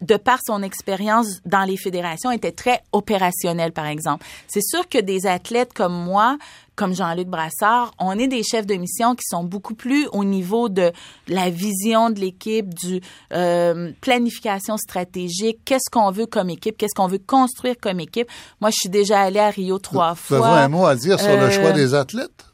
de 0.00 0.16
par 0.16 0.38
son 0.46 0.62
expérience 0.62 1.40
dans 1.44 1.64
les 1.64 1.76
fédérations, 1.76 2.30
était 2.30 2.52
très 2.52 2.82
opérationnel, 2.92 3.72
par 3.72 3.86
exemple. 3.86 4.24
C'est 4.46 4.62
sûr 4.62 4.88
que 4.88 4.98
des 4.98 5.26
athlètes 5.26 5.72
comme 5.72 5.94
moi, 5.94 6.36
comme 6.80 6.94
Jean-Luc 6.94 7.28
Brassard, 7.28 7.92
on 7.98 8.18
est 8.18 8.26
des 8.26 8.42
chefs 8.42 8.64
de 8.64 8.74
mission 8.74 9.14
qui 9.14 9.24
sont 9.28 9.44
beaucoup 9.44 9.74
plus 9.74 10.06
au 10.12 10.24
niveau 10.24 10.70
de 10.70 10.92
la 11.28 11.50
vision 11.50 12.08
de 12.08 12.18
l'équipe, 12.20 12.72
du 12.72 13.02
euh, 13.34 13.92
planification 14.00 14.78
stratégique, 14.78 15.58
qu'est-ce 15.66 15.90
qu'on 15.92 16.10
veut 16.10 16.24
comme 16.24 16.48
équipe, 16.48 16.78
qu'est-ce 16.78 16.94
qu'on 16.96 17.06
veut 17.06 17.18
construire 17.24 17.74
comme 17.78 18.00
équipe. 18.00 18.28
Moi, 18.62 18.70
je 18.70 18.76
suis 18.80 18.88
déjà 18.88 19.20
allée 19.20 19.40
à 19.40 19.50
Rio 19.50 19.78
trois 19.78 20.14
Vous 20.28 20.36
avez 20.36 20.42
fois. 20.42 20.58
un 20.60 20.68
mot 20.68 20.86
à 20.86 20.96
dire 20.96 21.20
sur 21.20 21.28
le 21.28 21.42
Euh, 21.42 21.50
choix 21.50 21.72
des 21.72 21.92
athlètes? 21.92 22.46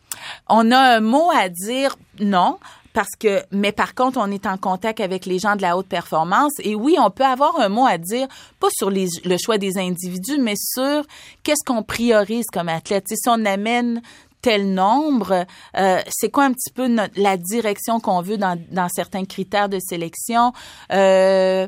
On 0.48 0.72
a 0.72 0.96
un 0.96 1.00
mot 1.00 1.30
à 1.32 1.48
dire, 1.48 1.94
non. 2.18 2.58
Parce 2.96 3.14
que, 3.20 3.42
mais 3.52 3.72
par 3.72 3.94
contre, 3.94 4.18
on 4.18 4.30
est 4.30 4.46
en 4.46 4.56
contact 4.56 5.00
avec 5.00 5.26
les 5.26 5.38
gens 5.38 5.54
de 5.54 5.60
la 5.60 5.76
haute 5.76 5.86
performance. 5.86 6.54
Et 6.60 6.74
oui, 6.74 6.96
on 6.98 7.10
peut 7.10 7.26
avoir 7.26 7.60
un 7.60 7.68
mot 7.68 7.84
à 7.84 7.98
dire, 7.98 8.26
pas 8.58 8.68
sur 8.70 8.90
le 8.90 9.36
choix 9.36 9.58
des 9.58 9.76
individus, 9.76 10.38
mais 10.40 10.54
sur 10.56 11.04
qu'est-ce 11.42 11.62
qu'on 11.62 11.82
priorise 11.82 12.46
comme 12.50 12.70
athlète. 12.70 13.04
Si 13.08 13.28
on 13.28 13.44
amène 13.44 14.00
tel 14.46 14.72
nombre, 14.72 15.44
euh, 15.76 16.00
c'est 16.08 16.30
quoi 16.30 16.44
un 16.44 16.52
petit 16.52 16.70
peu 16.72 16.86
la 17.16 17.36
direction 17.36 17.98
qu'on 17.98 18.22
veut 18.22 18.38
dans, 18.38 18.56
certains 18.94 19.24
critères 19.24 19.68
de 19.68 19.80
sélection? 19.80 20.52
Euh, 20.92 21.66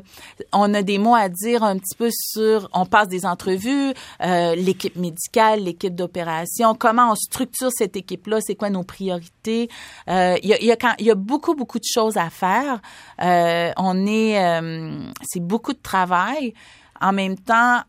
on 0.53 0.73
a 0.73 0.81
des 0.81 0.97
mots 0.97 1.13
à 1.13 1.27
dire 1.27 1.61
un 1.61 1.77
petit 1.77 1.97
peu 1.97 2.07
sur, 2.09 2.69
on 2.71 2.85
passe 2.85 3.09
des 3.09 3.25
entrevues, 3.25 3.93
euh, 4.23 4.55
l'équipe 4.55 4.95
médicale, 4.95 5.59
l'équipe 5.59 5.93
d'opération, 5.93 6.73
comment 6.73 7.11
on 7.11 7.15
structure 7.15 7.69
cette 7.69 7.97
équipe-là, 7.97 8.39
c'est 8.39 8.55
quoi 8.55 8.69
nos 8.69 8.83
priorités? 8.83 9.67
Il 10.07 10.39
y, 10.45 10.53
a, 10.71 10.95
y, 11.01 11.11
a 11.11 11.15
beaucoup, 11.15 11.55
beaucoup 11.55 11.79
de 11.79 11.89
choses 11.93 12.15
à 12.15 12.29
faire. 12.29 12.79
On 13.19 14.07
est, 14.07 14.61
c'est 15.29 15.43
beaucoup 15.43 15.73
de 15.73 15.81
travail. 15.83 16.53
En 17.01 17.11
même 17.11 17.37
temps, 17.37 17.81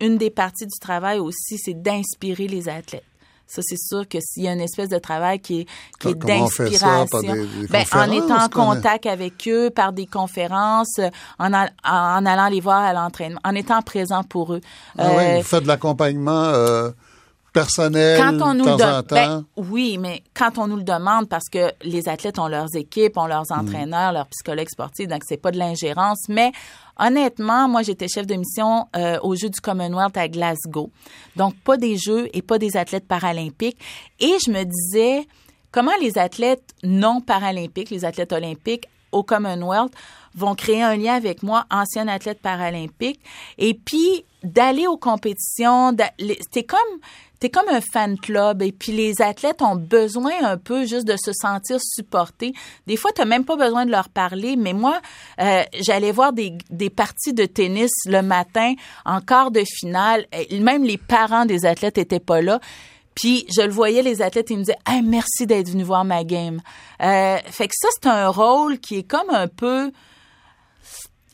une 0.00 0.18
des 0.18 0.30
parties 0.30 0.66
du 0.66 0.78
travail 0.80 1.20
aussi, 1.20 1.56
c'est 1.56 1.80
d'inspirer 1.80 2.48
les 2.48 2.68
athlètes. 2.68 3.04
Ça, 3.48 3.62
c'est 3.64 3.78
sûr 3.78 4.06
que 4.06 4.18
s'il 4.20 4.42
y 4.42 4.48
a 4.48 4.52
une 4.52 4.60
espèce 4.60 4.90
de 4.90 4.98
travail 4.98 5.40
qui 5.40 5.60
est, 5.60 5.66
qui 5.98 6.08
est 6.08 6.14
d'inspiration, 6.14 7.06
ben, 7.70 7.84
en 7.92 8.10
étant 8.10 8.44
en 8.44 8.48
contact 8.50 9.06
avec 9.06 9.48
eux, 9.48 9.70
par 9.70 9.92
des 9.94 10.06
conférences, 10.06 11.00
en, 11.38 11.52
en 11.52 11.66
allant 12.26 12.48
les 12.48 12.60
voir 12.60 12.82
à 12.82 12.92
l'entraînement, 12.92 13.40
en 13.44 13.54
étant 13.54 13.80
présent 13.80 14.22
pour 14.22 14.52
eux. 14.52 14.60
Ah 14.98 15.08
oui, 15.16 15.24
Euh, 15.24 15.36
vous 15.38 15.42
faites 15.44 15.62
de 15.62 15.68
l'accompagnement 15.68 16.44
euh, 16.44 16.90
personnel 17.60 18.18
quand 18.20 18.50
on 18.50 18.54
nous 18.54 18.64
de 18.64 18.70
le 18.70 18.76
temps 18.76 18.84
en 18.84 18.92
donne, 18.92 19.02
temps? 19.04 19.14
ben, 19.14 19.44
oui, 19.56 19.98
mais 19.98 20.22
quand 20.34 20.58
on 20.58 20.66
nous 20.66 20.76
le 20.76 20.82
demande, 20.82 21.28
parce 21.28 21.48
que 21.50 21.72
les 21.82 22.08
athlètes 22.08 22.38
ont 22.38 22.48
leurs 22.48 22.74
équipes, 22.74 23.16
ont 23.16 23.26
leurs 23.26 23.44
Mm. 23.50 23.60
entraîneurs, 23.60 24.12
leurs 24.12 24.26
psychologues 24.28 24.68
sportifs, 24.68 25.08
donc 25.08 25.22
c'est 25.26 25.36
pas 25.36 25.50
de 25.50 25.58
l'ingérence. 25.58 26.28
Mais 26.28 26.52
honnêtement, 26.98 27.68
moi, 27.68 27.82
j'étais 27.82 28.08
chef 28.08 28.26
de 28.26 28.34
mission 28.34 28.86
euh, 28.96 29.18
aux 29.22 29.34
Jeux 29.36 29.50
du 29.50 29.60
Commonwealth 29.60 30.16
à 30.16 30.28
Glasgow, 30.28 30.90
donc 31.36 31.54
pas 31.64 31.76
des 31.76 31.96
Jeux 31.96 32.28
et 32.32 32.42
pas 32.42 32.58
des 32.58 32.76
athlètes 32.76 33.06
paralympiques. 33.06 33.78
Et 34.20 34.36
je 34.44 34.50
me 34.50 34.64
disais, 34.64 35.26
comment 35.70 35.92
les 36.00 36.18
athlètes 36.18 36.74
non 36.82 37.20
paralympiques, 37.20 37.90
les 37.90 38.04
athlètes 38.04 38.32
olympiques 38.32 38.86
au 39.12 39.22
Commonwealth 39.22 39.92
vont 40.34 40.54
créer 40.54 40.82
un 40.82 40.96
lien 40.96 41.14
avec 41.14 41.42
moi, 41.42 41.64
ancienne 41.70 42.08
athlète 42.08 42.40
paralympique, 42.40 43.20
et 43.56 43.74
puis 43.74 44.24
d'aller 44.44 44.86
aux 44.86 44.98
compétitions, 44.98 45.96
t'es 46.52 46.62
comme 46.62 46.78
t'es 47.40 47.50
comme 47.50 47.68
un 47.68 47.80
fan 47.80 48.18
club 48.18 48.62
et 48.62 48.72
puis 48.72 48.92
les 48.92 49.22
athlètes 49.22 49.62
ont 49.62 49.76
besoin 49.76 50.32
un 50.42 50.56
peu 50.56 50.84
juste 50.84 51.06
de 51.06 51.16
se 51.16 51.32
sentir 51.32 51.78
supportés. 51.80 52.52
Des 52.86 52.96
fois, 52.96 53.12
tu 53.12 53.24
même 53.24 53.44
pas 53.44 53.56
besoin 53.56 53.86
de 53.86 53.90
leur 53.90 54.08
parler, 54.08 54.56
mais 54.56 54.72
moi, 54.72 55.00
euh, 55.40 55.62
j'allais 55.80 56.12
voir 56.12 56.32
des, 56.32 56.54
des 56.70 56.90
parties 56.90 57.32
de 57.32 57.44
tennis 57.44 57.90
le 58.06 58.22
matin 58.22 58.74
en 59.04 59.20
quart 59.20 59.50
de 59.50 59.62
finale. 59.64 60.26
Même 60.50 60.84
les 60.84 60.98
parents 60.98 61.44
des 61.44 61.66
athlètes 61.66 61.98
étaient 61.98 62.20
pas 62.20 62.40
là. 62.40 62.60
Puis 63.14 63.46
je 63.54 63.62
le 63.62 63.72
voyais, 63.72 64.02
les 64.02 64.22
athlètes, 64.22 64.50
ils 64.50 64.58
me 64.58 64.62
disaient 64.62 64.78
hey, 64.86 65.02
merci 65.02 65.46
d'être 65.46 65.68
venu 65.68 65.82
voir 65.82 66.04
ma 66.04 66.22
game. 66.22 66.60
Euh, 67.02 67.38
fait 67.46 67.66
que 67.66 67.74
ça, 67.76 67.88
c'est 67.92 68.08
un 68.08 68.28
rôle 68.28 68.78
qui 68.78 68.98
est 68.98 69.02
comme 69.02 69.30
un 69.30 69.48
peu 69.48 69.90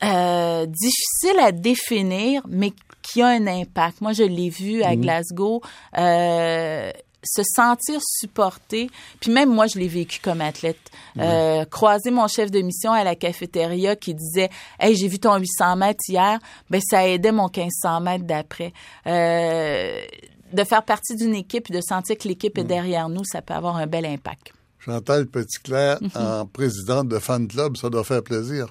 euh, 0.02 0.66
difficile 0.66 1.38
à 1.40 1.52
définir, 1.52 2.42
mais 2.48 2.72
qui 3.04 3.22
a 3.22 3.28
un 3.28 3.46
impact. 3.46 4.00
Moi, 4.00 4.12
je 4.14 4.22
l'ai 4.24 4.48
vu 4.50 4.82
à 4.82 4.96
Glasgow. 4.96 5.60
Euh, 5.98 6.90
se 7.26 7.40
sentir 7.56 8.00
supporté, 8.02 8.90
puis 9.18 9.32
même 9.32 9.48
moi, 9.48 9.66
je 9.66 9.78
l'ai 9.78 9.88
vécu 9.88 10.20
comme 10.22 10.42
athlète. 10.42 10.76
Euh, 11.18 11.64
croiser 11.64 12.10
mon 12.10 12.28
chef 12.28 12.50
de 12.50 12.60
mission 12.60 12.92
à 12.92 13.02
la 13.02 13.14
cafétéria 13.14 13.96
qui 13.96 14.12
disait 14.12 14.50
«Hey, 14.78 14.94
j'ai 14.94 15.08
vu 15.08 15.18
ton 15.18 15.34
800 15.38 15.76
mètres 15.76 16.00
hier», 16.06 16.38
ben 16.70 16.82
ça 16.84 17.08
aidait 17.08 17.32
mon 17.32 17.48
1500 17.48 18.00
mètres 18.02 18.24
d'après. 18.24 18.74
Euh, 19.06 20.02
de 20.52 20.64
faire 20.64 20.82
partie 20.84 21.16
d'une 21.16 21.34
équipe 21.34 21.70
et 21.70 21.72
de 21.72 21.80
sentir 21.80 22.18
que 22.18 22.28
l'équipe 22.28 22.58
est 22.58 22.64
derrière 22.64 23.08
nous, 23.08 23.24
ça 23.24 23.40
peut 23.40 23.54
avoir 23.54 23.76
un 23.76 23.86
bel 23.86 24.04
impact. 24.04 24.52
Chantal 24.80 25.26
Petitclerc, 25.26 26.02
Mhm. 26.02 26.10
en 26.16 26.44
présidente 26.46 27.08
de 27.08 27.18
fan 27.18 27.48
club, 27.48 27.78
ça 27.78 27.88
doit 27.88 28.04
faire 28.04 28.22
plaisir. 28.22 28.66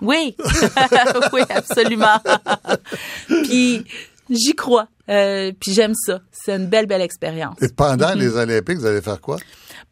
Oui, 0.00 0.34
oui, 1.32 1.42
absolument. 1.50 2.18
puis 3.44 3.84
j'y 4.30 4.54
crois. 4.54 4.88
Euh, 5.08 5.52
puis 5.58 5.72
j'aime 5.72 5.94
ça. 5.94 6.20
C'est 6.30 6.54
une 6.56 6.66
belle, 6.66 6.86
belle 6.86 7.00
expérience. 7.02 7.60
Et 7.60 7.68
pendant 7.68 8.10
Mhm. 8.14 8.18
les 8.20 8.36
Olympiques, 8.36 8.78
vous 8.78 8.86
allez 8.86 9.02
faire 9.02 9.20
quoi? 9.20 9.36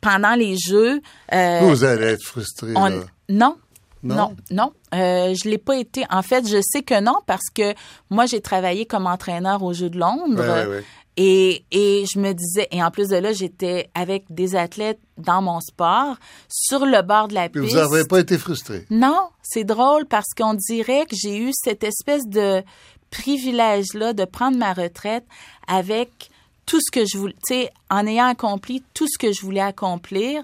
Pendant 0.01 0.34
les 0.34 0.57
Jeux, 0.57 1.01
euh, 1.34 1.61
vous 1.62 1.84
allez 1.84 2.07
être 2.07 2.24
frustré. 2.24 2.72
on- 2.76 2.91
non. 3.28 3.57
Non? 4.03 4.14
Non, 4.16 4.34
non, 4.51 4.72
Euh, 4.95 5.34
je 5.34 5.47
l'ai 5.49 5.59
pas 5.59 5.76
été. 5.76 6.05
En 6.11 6.22
fait, 6.22 6.49
je 6.49 6.59
sais 6.62 6.82
que 6.82 6.99
non 7.01 7.16
parce 7.26 7.51
que 7.55 7.74
moi 8.09 8.24
j'ai 8.24 8.41
travaillé 8.41 8.86
comme 8.86 9.07
entraîneur 9.07 9.62
aux 9.62 9.74
Jeux 9.74 9.91
de 9.91 9.99
Londres 9.99 10.41
Ouais, 10.41 10.49
ouais, 10.49 10.66
ouais. 10.78 10.84
Et, 11.18 11.64
et 11.70 12.07
je 12.11 12.18
me 12.18 12.32
disais, 12.32 12.66
et 12.70 12.82
en 12.82 12.91
plus 12.91 13.09
de 13.09 13.16
là, 13.16 13.34
j'étais 13.34 13.91
avec 13.95 14.24
des 14.30 14.57
athlètes 14.57 15.01
dans 15.18 15.43
mon 15.43 15.61
sport, 15.61 16.16
sur 16.49 16.86
le 16.86 17.03
bord 17.03 17.28
de 17.28 17.34
la 17.34 17.51
Puis 17.51 17.61
piste. 17.61 17.74
vous 17.74 17.80
n'avez 17.80 18.05
pas 18.07 18.20
été 18.20 18.38
frustré? 18.38 18.86
Non, 18.88 19.28
c'est 19.43 19.64
drôle 19.64 20.07
parce 20.07 20.28
qu'on 20.34 20.55
dirait 20.55 21.05
que 21.05 21.14
j'ai 21.14 21.36
eu 21.36 21.51
cette 21.53 21.84
espèce 21.84 22.26
de 22.26 22.62
privilège-là 23.11 24.13
de 24.13 24.25
prendre 24.25 24.57
ma 24.57 24.73
retraite 24.73 25.25
avec 25.67 26.31
tout 26.67 26.81
ce 26.81 26.91
que 26.91 27.05
je 27.07 27.19
voulais, 27.19 27.71
en 27.91 28.07
ayant 28.07 28.27
accompli 28.27 28.83
tout 28.95 29.07
ce 29.09 29.19
que 29.19 29.33
je 29.33 29.41
voulais 29.43 29.61
accomplir, 29.61 30.43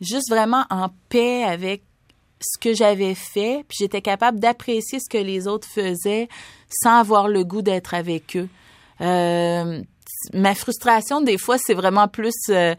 juste 0.00 0.30
vraiment 0.30 0.64
en 0.70 0.88
paix 1.08 1.44
avec 1.44 1.82
ce 2.40 2.58
que 2.60 2.74
j'avais 2.74 3.14
fait, 3.14 3.64
puis 3.68 3.78
j'étais 3.80 4.02
capable 4.02 4.38
d'apprécier 4.38 5.00
ce 5.00 5.08
que 5.08 5.18
les 5.18 5.48
autres 5.48 5.66
faisaient 5.66 6.28
sans 6.70 6.98
avoir 6.98 7.28
le 7.28 7.44
goût 7.44 7.62
d'être 7.62 7.94
avec 7.94 8.36
eux. 8.36 8.48
Euh, 9.00 9.82
ma 10.32 10.54
frustration, 10.54 11.20
des 11.20 11.38
fois, 11.38 11.56
c'est 11.58 11.74
vraiment 11.74 12.08
plus... 12.08 12.34
euh, 12.50 12.74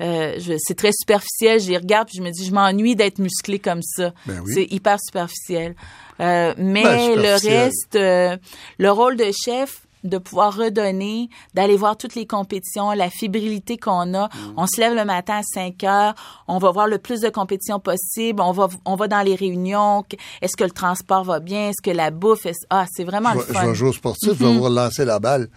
euh, 0.00 0.34
je- 0.38 0.54
c'est 0.58 0.74
très 0.76 0.92
superficiel. 0.92 1.60
Je 1.60 1.70
les 1.70 1.76
regarde 1.78 2.08
puis 2.08 2.18
je 2.18 2.22
me 2.22 2.30
dis, 2.30 2.44
je 2.46 2.52
m'ennuie 2.52 2.96
d'être 2.96 3.18
musclé 3.18 3.58
comme 3.58 3.82
ça. 3.82 4.12
Ben 4.26 4.40
oui. 4.44 4.52
C'est 4.54 4.64
hyper 4.72 4.98
superficiel. 5.00 5.74
Euh, 6.20 6.54
mais 6.58 6.82
Ben, 6.82 7.16
le 7.16 7.32
reste, 7.48 7.96
euh, 7.96 8.36
le 8.78 8.90
rôle 8.90 9.16
de 9.16 9.30
chef, 9.32 9.86
de 10.04 10.18
pouvoir 10.18 10.56
redonner, 10.56 11.28
d'aller 11.54 11.76
voir 11.76 11.96
toutes 11.96 12.16
les 12.16 12.26
compétitions, 12.26 12.90
la 12.90 13.08
fébrilité 13.08 13.76
qu'on 13.76 14.14
a. 14.14 14.26
Mm. 14.26 14.54
On 14.56 14.66
se 14.66 14.80
lève 14.80 14.94
le 14.96 15.04
matin 15.04 15.34
à 15.38 15.42
5 15.44 15.84
heures, 15.84 16.14
on 16.48 16.58
va 16.58 16.72
voir 16.72 16.88
le 16.88 16.98
plus 16.98 17.20
de 17.20 17.28
compétitions 17.28 17.78
possible, 17.78 18.40
on 18.42 18.50
va, 18.50 18.68
on 18.84 18.96
va 18.96 19.06
dans 19.06 19.20
les 19.22 19.36
réunions. 19.36 20.04
Est-ce 20.40 20.56
que 20.56 20.64
le 20.64 20.72
transport 20.72 21.22
va 21.22 21.38
bien? 21.38 21.68
Est-ce 21.68 21.80
que 21.82 21.94
la 21.94 22.10
bouffe? 22.10 22.46
est- 22.46 22.66
Ah, 22.68 22.86
c'est 22.90 23.04
vraiment 23.04 23.30
Je 23.32 23.38
le 23.38 23.42
fun. 23.44 23.62
je 23.62 23.68
vais 23.68 23.74
jouer 23.76 23.88
au 23.90 23.92
sportif, 23.92 24.30
je 24.30 24.34
Mm-hmm. 24.34 24.48
vais 24.48 24.54
vous 24.58 24.62
relancer 24.64 25.04
la 25.04 25.20
balle. 25.20 25.48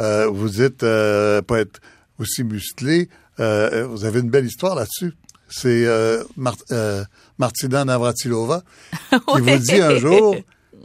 Euh, 0.00 0.28
vous 0.28 0.48
dites 0.48 0.82
euh, 0.82 1.42
pas 1.42 1.60
être 1.60 1.80
aussi 2.18 2.42
musclé. 2.42 3.10
Euh, 3.38 3.86
vous 3.88 4.04
avez 4.04 4.20
une 4.20 4.30
belle 4.30 4.46
histoire 4.46 4.74
là-dessus. 4.74 5.12
C'est 5.48 5.86
euh, 5.86 6.22
Mar- 6.36 6.56
euh, 6.72 7.04
Martina 7.38 7.84
Navratilova 7.84 8.62
qui 9.10 9.40
vous 9.40 9.58
dit 9.58 9.80
un 9.80 9.96
jour 9.96 10.36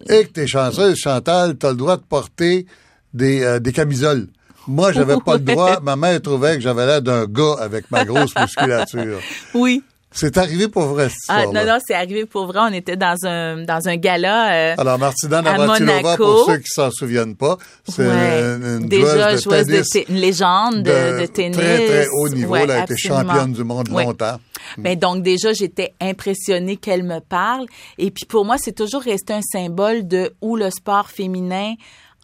Et 0.09 0.25
que 0.25 0.29
t'es 0.31 0.47
chanceuse, 0.47 0.97
Chantal, 0.97 1.55
t'as 1.57 1.71
le 1.71 1.75
droit 1.77 1.97
de 1.97 2.03
porter 2.03 2.65
des, 3.13 3.43
euh, 3.43 3.59
des 3.59 3.71
camisoles. 3.71 4.27
Moi, 4.67 4.91
j'avais 4.91 5.17
pas 5.23 5.33
le 5.37 5.41
droit. 5.41 5.79
Ma 5.81 5.95
mère 5.95 6.19
trouvait 6.21 6.55
que 6.55 6.61
j'avais 6.61 6.85
l'air 6.87 7.01
d'un 7.01 7.25
gars 7.25 7.55
avec 7.59 7.91
ma 7.91 8.03
grosse 8.05 8.33
musculature. 8.35 9.19
Oui. 9.53 9.83
C'est 10.17 10.37
arrivé 10.37 10.67
pour 10.69 10.83
vrai, 10.85 11.09
cette 11.09 11.17
Ah, 11.27 11.45
non, 11.47 11.65
non, 11.65 11.77
c'est 11.85 11.93
arrivé 11.93 12.25
pour 12.25 12.47
vrai. 12.47 12.59
On 12.61 12.73
était 12.73 12.95
dans 12.95 13.15
un, 13.23 13.63
dans 13.63 13.87
un 13.87 13.97
gala. 13.97 14.53
euh, 14.53 14.75
Alors, 14.77 14.97
Martina 14.97 15.41
Navratilova, 15.41 16.15
pour 16.15 16.45
ceux 16.45 16.57
qui 16.59 16.69
s'en 16.69 16.89
souviennent 16.89 17.35
pas, 17.35 17.57
c'est 17.87 18.07
ouais, 18.07 18.39
une, 18.55 18.81
une 18.83 18.87
déjà 18.87 19.35
joueuse 19.35 19.43
de 19.43 19.59
de, 19.59 19.63
tennis 19.65 19.89
té- 19.89 20.05
une 20.07 20.15
légende 20.15 20.83
de, 20.83 21.21
de 21.21 21.25
tennis. 21.25 21.57
Très, 21.57 21.85
très 21.85 22.07
haut 22.13 22.29
niveau. 22.29 22.53
Ouais, 22.53 22.61
elle 22.63 22.71
a 22.71 22.83
été 22.83 22.95
championne 22.97 23.51
du 23.51 23.63
monde 23.65 23.89
Ouais. 23.89 24.05
longtemps. 24.05 24.39
Mais 24.77 24.95
donc 24.95 25.21
déjà 25.21 25.53
j'étais 25.53 25.93
impressionnée 26.01 26.77
qu'elle 26.77 27.03
me 27.03 27.19
parle 27.19 27.65
et 27.99 28.09
puis 28.09 28.25
pour 28.25 28.45
moi 28.45 28.55
c'est 28.57 28.71
toujours 28.73 29.01
resté 29.03 29.33
un 29.33 29.41
symbole 29.43 30.07
de 30.07 30.33
où 30.41 30.55
le 30.55 30.71
sport 30.71 31.09
féminin 31.09 31.73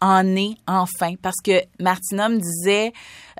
en 0.00 0.34
est 0.34 0.54
enfin 0.66 1.12
parce 1.22 1.36
que 1.44 1.52
Martina 1.78 2.28
me 2.28 2.38
disait 2.38 2.92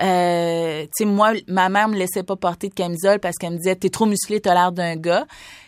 euh, 0.03 0.83
tu 0.85 0.91
sais 0.93 1.05
moi 1.05 1.33
ma 1.49 1.69
mère 1.69 1.89
me 1.89 1.97
laissait 1.97 2.23
pas 2.23 2.37
porter 2.37 2.69
de 2.69 2.75
camisole 2.75 3.21
parce 3.21 3.37
qu'elle 3.37 3.53
me 3.53 3.59
disait 3.59 3.77
t'es 3.77 3.91
trop 3.91 4.07
musclé 4.07 4.41
t'as 4.41 4.55
l'air 4.55 4.73
d'un 4.73 4.97
gars 4.97 5.27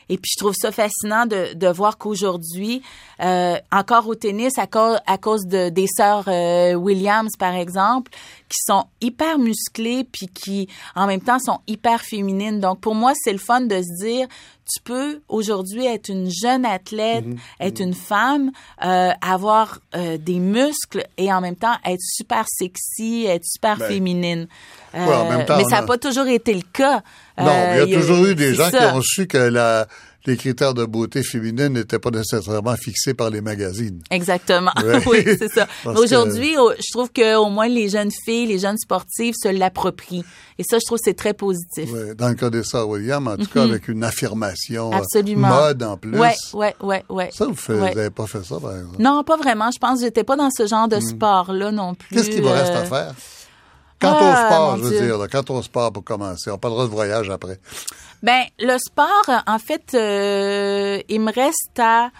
et 0.08 0.16
puis 0.16 0.30
je 0.34 0.38
trouve 0.38 0.54
ça 0.54 0.70
fascinant 0.72 1.26
de, 1.26 1.54
de 1.54 1.66
voir 1.68 1.98
qu'aujourd'hui 1.98 2.82
euh, 3.22 3.56
encore 3.72 4.08
au 4.08 4.14
tennis 4.14 4.58
à 4.58 4.66
cause 4.66 4.98
à 5.06 5.18
cause 5.18 5.46
de 5.46 5.68
des 5.68 5.86
sœurs 5.86 6.24
euh, 6.28 6.74
Williams 6.74 7.32
par 7.38 7.54
exemple 7.54 8.10
qui 8.48 8.58
sont 8.66 8.84
hyper 9.00 9.38
musclées 9.38 10.04
puis 10.04 10.28
qui 10.28 10.68
en 10.94 11.06
même 11.06 11.20
temps 11.20 11.38
sont 11.38 11.60
hyper 11.66 12.02
féminines. 12.02 12.60
Donc 12.60 12.80
pour 12.80 12.94
moi 12.94 13.12
c'est 13.14 13.32
le 13.32 13.38
fun 13.38 13.62
de 13.62 13.76
se 13.76 14.04
dire 14.04 14.28
tu 14.72 14.82
peux 14.82 15.20
aujourd'hui 15.28 15.86
être 15.86 16.08
une 16.08 16.30
jeune 16.30 16.64
athlète 16.64 17.24
être 17.60 17.80
une 17.80 17.94
femme 17.94 18.50
euh, 18.84 19.10
avoir 19.20 19.80
euh, 19.94 20.16
des 20.16 20.38
muscles 20.38 21.04
et 21.18 21.32
en 21.32 21.40
même 21.40 21.56
temps 21.56 21.74
être 21.84 22.00
super 22.00 22.44
sexy 22.48 23.26
être 23.26 23.44
super 23.44 23.78
Ben, 23.78 23.88
féminine 23.88 24.48
Euh, 24.94 25.06
en 25.14 25.28
même 25.30 25.46
temps, 25.46 25.56
mais 25.56 25.64
ça 25.68 25.78
a- 25.78 25.80
n'a 25.80 25.86
pas 25.86 25.98
toujours 25.98 26.26
été 26.26 26.54
le 26.54 26.62
cas 26.72 27.02
Non, 27.38 27.46
Euh, 27.48 27.82
il 27.84 27.90
y 27.90 27.94
a 27.96 28.00
toujours 28.00 28.24
eu 28.26 28.34
des 28.34 28.54
gens 28.54 28.70
ça. 28.70 28.78
qui 28.90 28.96
ont 28.96 29.00
su 29.02 29.26
que 29.26 29.38
la, 29.38 29.86
les 30.26 30.36
critères 30.36 30.72
de 30.72 30.84
beauté 30.84 31.22
féminine 31.24 31.68
n'étaient 31.70 31.98
pas 31.98 32.10
nécessairement 32.10 32.76
fixés 32.76 33.12
par 33.12 33.28
les 33.28 33.40
magazines. 33.40 34.00
Exactement. 34.10 34.70
Ouais. 34.82 35.02
oui, 35.06 35.24
c'est 35.38 35.48
ça. 35.52 35.66
Aujourd'hui, 35.84 36.56
au- 36.56 36.70
je 36.72 36.92
trouve 36.92 37.10
que 37.10 37.36
au 37.36 37.50
moins 37.50 37.66
les 37.68 37.88
jeunes 37.88 38.12
filles, 38.24 38.46
les 38.46 38.58
jeunes 38.60 38.78
sportives 38.78 39.34
se 39.36 39.48
l'approprient. 39.48 40.24
Et 40.58 40.62
ça, 40.62 40.78
je 40.78 40.84
trouve 40.86 40.98
que 40.98 41.04
c'est 41.06 41.16
très 41.16 41.34
positif. 41.34 41.90
Ouais, 41.92 42.14
dans 42.14 42.28
le 42.28 42.34
cas 42.36 42.48
des 42.48 42.62
sœurs 42.62 42.88
William, 42.88 43.26
en 43.26 43.36
tout 43.36 43.48
cas, 43.52 43.64
avec 43.64 43.88
une 43.88 44.04
affirmation 44.04 44.92
euh, 44.92 44.94
Mhm. 44.94 45.00
Absolument. 45.02 45.48
mode 45.48 45.82
en 45.82 45.96
plus. 45.96 46.16
Ouais, 46.16 46.34
ouais, 46.54 46.74
ouais, 46.80 47.04
ouais. 47.10 47.30
Ça, 47.32 47.46
vous 47.46 47.74
n'avez 47.74 48.10
pas 48.10 48.26
fait 48.28 48.44
ça, 48.44 48.60
par 48.60 48.76
exemple? 48.76 48.96
Non, 49.00 49.24
pas 49.24 49.36
vraiment. 49.36 49.70
Je 49.72 49.78
pense 49.80 49.98
que 49.98 50.04
j'étais 50.06 50.22
pas 50.24 50.36
dans 50.36 50.50
ce 50.56 50.66
genre 50.68 50.86
de 50.86 51.00
sport-là 51.00 51.72
non 51.72 51.94
plus. 51.96 52.14
Qu'est-ce 52.16 52.30
qu'il 52.30 52.42
vous 52.42 52.48
reste 52.50 52.70
Euh, 52.72 52.82
à 52.82 52.84
faire? 52.84 53.14
Quant 54.04 54.16
ah, 54.20 54.32
au 54.32 54.46
sport, 54.46 54.70
mon 54.70 54.76
je 54.76 54.82
veux 54.82 54.90
Dieu. 54.90 55.06
dire, 55.06 55.18
là, 55.18 55.28
quant 55.28 55.54
au 55.54 55.62
sport 55.62 55.92
pour 55.92 56.04
commencer. 56.04 56.50
On 56.50 56.58
parlera 56.58 56.84
de 56.84 56.90
voyage 56.90 57.30
après. 57.30 57.58
Ben, 58.22 58.42
le 58.58 58.78
sport, 58.78 59.42
en 59.46 59.58
fait, 59.58 59.94
euh, 59.94 61.00
il 61.08 61.20
me 61.20 61.32
reste 61.32 61.78
à... 61.78 62.10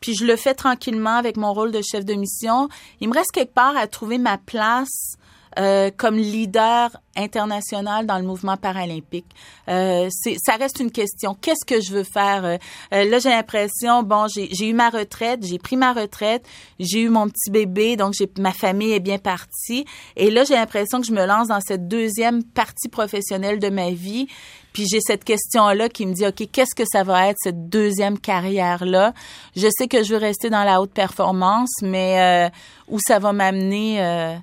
Puis 0.00 0.14
je 0.14 0.26
le 0.26 0.36
fais 0.36 0.54
tranquillement 0.54 1.16
avec 1.16 1.36
mon 1.36 1.54
rôle 1.54 1.72
de 1.72 1.80
chef 1.80 2.04
de 2.04 2.14
mission. 2.14 2.68
Il 3.00 3.08
me 3.08 3.14
reste 3.14 3.30
quelque 3.32 3.54
part 3.54 3.76
à 3.76 3.86
trouver 3.86 4.18
ma 4.18 4.36
place 4.36 5.16
euh, 5.58 5.90
comme 5.96 6.16
leader 6.16 6.90
international 7.16 8.06
dans 8.06 8.18
le 8.18 8.24
mouvement 8.24 8.56
paralympique. 8.56 9.26
Euh, 9.68 10.08
ça 10.10 10.56
reste 10.56 10.80
une 10.80 10.90
question. 10.90 11.36
Qu'est-ce 11.40 11.64
que 11.66 11.80
je 11.80 11.92
veux 11.92 12.04
faire? 12.04 12.44
Euh, 12.44 12.56
euh, 12.92 13.04
là, 13.04 13.18
j'ai 13.18 13.30
l'impression, 13.30 14.02
bon, 14.02 14.26
j'ai, 14.28 14.68
eu 14.68 14.74
ma 14.74 14.90
retraite, 14.90 15.44
j'ai 15.44 15.58
pris 15.58 15.76
ma 15.76 15.92
retraite, 15.92 16.44
j'ai 16.78 17.02
eu 17.02 17.08
mon 17.08 17.28
petit 17.28 17.50
bébé, 17.50 17.96
donc 17.96 18.14
ma 18.38 18.52
famille 18.52 18.92
est 18.92 19.00
bien 19.00 19.18
partie. 19.18 19.84
Et 20.16 20.30
là, 20.30 20.44
j'ai 20.44 20.54
l'impression 20.54 21.00
que 21.00 21.06
je 21.06 21.12
me 21.12 21.24
lance 21.26 21.48
dans 21.48 21.60
cette 21.60 21.88
deuxième 21.88 22.42
partie 22.42 22.88
professionnelle 22.88 23.58
de 23.58 23.68
ma 23.68 23.90
vie. 23.90 24.26
Puis 24.72 24.86
j'ai 24.90 25.00
cette 25.00 25.22
question-là 25.22 25.88
qui 25.88 26.04
me 26.04 26.12
dit, 26.12 26.26
OK, 26.26 26.48
qu'est-ce 26.50 26.74
que 26.74 26.82
ça 26.84 27.04
va 27.04 27.28
être, 27.28 27.36
cette 27.40 27.68
deuxième 27.68 28.18
carrière-là? 28.18 29.14
Je 29.54 29.68
sais 29.78 29.86
que 29.86 30.02
je 30.02 30.14
veux 30.14 30.20
rester 30.20 30.50
dans 30.50 30.64
la 30.64 30.80
haute 30.80 30.90
performance, 30.90 31.70
mais 31.80 32.20
euh, 32.20 32.50
où 32.88 32.98
ça 32.98 33.20
va 33.20 33.32
m'amener, 33.32 34.02
euh, 34.02 34.34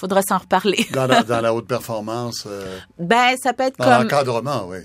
faudra 0.00 0.22
s'en 0.22 0.38
reparler. 0.38 0.86
Dans 0.92 1.06
la, 1.06 1.22
dans 1.22 1.40
la 1.40 1.54
haute 1.54 1.66
performance, 1.66 2.44
euh, 2.46 2.78
ben, 2.98 3.36
ça 3.42 3.52
peut 3.52 3.64
être 3.64 3.78
dans 3.78 3.84
comme... 3.84 4.02
l'encadrement, 4.02 4.66
oui. 4.68 4.78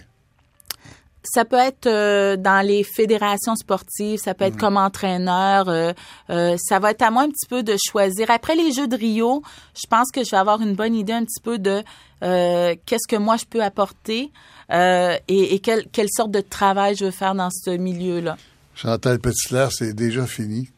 Ça 1.27 1.43
peut 1.43 1.57
être 1.57 1.87
euh, 1.87 2.37
dans 2.37 2.63
les 2.63 2.83
fédérations 2.83 3.55
sportives, 3.55 4.19
ça 4.19 4.35
peut 4.35 4.45
être 4.45 4.57
comme 4.57 4.77
entraîneur. 4.77 5.67
euh, 5.69 6.55
ça 6.57 6.77
va 6.77 6.91
être 6.91 7.01
à 7.01 7.09
moi 7.09 7.23
un 7.23 7.29
petit 7.29 7.47
peu 7.49 7.63
de 7.63 7.75
choisir. 7.83 8.29
Après 8.29 8.55
les 8.55 8.71
Jeux 8.71 8.87
de 8.87 8.95
Rio, 8.95 9.41
je 9.75 9.87
pense 9.89 10.11
que 10.11 10.23
je 10.23 10.29
vais 10.29 10.37
avoir 10.37 10.61
une 10.61 10.75
bonne 10.75 10.93
idée 10.93 11.13
un 11.13 11.25
petit 11.25 11.41
peu 11.41 11.57
de 11.57 11.83
qu'est-ce 12.21 13.07
que 13.07 13.15
moi 13.15 13.37
je 13.37 13.45
peux 13.45 13.63
apporter 13.63 14.31
et, 14.71 15.55
et 15.55 15.59
quelle, 15.59 15.87
quelle 15.91 16.09
sorte 16.15 16.29
de 16.29 16.41
travail 16.41 16.95
je 16.95 17.05
veux 17.05 17.11
faire 17.11 17.33
dans 17.33 17.49
ce 17.49 17.71
milieu-là. 17.71 18.37
Chantal 18.75 19.19
Petitlair, 19.19 19.71
c'est 19.71 19.93
déjà 19.93 20.27
fini. 20.27 20.69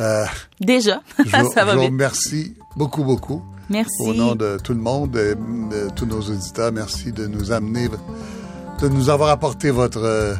Euh, 0.00 0.24
Déjà, 0.60 1.00
je 1.18 1.30
ça 1.54 1.64
va 1.64 1.72
je 1.72 1.78
vous 1.78 1.84
remercie 1.84 2.54
beaucoup, 2.76 3.04
beaucoup. 3.04 3.42
Merci. 3.70 4.02
Au 4.06 4.14
nom 4.14 4.34
de 4.34 4.58
tout 4.62 4.72
le 4.72 4.80
monde, 4.80 5.16
et 5.16 5.34
de 5.34 5.90
tous 5.94 6.06
nos 6.06 6.20
auditeurs, 6.20 6.72
merci 6.72 7.12
de 7.12 7.26
nous 7.26 7.52
amener, 7.52 7.88
de 8.80 8.88
nous 8.88 9.10
avoir 9.10 9.30
apporté 9.30 9.70
votre, 9.70 10.02
euh, 10.02 10.34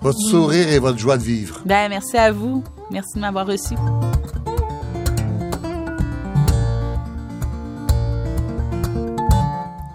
votre 0.00 0.18
sourire 0.18 0.68
et 0.68 0.78
votre 0.78 0.98
joie 0.98 1.18
de 1.18 1.22
vivre. 1.22 1.60
Ben, 1.66 1.88
merci 1.88 2.16
à 2.16 2.32
vous. 2.32 2.64
Merci 2.90 3.16
de 3.16 3.20
m'avoir 3.20 3.46
reçu. 3.46 3.74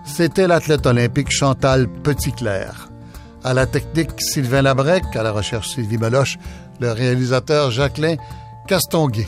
C'était 0.06 0.48
l'athlète 0.48 0.86
olympique 0.86 1.32
Chantal 1.32 1.88
Petitclerc. 1.90 2.90
À 3.44 3.54
la 3.54 3.66
technique, 3.66 4.12
Sylvain 4.20 4.62
Labrec, 4.62 5.04
à 5.16 5.24
la 5.24 5.32
recherche 5.32 5.70
Sylvie 5.70 5.98
Meloche, 5.98 6.38
le 6.80 6.92
réalisateur 6.92 7.72
Jacqueline 7.72 8.18
Castanguet. 8.68 9.28